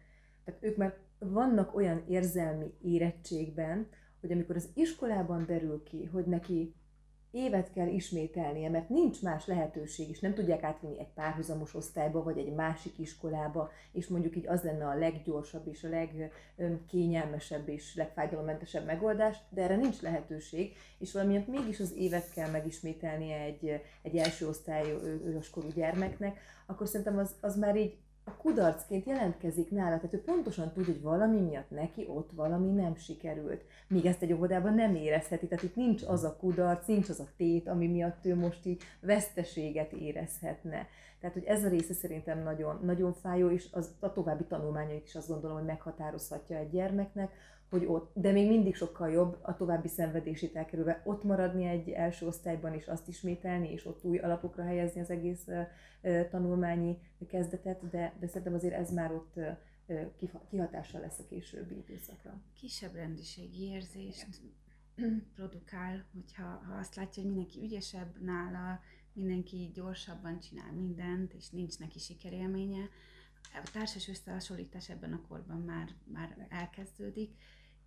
tehát 0.44 0.64
ők 0.64 0.76
már 0.76 0.98
vannak 1.20 1.74
olyan 1.74 2.04
érzelmi 2.08 2.74
érettségben, 2.82 3.88
hogy 4.20 4.32
amikor 4.32 4.56
az 4.56 4.68
iskolában 4.74 5.46
derül 5.46 5.82
ki, 5.82 6.04
hogy 6.04 6.24
neki 6.24 6.74
évet 7.30 7.72
kell 7.72 7.86
ismételnie, 7.86 8.68
mert 8.68 8.88
nincs 8.88 9.22
más 9.22 9.46
lehetőség, 9.46 10.08
és 10.08 10.20
nem 10.20 10.34
tudják 10.34 10.62
átvinni 10.62 11.00
egy 11.00 11.12
párhuzamos 11.14 11.74
osztályba, 11.74 12.22
vagy 12.22 12.38
egy 12.38 12.52
másik 12.52 12.98
iskolába, 12.98 13.70
és 13.92 14.08
mondjuk 14.08 14.36
így 14.36 14.46
az 14.46 14.62
lenne 14.62 14.86
a 14.86 14.98
leggyorsabb 14.98 15.66
és 15.66 15.84
a 15.84 15.88
legkényelmesebb 16.56 17.68
és 17.68 17.94
legfájdalommentesebb 17.94 18.86
megoldás, 18.86 19.36
de 19.50 19.62
erre 19.62 19.76
nincs 19.76 20.00
lehetőség, 20.00 20.76
és 20.98 21.12
valamiért 21.12 21.46
mégis 21.46 21.80
az 21.80 21.94
évet 21.96 22.32
kell 22.32 22.50
megismételnie 22.50 23.40
egy, 23.40 23.80
egy 24.02 24.16
első 24.16 24.48
osztályos 24.48 25.50
korú 25.50 25.68
gyermeknek, 25.74 26.38
akkor 26.66 26.86
szerintem 26.86 27.18
az, 27.18 27.36
az 27.40 27.56
már 27.56 27.76
így 27.76 27.98
a 28.24 28.36
kudarcként 28.36 29.06
jelentkezik 29.06 29.70
nála, 29.70 29.96
tehát 29.96 30.14
ő 30.14 30.22
pontosan 30.22 30.72
tud, 30.72 30.84
hogy 30.84 31.00
valami 31.00 31.40
miatt 31.40 31.70
neki 31.70 32.06
ott 32.08 32.30
valami 32.34 32.70
nem 32.70 32.96
sikerült. 32.96 33.64
Míg 33.88 34.06
ezt 34.06 34.22
egy 34.22 34.32
óvodában 34.32 34.74
nem 34.74 34.94
érezheti, 34.94 35.46
tehát 35.46 35.64
itt 35.64 35.76
nincs 35.76 36.02
az 36.02 36.24
a 36.24 36.36
kudarc, 36.36 36.86
nincs 36.86 37.08
az 37.08 37.20
a 37.20 37.28
tét, 37.36 37.68
ami 37.68 37.86
miatt 37.86 38.26
ő 38.26 38.34
most 38.34 38.66
így 38.66 38.82
veszteséget 39.00 39.92
érezhetne. 39.92 40.86
Tehát, 41.20 41.34
hogy 41.34 41.44
ez 41.44 41.64
a 41.64 41.68
része 41.68 41.94
szerintem 41.94 42.42
nagyon, 42.42 42.80
nagyon 42.82 43.12
fájó, 43.12 43.50
és 43.50 43.68
az, 43.72 43.94
a 44.00 44.12
további 44.12 44.44
tanulmányait 44.44 45.06
is 45.06 45.14
azt 45.14 45.28
gondolom, 45.28 45.56
hogy 45.56 45.66
meghatározhatja 45.66 46.56
egy 46.56 46.70
gyermeknek, 46.70 47.32
hogy 47.70 47.84
ott, 47.86 48.10
de 48.14 48.32
még 48.32 48.48
mindig 48.48 48.74
sokkal 48.74 49.10
jobb 49.10 49.38
a 49.42 49.56
további 49.56 49.88
szenvedését 49.88 50.56
elkerülve 50.56 51.02
ott 51.04 51.24
maradni 51.24 51.64
egy 51.64 51.88
első 51.88 52.26
osztályban 52.26 52.74
és 52.74 52.86
azt 52.86 53.08
ismételni, 53.08 53.72
és 53.72 53.86
ott 53.86 54.04
új 54.04 54.18
alapokra 54.18 54.62
helyezni 54.62 55.00
az 55.00 55.10
egész 55.10 55.46
tanulmányi 56.30 56.98
kezdetet, 57.28 57.88
de, 57.90 58.14
de 58.20 58.26
szerintem 58.26 58.54
azért 58.54 58.74
ez 58.74 58.92
már 58.92 59.12
ott 59.12 59.40
kihatással 60.50 61.00
lesz 61.00 61.18
a 61.18 61.26
későbbi 61.26 61.76
időszakra. 61.76 62.42
Kisebb 62.54 62.94
rendiségi 62.94 63.62
érzést 63.62 64.40
produkál, 65.34 66.04
hogyha 66.12 66.44
ha 66.44 66.74
azt 66.74 66.94
látja, 66.94 67.22
hogy 67.22 67.32
mindenki 67.32 67.60
ügyesebb 67.60 68.22
nála, 68.22 68.80
mindenki 69.12 69.70
gyorsabban 69.74 70.40
csinál 70.40 70.72
mindent, 70.72 71.32
és 71.32 71.50
nincs 71.50 71.78
neki 71.78 71.98
sikerélménye. 71.98 72.88
A 73.52 73.70
társas 73.72 74.08
összehasonlítás 74.08 74.88
ebben 74.88 75.12
a 75.12 75.26
korban 75.28 75.60
már, 75.60 75.88
már 76.04 76.46
elkezdődik, 76.48 77.36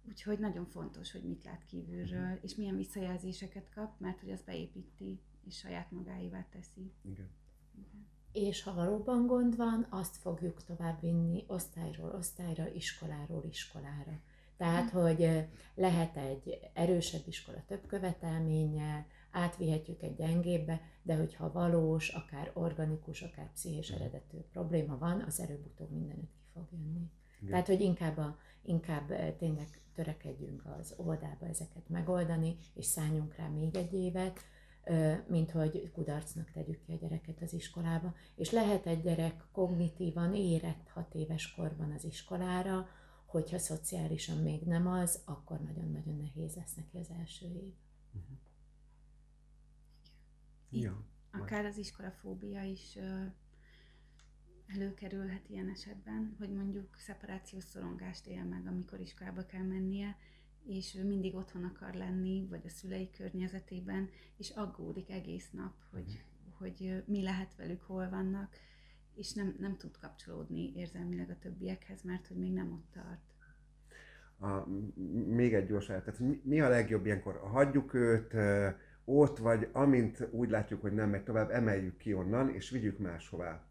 Úgyhogy 0.07 0.39
nagyon 0.39 0.65
fontos, 0.65 1.11
hogy 1.11 1.23
mit 1.23 1.43
lát 1.45 1.65
kívülről, 1.65 2.37
és 2.41 2.55
milyen 2.55 2.75
visszajelzéseket 2.75 3.69
kap, 3.69 3.99
mert 3.99 4.19
hogy 4.19 4.31
az 4.31 4.41
beépíti, 4.41 5.19
és 5.45 5.57
saját 5.57 5.91
magáévá 5.91 6.45
teszi. 6.51 6.91
Igen. 7.01 7.29
Igen. 7.75 8.07
És 8.31 8.63
ha 8.63 8.73
valóban 8.73 9.25
gond 9.27 9.55
van, 9.55 9.87
azt 9.89 10.15
fogjuk 10.15 10.63
továbbvinni 10.63 11.43
osztályról 11.47 12.11
osztályra, 12.11 12.67
iskoláról 12.73 13.43
iskolára. 13.49 14.21
Tehát, 14.57 14.89
hogy 14.89 15.47
lehet 15.75 16.17
egy 16.17 16.59
erősebb 16.73 17.27
iskola 17.27 17.63
több 17.65 17.85
követelménnyel, 17.85 19.05
átvihetjük 19.31 20.01
egy 20.01 20.15
gyengébbe, 20.15 20.81
de 21.01 21.15
hogyha 21.15 21.51
valós, 21.51 22.09
akár 22.09 22.51
organikus, 22.53 23.21
akár 23.21 23.51
pszichés 23.51 23.89
eredetű 23.89 24.37
probléma 24.37 24.97
van, 24.97 25.21
az 25.21 25.39
előbb-utóbb 25.39 25.91
mindenütt 25.91 26.33
ki 26.33 26.43
fog 26.53 26.67
jönni. 26.71 27.11
Igen. 27.43 27.51
Tehát, 27.51 27.67
hogy 27.67 27.81
inkább, 27.81 28.17
a, 28.17 28.37
inkább 28.61 29.35
tényleg 29.37 29.81
törekedjünk 29.93 30.65
az 30.79 30.93
oldába 30.97 31.45
ezeket 31.45 31.89
megoldani, 31.89 32.55
és 32.73 32.85
szálljunk 32.85 33.35
rá 33.35 33.47
még 33.47 33.75
egy 33.75 33.93
évet, 33.93 34.39
mint 35.27 35.51
hogy 35.51 35.91
kudarcnak 35.91 36.51
tegyük 36.51 36.85
ki 36.85 36.91
a 36.91 36.95
gyereket 36.95 37.41
az 37.41 37.53
iskolába. 37.53 38.13
És 38.35 38.51
lehet 38.51 38.85
egy 38.85 39.01
gyerek 39.01 39.43
kognitívan 39.51 40.35
érett 40.35 40.87
hat 40.87 41.15
éves 41.15 41.53
korban 41.53 41.91
az 41.91 42.03
iskolára, 42.03 42.87
hogyha 43.25 43.57
szociálisan 43.57 44.37
még 44.37 44.61
nem 44.61 44.87
az, 44.87 45.21
akkor 45.25 45.59
nagyon-nagyon 45.59 46.15
nehéz 46.17 46.55
lesz 46.55 46.73
neki 46.73 46.97
az 46.97 47.09
első 47.19 47.45
év. 47.45 47.73
Uh-huh. 48.13 48.37
Ja, 50.69 51.05
akár 51.31 51.65
az 51.65 51.77
iskolafóbia 51.77 52.63
is 52.63 52.97
előkerülhet 54.73 55.49
ilyen 55.49 55.69
esetben, 55.69 56.35
hogy 56.37 56.49
mondjuk 56.49 56.95
szeparációs 56.97 57.63
szorongást 57.63 58.27
él 58.27 58.43
meg, 58.43 58.67
amikor 58.67 58.99
iskolába 58.99 59.45
kell 59.45 59.63
mennie, 59.63 60.17
és 60.65 60.95
ő 60.95 61.05
mindig 61.05 61.35
otthon 61.35 61.63
akar 61.63 61.93
lenni, 61.93 62.47
vagy 62.49 62.61
a 62.65 62.69
szülei 62.69 63.09
környezetében, 63.09 64.09
és 64.37 64.49
aggódik 64.49 65.09
egész 65.09 65.49
nap, 65.51 65.73
hogy, 65.91 66.01
uh-huh. 66.01 66.57
hogy 66.57 67.03
mi 67.05 67.21
lehet 67.21 67.55
velük, 67.55 67.81
hol 67.81 68.09
vannak, 68.09 68.55
és 69.15 69.33
nem, 69.33 69.55
nem 69.59 69.77
tud 69.77 69.97
kapcsolódni 69.97 70.71
érzelmileg 70.75 71.29
a 71.29 71.39
többiekhez, 71.39 72.01
mert 72.01 72.27
hogy 72.27 72.37
még 72.37 72.53
nem 72.53 72.71
ott 72.71 72.91
tart. 72.91 73.21
A, 74.39 74.67
még 75.27 75.53
egy 75.53 75.67
gyors 75.67 75.85
tehát 75.85 76.19
mi, 76.19 76.41
mi 76.43 76.61
a 76.61 76.69
legjobb 76.69 77.05
ilyenkor? 77.05 77.37
Hagyjuk 77.37 77.93
őt 77.93 78.33
ott, 79.05 79.37
vagy 79.37 79.69
amint 79.71 80.27
úgy 80.31 80.49
látjuk, 80.49 80.81
hogy 80.81 80.93
nem 80.93 81.09
megy 81.09 81.23
tovább, 81.23 81.49
emeljük 81.49 81.97
ki 81.97 82.13
onnan, 82.13 82.49
és 82.49 82.69
vigyük 82.69 82.97
máshová. 82.97 83.67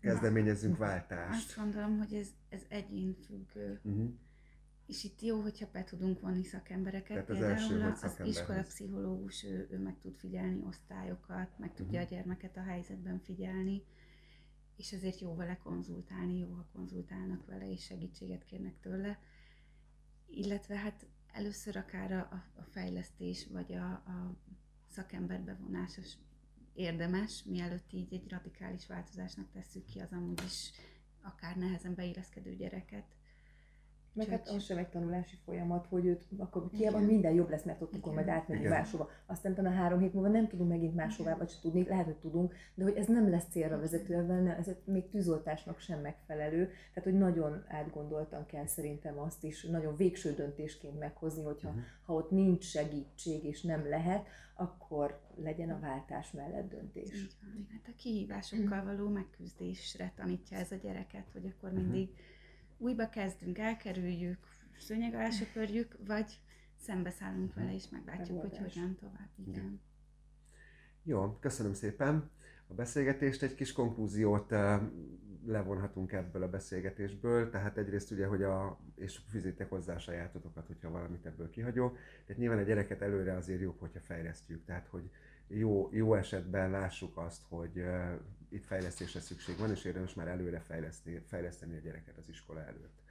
Kezdeményezzünk 0.00 0.76
váltást. 0.76 1.46
Azt 1.46 1.56
gondolom, 1.56 1.98
hogy 1.98 2.14
ez, 2.14 2.28
ez 2.48 2.62
egyén 2.68 3.14
függő. 3.14 3.80
Uh-huh. 3.82 4.10
És 4.86 5.04
itt 5.04 5.20
jó, 5.20 5.40
hogyha 5.40 5.68
be 5.72 5.84
tudunk 5.84 6.20
vonni 6.20 6.44
szakembereket. 6.44 7.08
Tehát 7.08 7.30
az 7.30 7.38
Például 7.38 7.82
első, 7.82 8.06
az 8.06 8.26
iskolapszichológus, 8.26 9.44
ő, 9.44 9.68
ő 9.70 9.78
meg 9.78 9.98
tud 9.98 10.16
figyelni 10.16 10.62
osztályokat, 10.66 11.58
meg 11.58 11.74
tudja 11.74 12.00
uh-huh. 12.00 12.12
a 12.12 12.14
gyermeket 12.14 12.56
a 12.56 12.62
helyzetben 12.62 13.18
figyelni, 13.18 13.82
és 14.76 14.92
ezért 14.92 15.20
jó 15.20 15.34
vele 15.34 15.56
konzultálni, 15.56 16.38
jó, 16.38 16.52
ha 16.52 16.68
konzultálnak 16.72 17.46
vele, 17.46 17.70
és 17.70 17.84
segítséget 17.84 18.44
kérnek 18.44 18.80
tőle. 18.80 19.18
Illetve 20.26 20.76
hát 20.76 21.06
először 21.32 21.76
akár 21.76 22.12
a, 22.12 22.28
a 22.56 22.62
fejlesztés, 22.70 23.46
vagy 23.46 23.72
a, 23.72 23.90
a 23.90 24.36
szakember 24.86 25.40
bevonása 25.40 26.02
érdemes, 26.76 27.42
mielőtt 27.44 27.92
így 27.92 28.14
egy 28.14 28.28
radikális 28.28 28.86
változásnak 28.86 29.50
tesszük 29.52 29.84
ki 29.84 30.00
az 30.00 30.12
amúgy 30.12 30.42
is 30.44 30.70
akár 31.22 31.56
nehezen 31.56 31.94
beilleszkedő 31.94 32.54
gyereket. 32.54 33.04
Meg 34.16 34.28
hát 34.28 34.48
az 34.48 34.62
sem 34.62 34.76
egy 34.76 34.88
tanulási 34.88 35.36
folyamat, 35.44 35.86
hogy 35.86 36.06
őt 36.06 36.24
akkor 36.38 36.68
hiába 36.72 36.98
minden 36.98 37.32
jobb 37.32 37.50
lesz, 37.50 37.64
mert 37.64 37.82
ott 37.82 37.94
akkor 37.94 38.14
majd 38.14 38.28
átmenni 38.28 38.68
máshova. 38.68 39.10
Aztán 39.26 39.52
a 39.52 39.70
három 39.70 40.00
hét 40.00 40.14
múlva 40.14 40.28
nem 40.28 40.48
tudunk 40.48 40.68
megint 40.68 40.94
máshová, 40.94 41.36
vagy 41.36 41.58
tudni, 41.62 41.86
lehet, 41.88 42.04
hogy 42.04 42.16
tudunk, 42.16 42.54
de 42.74 42.84
hogy 42.84 42.96
ez 42.96 43.06
nem 43.06 43.30
lesz 43.30 43.46
célra 43.50 43.80
vezető, 43.80 44.14
ez 44.58 44.70
még 44.84 45.08
tűzoltásnak 45.08 45.78
sem 45.78 46.00
megfelelő. 46.00 46.64
Tehát, 46.64 47.10
hogy 47.10 47.18
nagyon 47.18 47.64
átgondoltan 47.68 48.46
kell 48.46 48.66
szerintem 48.66 49.18
azt 49.18 49.44
is, 49.44 49.64
nagyon 49.64 49.96
végső 49.96 50.34
döntésként 50.34 50.98
meghozni, 50.98 51.42
hogyha 51.42 51.68
uh-huh. 51.68 51.84
ha 52.04 52.14
ott 52.14 52.30
nincs 52.30 52.64
segítség 52.64 53.44
és 53.44 53.62
nem 53.62 53.88
lehet, 53.88 54.26
akkor 54.54 55.20
legyen 55.34 55.70
a 55.70 55.80
váltás 55.80 56.32
mellett 56.32 56.70
döntés. 56.70 57.26
Van. 57.40 57.66
Hát 57.72 57.94
a 57.94 57.96
kihívásokkal 57.96 58.84
való 58.84 59.08
megküzdésre 59.08 60.12
tanítja 60.16 60.58
ez 60.58 60.70
a 60.70 60.76
gyereket, 60.76 61.24
hogy 61.32 61.52
akkor 61.56 61.72
mindig 61.72 62.08
uh-huh 62.08 62.34
újba 62.78 63.08
kezdünk, 63.08 63.58
elkerüljük, 63.58 64.38
szőnyeg 64.78 65.14
alá 65.14 65.30
söpörjük, 65.30 65.96
vagy 66.06 66.40
szembeszállunk 66.80 67.54
vele, 67.54 67.74
és 67.74 67.88
meglátjuk, 67.88 68.40
hogy 68.40 68.58
hogyan 68.58 68.96
tovább. 69.00 69.28
Igen. 69.46 69.80
Jó, 71.02 71.38
köszönöm 71.40 71.74
szépen 71.74 72.30
a 72.66 72.74
beszélgetést. 72.74 73.42
Egy 73.42 73.54
kis 73.54 73.72
konklúziót 73.72 74.52
eh, 74.52 74.80
levonhatunk 75.46 76.12
ebből 76.12 76.42
a 76.42 76.48
beszélgetésből, 76.48 77.50
tehát 77.50 77.78
egyrészt 77.78 78.10
ugye, 78.10 78.26
hogy 78.26 78.42
a, 78.42 78.80
és 78.94 79.20
fűzítek 79.30 79.68
hozzá 79.68 79.94
a 79.94 79.98
sajátotokat, 79.98 80.66
hogyha 80.66 80.90
valamit 80.90 81.26
ebből 81.26 81.50
kihagyok. 81.50 81.98
Tehát 82.26 82.40
nyilván 82.40 82.58
a 82.58 82.62
gyereket 82.62 83.02
előre 83.02 83.36
azért 83.36 83.60
jobb, 83.60 83.78
hogyha 83.78 84.00
fejlesztjük, 84.00 84.64
tehát 84.64 84.86
hogy 84.86 85.10
jó, 85.48 85.88
jó 85.92 86.14
esetben 86.14 86.70
lássuk 86.70 87.16
azt, 87.16 87.42
hogy 87.48 87.78
uh, 87.78 88.12
itt 88.48 88.64
fejlesztésre 88.64 89.20
szükség 89.20 89.58
van, 89.58 89.70
és 89.70 89.84
érdemes 89.84 90.14
már 90.14 90.28
előre 90.28 90.60
fejleszteni, 90.60 91.22
fejleszteni 91.26 91.76
a 91.76 91.80
gyereket 91.80 92.16
az 92.16 92.28
iskola 92.28 92.60
előtt. 92.60 93.02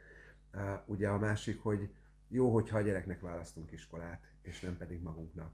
Uh, 0.54 0.62
ugye 0.86 1.08
a 1.08 1.18
másik, 1.18 1.62
hogy 1.62 1.90
jó, 2.28 2.54
hogyha 2.54 2.78
a 2.78 2.82
gyereknek 2.82 3.22
választunk 3.22 3.72
iskolát, 3.72 4.24
és 4.42 4.60
nem 4.60 4.78
pedig 4.78 5.02
magunknak. 5.02 5.54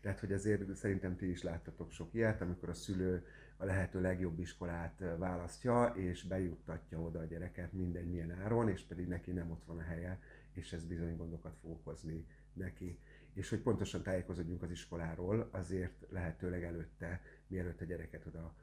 Tehát, 0.00 0.20
hogy 0.20 0.32
azért 0.32 0.76
szerintem 0.76 1.16
ti 1.16 1.30
is 1.30 1.42
láttatok 1.42 1.90
sok 1.92 2.14
ilyet, 2.14 2.40
amikor 2.40 2.68
a 2.68 2.74
szülő 2.74 3.26
a 3.56 3.64
lehető 3.64 4.00
legjobb 4.00 4.38
iskolát 4.38 5.02
választja, 5.18 5.92
és 5.96 6.22
bejuttatja 6.22 7.00
oda 7.00 7.18
a 7.18 7.24
gyereket 7.24 7.72
mindegy 7.72 8.10
milyen 8.10 8.30
áron, 8.30 8.68
és 8.68 8.82
pedig 8.82 9.06
neki 9.06 9.30
nem 9.30 9.50
ott 9.50 9.64
van 9.64 9.78
a 9.78 9.82
helye, 9.82 10.20
és 10.52 10.72
ez 10.72 10.84
bizony 10.84 11.16
gondokat 11.16 11.56
fog 11.60 11.70
okozni 11.70 12.26
neki 12.52 12.98
és 13.38 13.48
hogy 13.48 13.60
pontosan 13.60 14.02
tájékozódjunk 14.02 14.62
az 14.62 14.70
iskoláról, 14.70 15.48
azért 15.52 16.06
lehetőleg 16.10 16.64
előtte, 16.64 17.22
mielőtt 17.46 17.80
a 17.80 17.84
gyereket 17.84 18.26
oda 18.26 18.54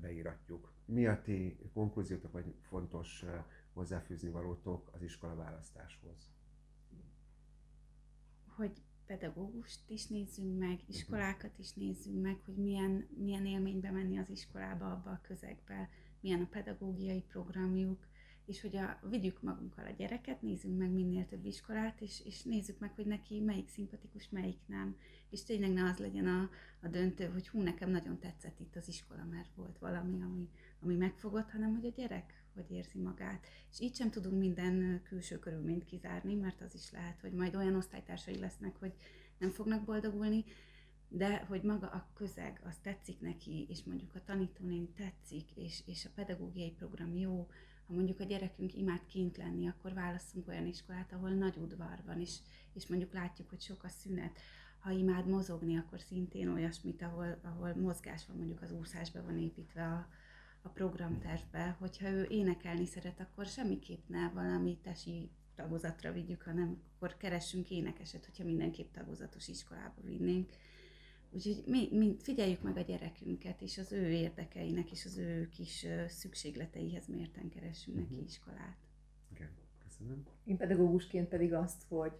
beíratjuk. 0.00 0.72
Mi 0.84 1.06
a 1.06 1.22
ti 1.22 1.58
konklúziótok, 1.72 2.32
vagy 2.32 2.54
fontos 2.60 3.24
hozzáfűzni 3.72 4.28
valótok 4.28 4.90
az 4.92 5.02
iskola 5.02 5.34
választáshoz? 5.34 6.30
Hogy 8.46 8.82
pedagógust 9.06 9.80
is 9.86 10.06
nézzünk 10.06 10.58
meg, 10.58 10.74
mhm. 10.74 10.84
iskolákat 10.86 11.58
is 11.58 11.72
nézzünk 11.72 12.22
meg, 12.22 12.40
hogy 12.44 12.56
milyen, 12.56 13.08
milyen 13.16 13.46
élménybe 13.46 13.90
menni 13.90 14.18
az 14.18 14.30
iskolába, 14.30 14.90
abba 14.92 15.10
a 15.10 15.20
közegbe, 15.22 15.88
milyen 16.20 16.40
a 16.40 16.48
pedagógiai 16.50 17.22
programjuk, 17.22 18.06
és 18.46 18.60
hogy 18.60 18.76
a, 18.76 18.98
vigyük 19.08 19.42
magunkkal 19.42 19.86
a 19.86 19.94
gyereket, 19.96 20.42
nézzünk 20.42 20.78
meg 20.78 20.90
minél 20.90 21.26
több 21.26 21.44
iskolát, 21.44 22.00
és, 22.00 22.22
és 22.24 22.42
nézzük 22.42 22.78
meg, 22.78 22.92
hogy 22.94 23.06
neki 23.06 23.40
melyik 23.40 23.68
szimpatikus, 23.68 24.28
melyik 24.28 24.58
nem. 24.66 24.96
És 25.30 25.42
tényleg 25.42 25.72
ne 25.72 25.84
az 25.84 25.98
legyen 25.98 26.26
a, 26.26 26.50
a 26.82 26.88
döntő, 26.88 27.24
hogy 27.24 27.48
hú, 27.48 27.60
nekem 27.60 27.90
nagyon 27.90 28.18
tetszett 28.18 28.60
itt 28.60 28.76
az 28.76 28.88
iskola, 28.88 29.24
mert 29.24 29.54
volt 29.54 29.78
valami, 29.78 30.22
ami, 30.22 30.48
ami 30.82 30.94
megfogott, 30.94 31.50
hanem 31.50 31.74
hogy 31.74 31.86
a 31.86 31.92
gyerek 31.96 32.42
hogy 32.54 32.70
érzi 32.70 32.98
magát. 32.98 33.46
És 33.70 33.80
így 33.80 33.94
sem 33.94 34.10
tudunk 34.10 34.38
minden 34.38 35.02
külső 35.02 35.38
körülményt 35.38 35.84
kizárni, 35.84 36.34
mert 36.34 36.60
az 36.60 36.74
is 36.74 36.90
lehet, 36.90 37.20
hogy 37.20 37.32
majd 37.32 37.54
olyan 37.54 37.74
osztálytársai 37.74 38.38
lesznek, 38.38 38.76
hogy 38.76 38.92
nem 39.38 39.50
fognak 39.50 39.84
boldogulni, 39.84 40.44
de 41.08 41.44
hogy 41.48 41.62
maga 41.62 41.86
a 41.86 42.10
közeg, 42.14 42.60
az 42.64 42.76
tetszik 42.82 43.20
neki, 43.20 43.66
és 43.68 43.82
mondjuk 43.84 44.14
a 44.14 44.24
tanítónén 44.24 44.92
tetszik, 44.94 45.50
és, 45.56 45.82
és 45.86 46.04
a 46.04 46.10
pedagógiai 46.14 46.70
program 46.70 47.16
jó, 47.16 47.48
ha 47.86 47.94
mondjuk 47.94 48.20
a 48.20 48.24
gyerekünk 48.24 48.74
imád 48.74 49.06
kint 49.06 49.36
lenni, 49.36 49.68
akkor 49.68 49.92
válaszunk 49.92 50.48
olyan 50.48 50.66
iskolát, 50.66 51.12
ahol 51.12 51.30
nagy 51.30 51.56
udvar 51.56 52.02
van, 52.06 52.20
és, 52.20 52.36
és 52.72 52.86
mondjuk 52.86 53.12
látjuk, 53.12 53.48
hogy 53.48 53.60
sok 53.60 53.84
a 53.84 53.88
szünet. 53.88 54.38
Ha 54.78 54.90
imád 54.90 55.26
mozogni, 55.26 55.76
akkor 55.78 56.00
szintén 56.00 56.48
olyasmit, 56.48 57.02
ahol, 57.02 57.38
ahol 57.42 57.74
mozgás 57.74 58.26
van, 58.26 58.36
mondjuk 58.36 58.62
az 58.62 58.72
úszásba 58.72 59.22
van 59.22 59.38
építve 59.38 59.86
a, 59.86 60.08
a 60.62 60.68
programtervbe. 60.68 61.76
Hogyha 61.78 62.08
ő 62.08 62.26
énekelni 62.30 62.86
szeret, 62.86 63.20
akkor 63.20 63.46
semmiképp 63.46 64.08
ne 64.08 64.28
valami 64.28 64.78
tesi 64.82 65.30
tagozatra 65.54 66.12
vigyük, 66.12 66.42
hanem 66.42 66.82
akkor 66.94 67.16
keressünk 67.16 67.70
énekeset, 67.70 68.24
hogyha 68.24 68.44
mindenképp 68.44 68.92
tagozatos 68.92 69.48
iskolába 69.48 70.00
vinnénk 70.02 70.50
Úgyhogy 71.34 71.62
mi, 71.66 71.88
mi 71.92 72.16
figyeljük 72.18 72.62
meg 72.62 72.76
a 72.76 72.80
gyerekünket, 72.80 73.60
és 73.60 73.78
az 73.78 73.92
ő 73.92 74.10
érdekeinek 74.10 74.90
és 74.90 75.04
az 75.04 75.18
ő 75.18 75.48
kis 75.48 75.86
szükségleteihez 76.08 77.06
mérten 77.06 77.48
keressünk 77.48 77.96
uh-huh. 77.96 78.10
neki 78.10 78.20
mhm. 78.20 78.28
iskolát. 78.28 78.76
Igen, 79.34 79.50
köszönöm. 79.84 80.26
Én 80.44 80.56
pedagógusként 80.56 81.28
pedig 81.28 81.52
azt, 81.52 81.82
hogy 81.88 82.12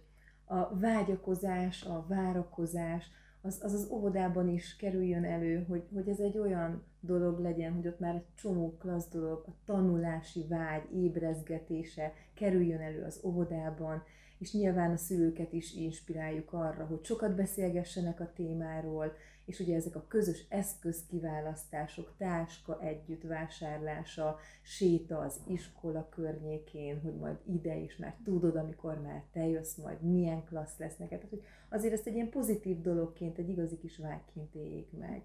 a 0.45 0.79
vágyakozás, 0.79 1.83
a 1.83 2.05
várakozás, 2.07 3.05
az, 3.41 3.59
az 3.63 3.73
az 3.73 3.87
óvodában 3.91 4.49
is 4.49 4.75
kerüljön 4.75 5.23
elő, 5.23 5.65
hogy, 5.67 5.83
hogy 5.93 6.07
ez 6.07 6.19
egy 6.19 6.37
olyan 6.37 6.83
dolog 6.99 7.39
legyen, 7.39 7.73
hogy 7.73 7.87
ott 7.87 7.99
már 7.99 8.15
egy 8.15 8.25
csomó 8.35 8.77
klassz 8.77 9.09
dolog, 9.09 9.43
a 9.47 9.55
tanulási 9.65 10.45
vágy, 10.47 10.95
ébrezgetése 10.95 12.13
kerüljön 12.33 12.81
elő 12.81 13.03
az 13.03 13.19
óvodában, 13.23 14.03
és 14.43 14.53
nyilván 14.53 14.91
a 14.91 14.97
szülőket 14.97 15.53
is 15.53 15.73
inspiráljuk 15.73 16.53
arra, 16.53 16.85
hogy 16.85 17.03
sokat 17.03 17.35
beszélgessenek 17.35 18.19
a 18.19 18.31
témáról, 18.35 19.15
és 19.45 19.59
ugye 19.59 19.75
ezek 19.75 19.95
a 19.95 20.05
közös 20.07 20.45
eszközkiválasztások, 20.49 22.13
táska 22.17 22.81
együtt 22.81 23.23
vásárlása, 23.23 24.39
séta 24.61 25.19
az 25.19 25.39
iskola 25.47 26.09
környékén, 26.09 27.01
hogy 27.01 27.15
majd 27.15 27.35
ide 27.45 27.75
is 27.75 27.97
már 27.97 28.15
tudod, 28.23 28.55
amikor 28.55 29.01
már 29.01 29.23
te 29.31 29.47
jössz, 29.47 29.75
majd 29.75 30.01
milyen 30.01 30.43
klassz 30.43 30.77
lesz 30.77 30.97
neked. 30.97 31.17
Tehát, 31.17 31.33
hogy 31.33 31.43
azért 31.69 31.93
ezt 31.93 32.07
egy 32.07 32.15
ilyen 32.15 32.29
pozitív 32.29 32.81
dologként, 32.81 33.37
egy 33.37 33.49
igazi 33.49 33.77
kis 33.77 33.97
vágyként 33.97 34.55
éljék 34.55 34.91
meg. 34.91 35.23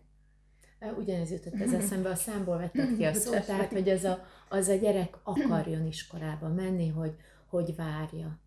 Ugyanez 0.99 1.31
jutott 1.31 1.61
ez 1.61 1.73
eszembe, 1.73 2.09
a 2.09 2.15
számból 2.15 2.59
vettek 2.59 2.97
ki 2.97 3.05
a 3.05 3.13
szót, 3.13 3.47
tehát 3.47 3.73
hogy 3.73 3.89
az 3.89 4.05
a, 4.05 4.25
az 4.49 4.69
a 4.69 4.75
gyerek 4.75 5.19
akarjon 5.23 5.87
iskolába 5.87 6.49
menni, 6.49 6.89
hogy, 6.89 7.17
hogy 7.47 7.77
várja 7.77 8.47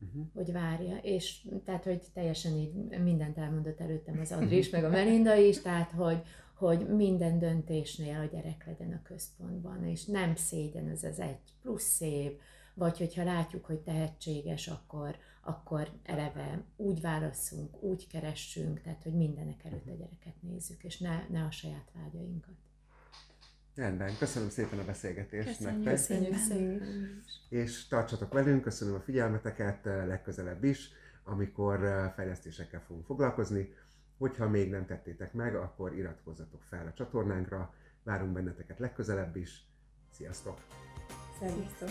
uh-huh. 0.00 0.26
hogy 0.34 0.52
várja, 0.52 0.96
és 0.96 1.46
tehát, 1.64 1.84
hogy 1.84 2.02
teljesen 2.14 2.52
így 2.52 2.72
mindent 3.02 3.38
elmondott 3.38 3.80
előttem 3.80 4.18
az 4.20 4.32
Andris, 4.32 4.70
meg 4.70 4.84
a 4.84 4.88
Melinda 4.88 5.34
is, 5.34 5.60
tehát, 5.60 5.90
hogy, 5.90 6.22
hogy 6.54 6.88
minden 6.88 7.38
döntésnél 7.38 8.20
a 8.20 8.24
gyerek 8.24 8.66
legyen 8.66 8.92
a 8.92 9.02
központban, 9.02 9.86
és 9.86 10.04
nem 10.04 10.34
szégyen 10.34 10.88
ez 10.88 11.02
az 11.02 11.20
egy 11.20 11.38
plusz 11.62 12.00
év, 12.00 12.32
vagy 12.74 12.98
hogyha 12.98 13.24
látjuk, 13.24 13.64
hogy 13.64 13.78
tehetséges, 13.78 14.68
akkor, 14.68 15.16
akkor 15.42 15.90
eleve 16.02 16.64
úgy 16.76 17.00
válaszunk, 17.00 17.82
úgy 17.82 18.06
keressünk, 18.06 18.80
tehát 18.80 19.02
hogy 19.02 19.14
mindenek 19.14 19.64
előtt 19.64 19.86
a 19.86 19.94
gyereket 19.94 20.42
nézzük, 20.42 20.84
és 20.84 20.98
ne, 20.98 21.26
ne 21.30 21.44
a 21.44 21.50
saját 21.50 21.90
vágyainkat. 21.94 22.65
Rendben, 23.76 24.16
köszönöm 24.18 24.48
szépen 24.48 24.78
a 24.78 24.84
beszélgetést 24.84 25.46
köszönjük, 25.46 25.84
nektek. 25.84 25.94
Köszönjük 25.94 26.36
szépen. 26.36 27.22
És 27.48 27.86
tartsatok 27.88 28.32
velünk, 28.32 28.62
köszönöm 28.62 28.94
a 28.94 29.00
figyelmeteket 29.00 29.84
legközelebb 29.84 30.64
is, 30.64 30.90
amikor 31.24 31.84
eh, 31.84 32.12
fejlesztésekkel 32.14 32.82
fogunk 32.86 33.06
foglalkozni. 33.06 33.74
Hogyha 34.18 34.48
még 34.48 34.70
nem 34.70 34.86
tettétek 34.86 35.32
meg, 35.32 35.54
akkor 35.54 35.96
iratkozzatok 35.96 36.62
fel 36.68 36.86
a 36.86 36.92
csatornánkra, 36.92 37.74
várunk 38.02 38.32
benneteket 38.32 38.78
legközelebb 38.78 39.36
is. 39.36 39.66
Sziasztok! 40.10 40.58
Szervusztok! 41.40 41.88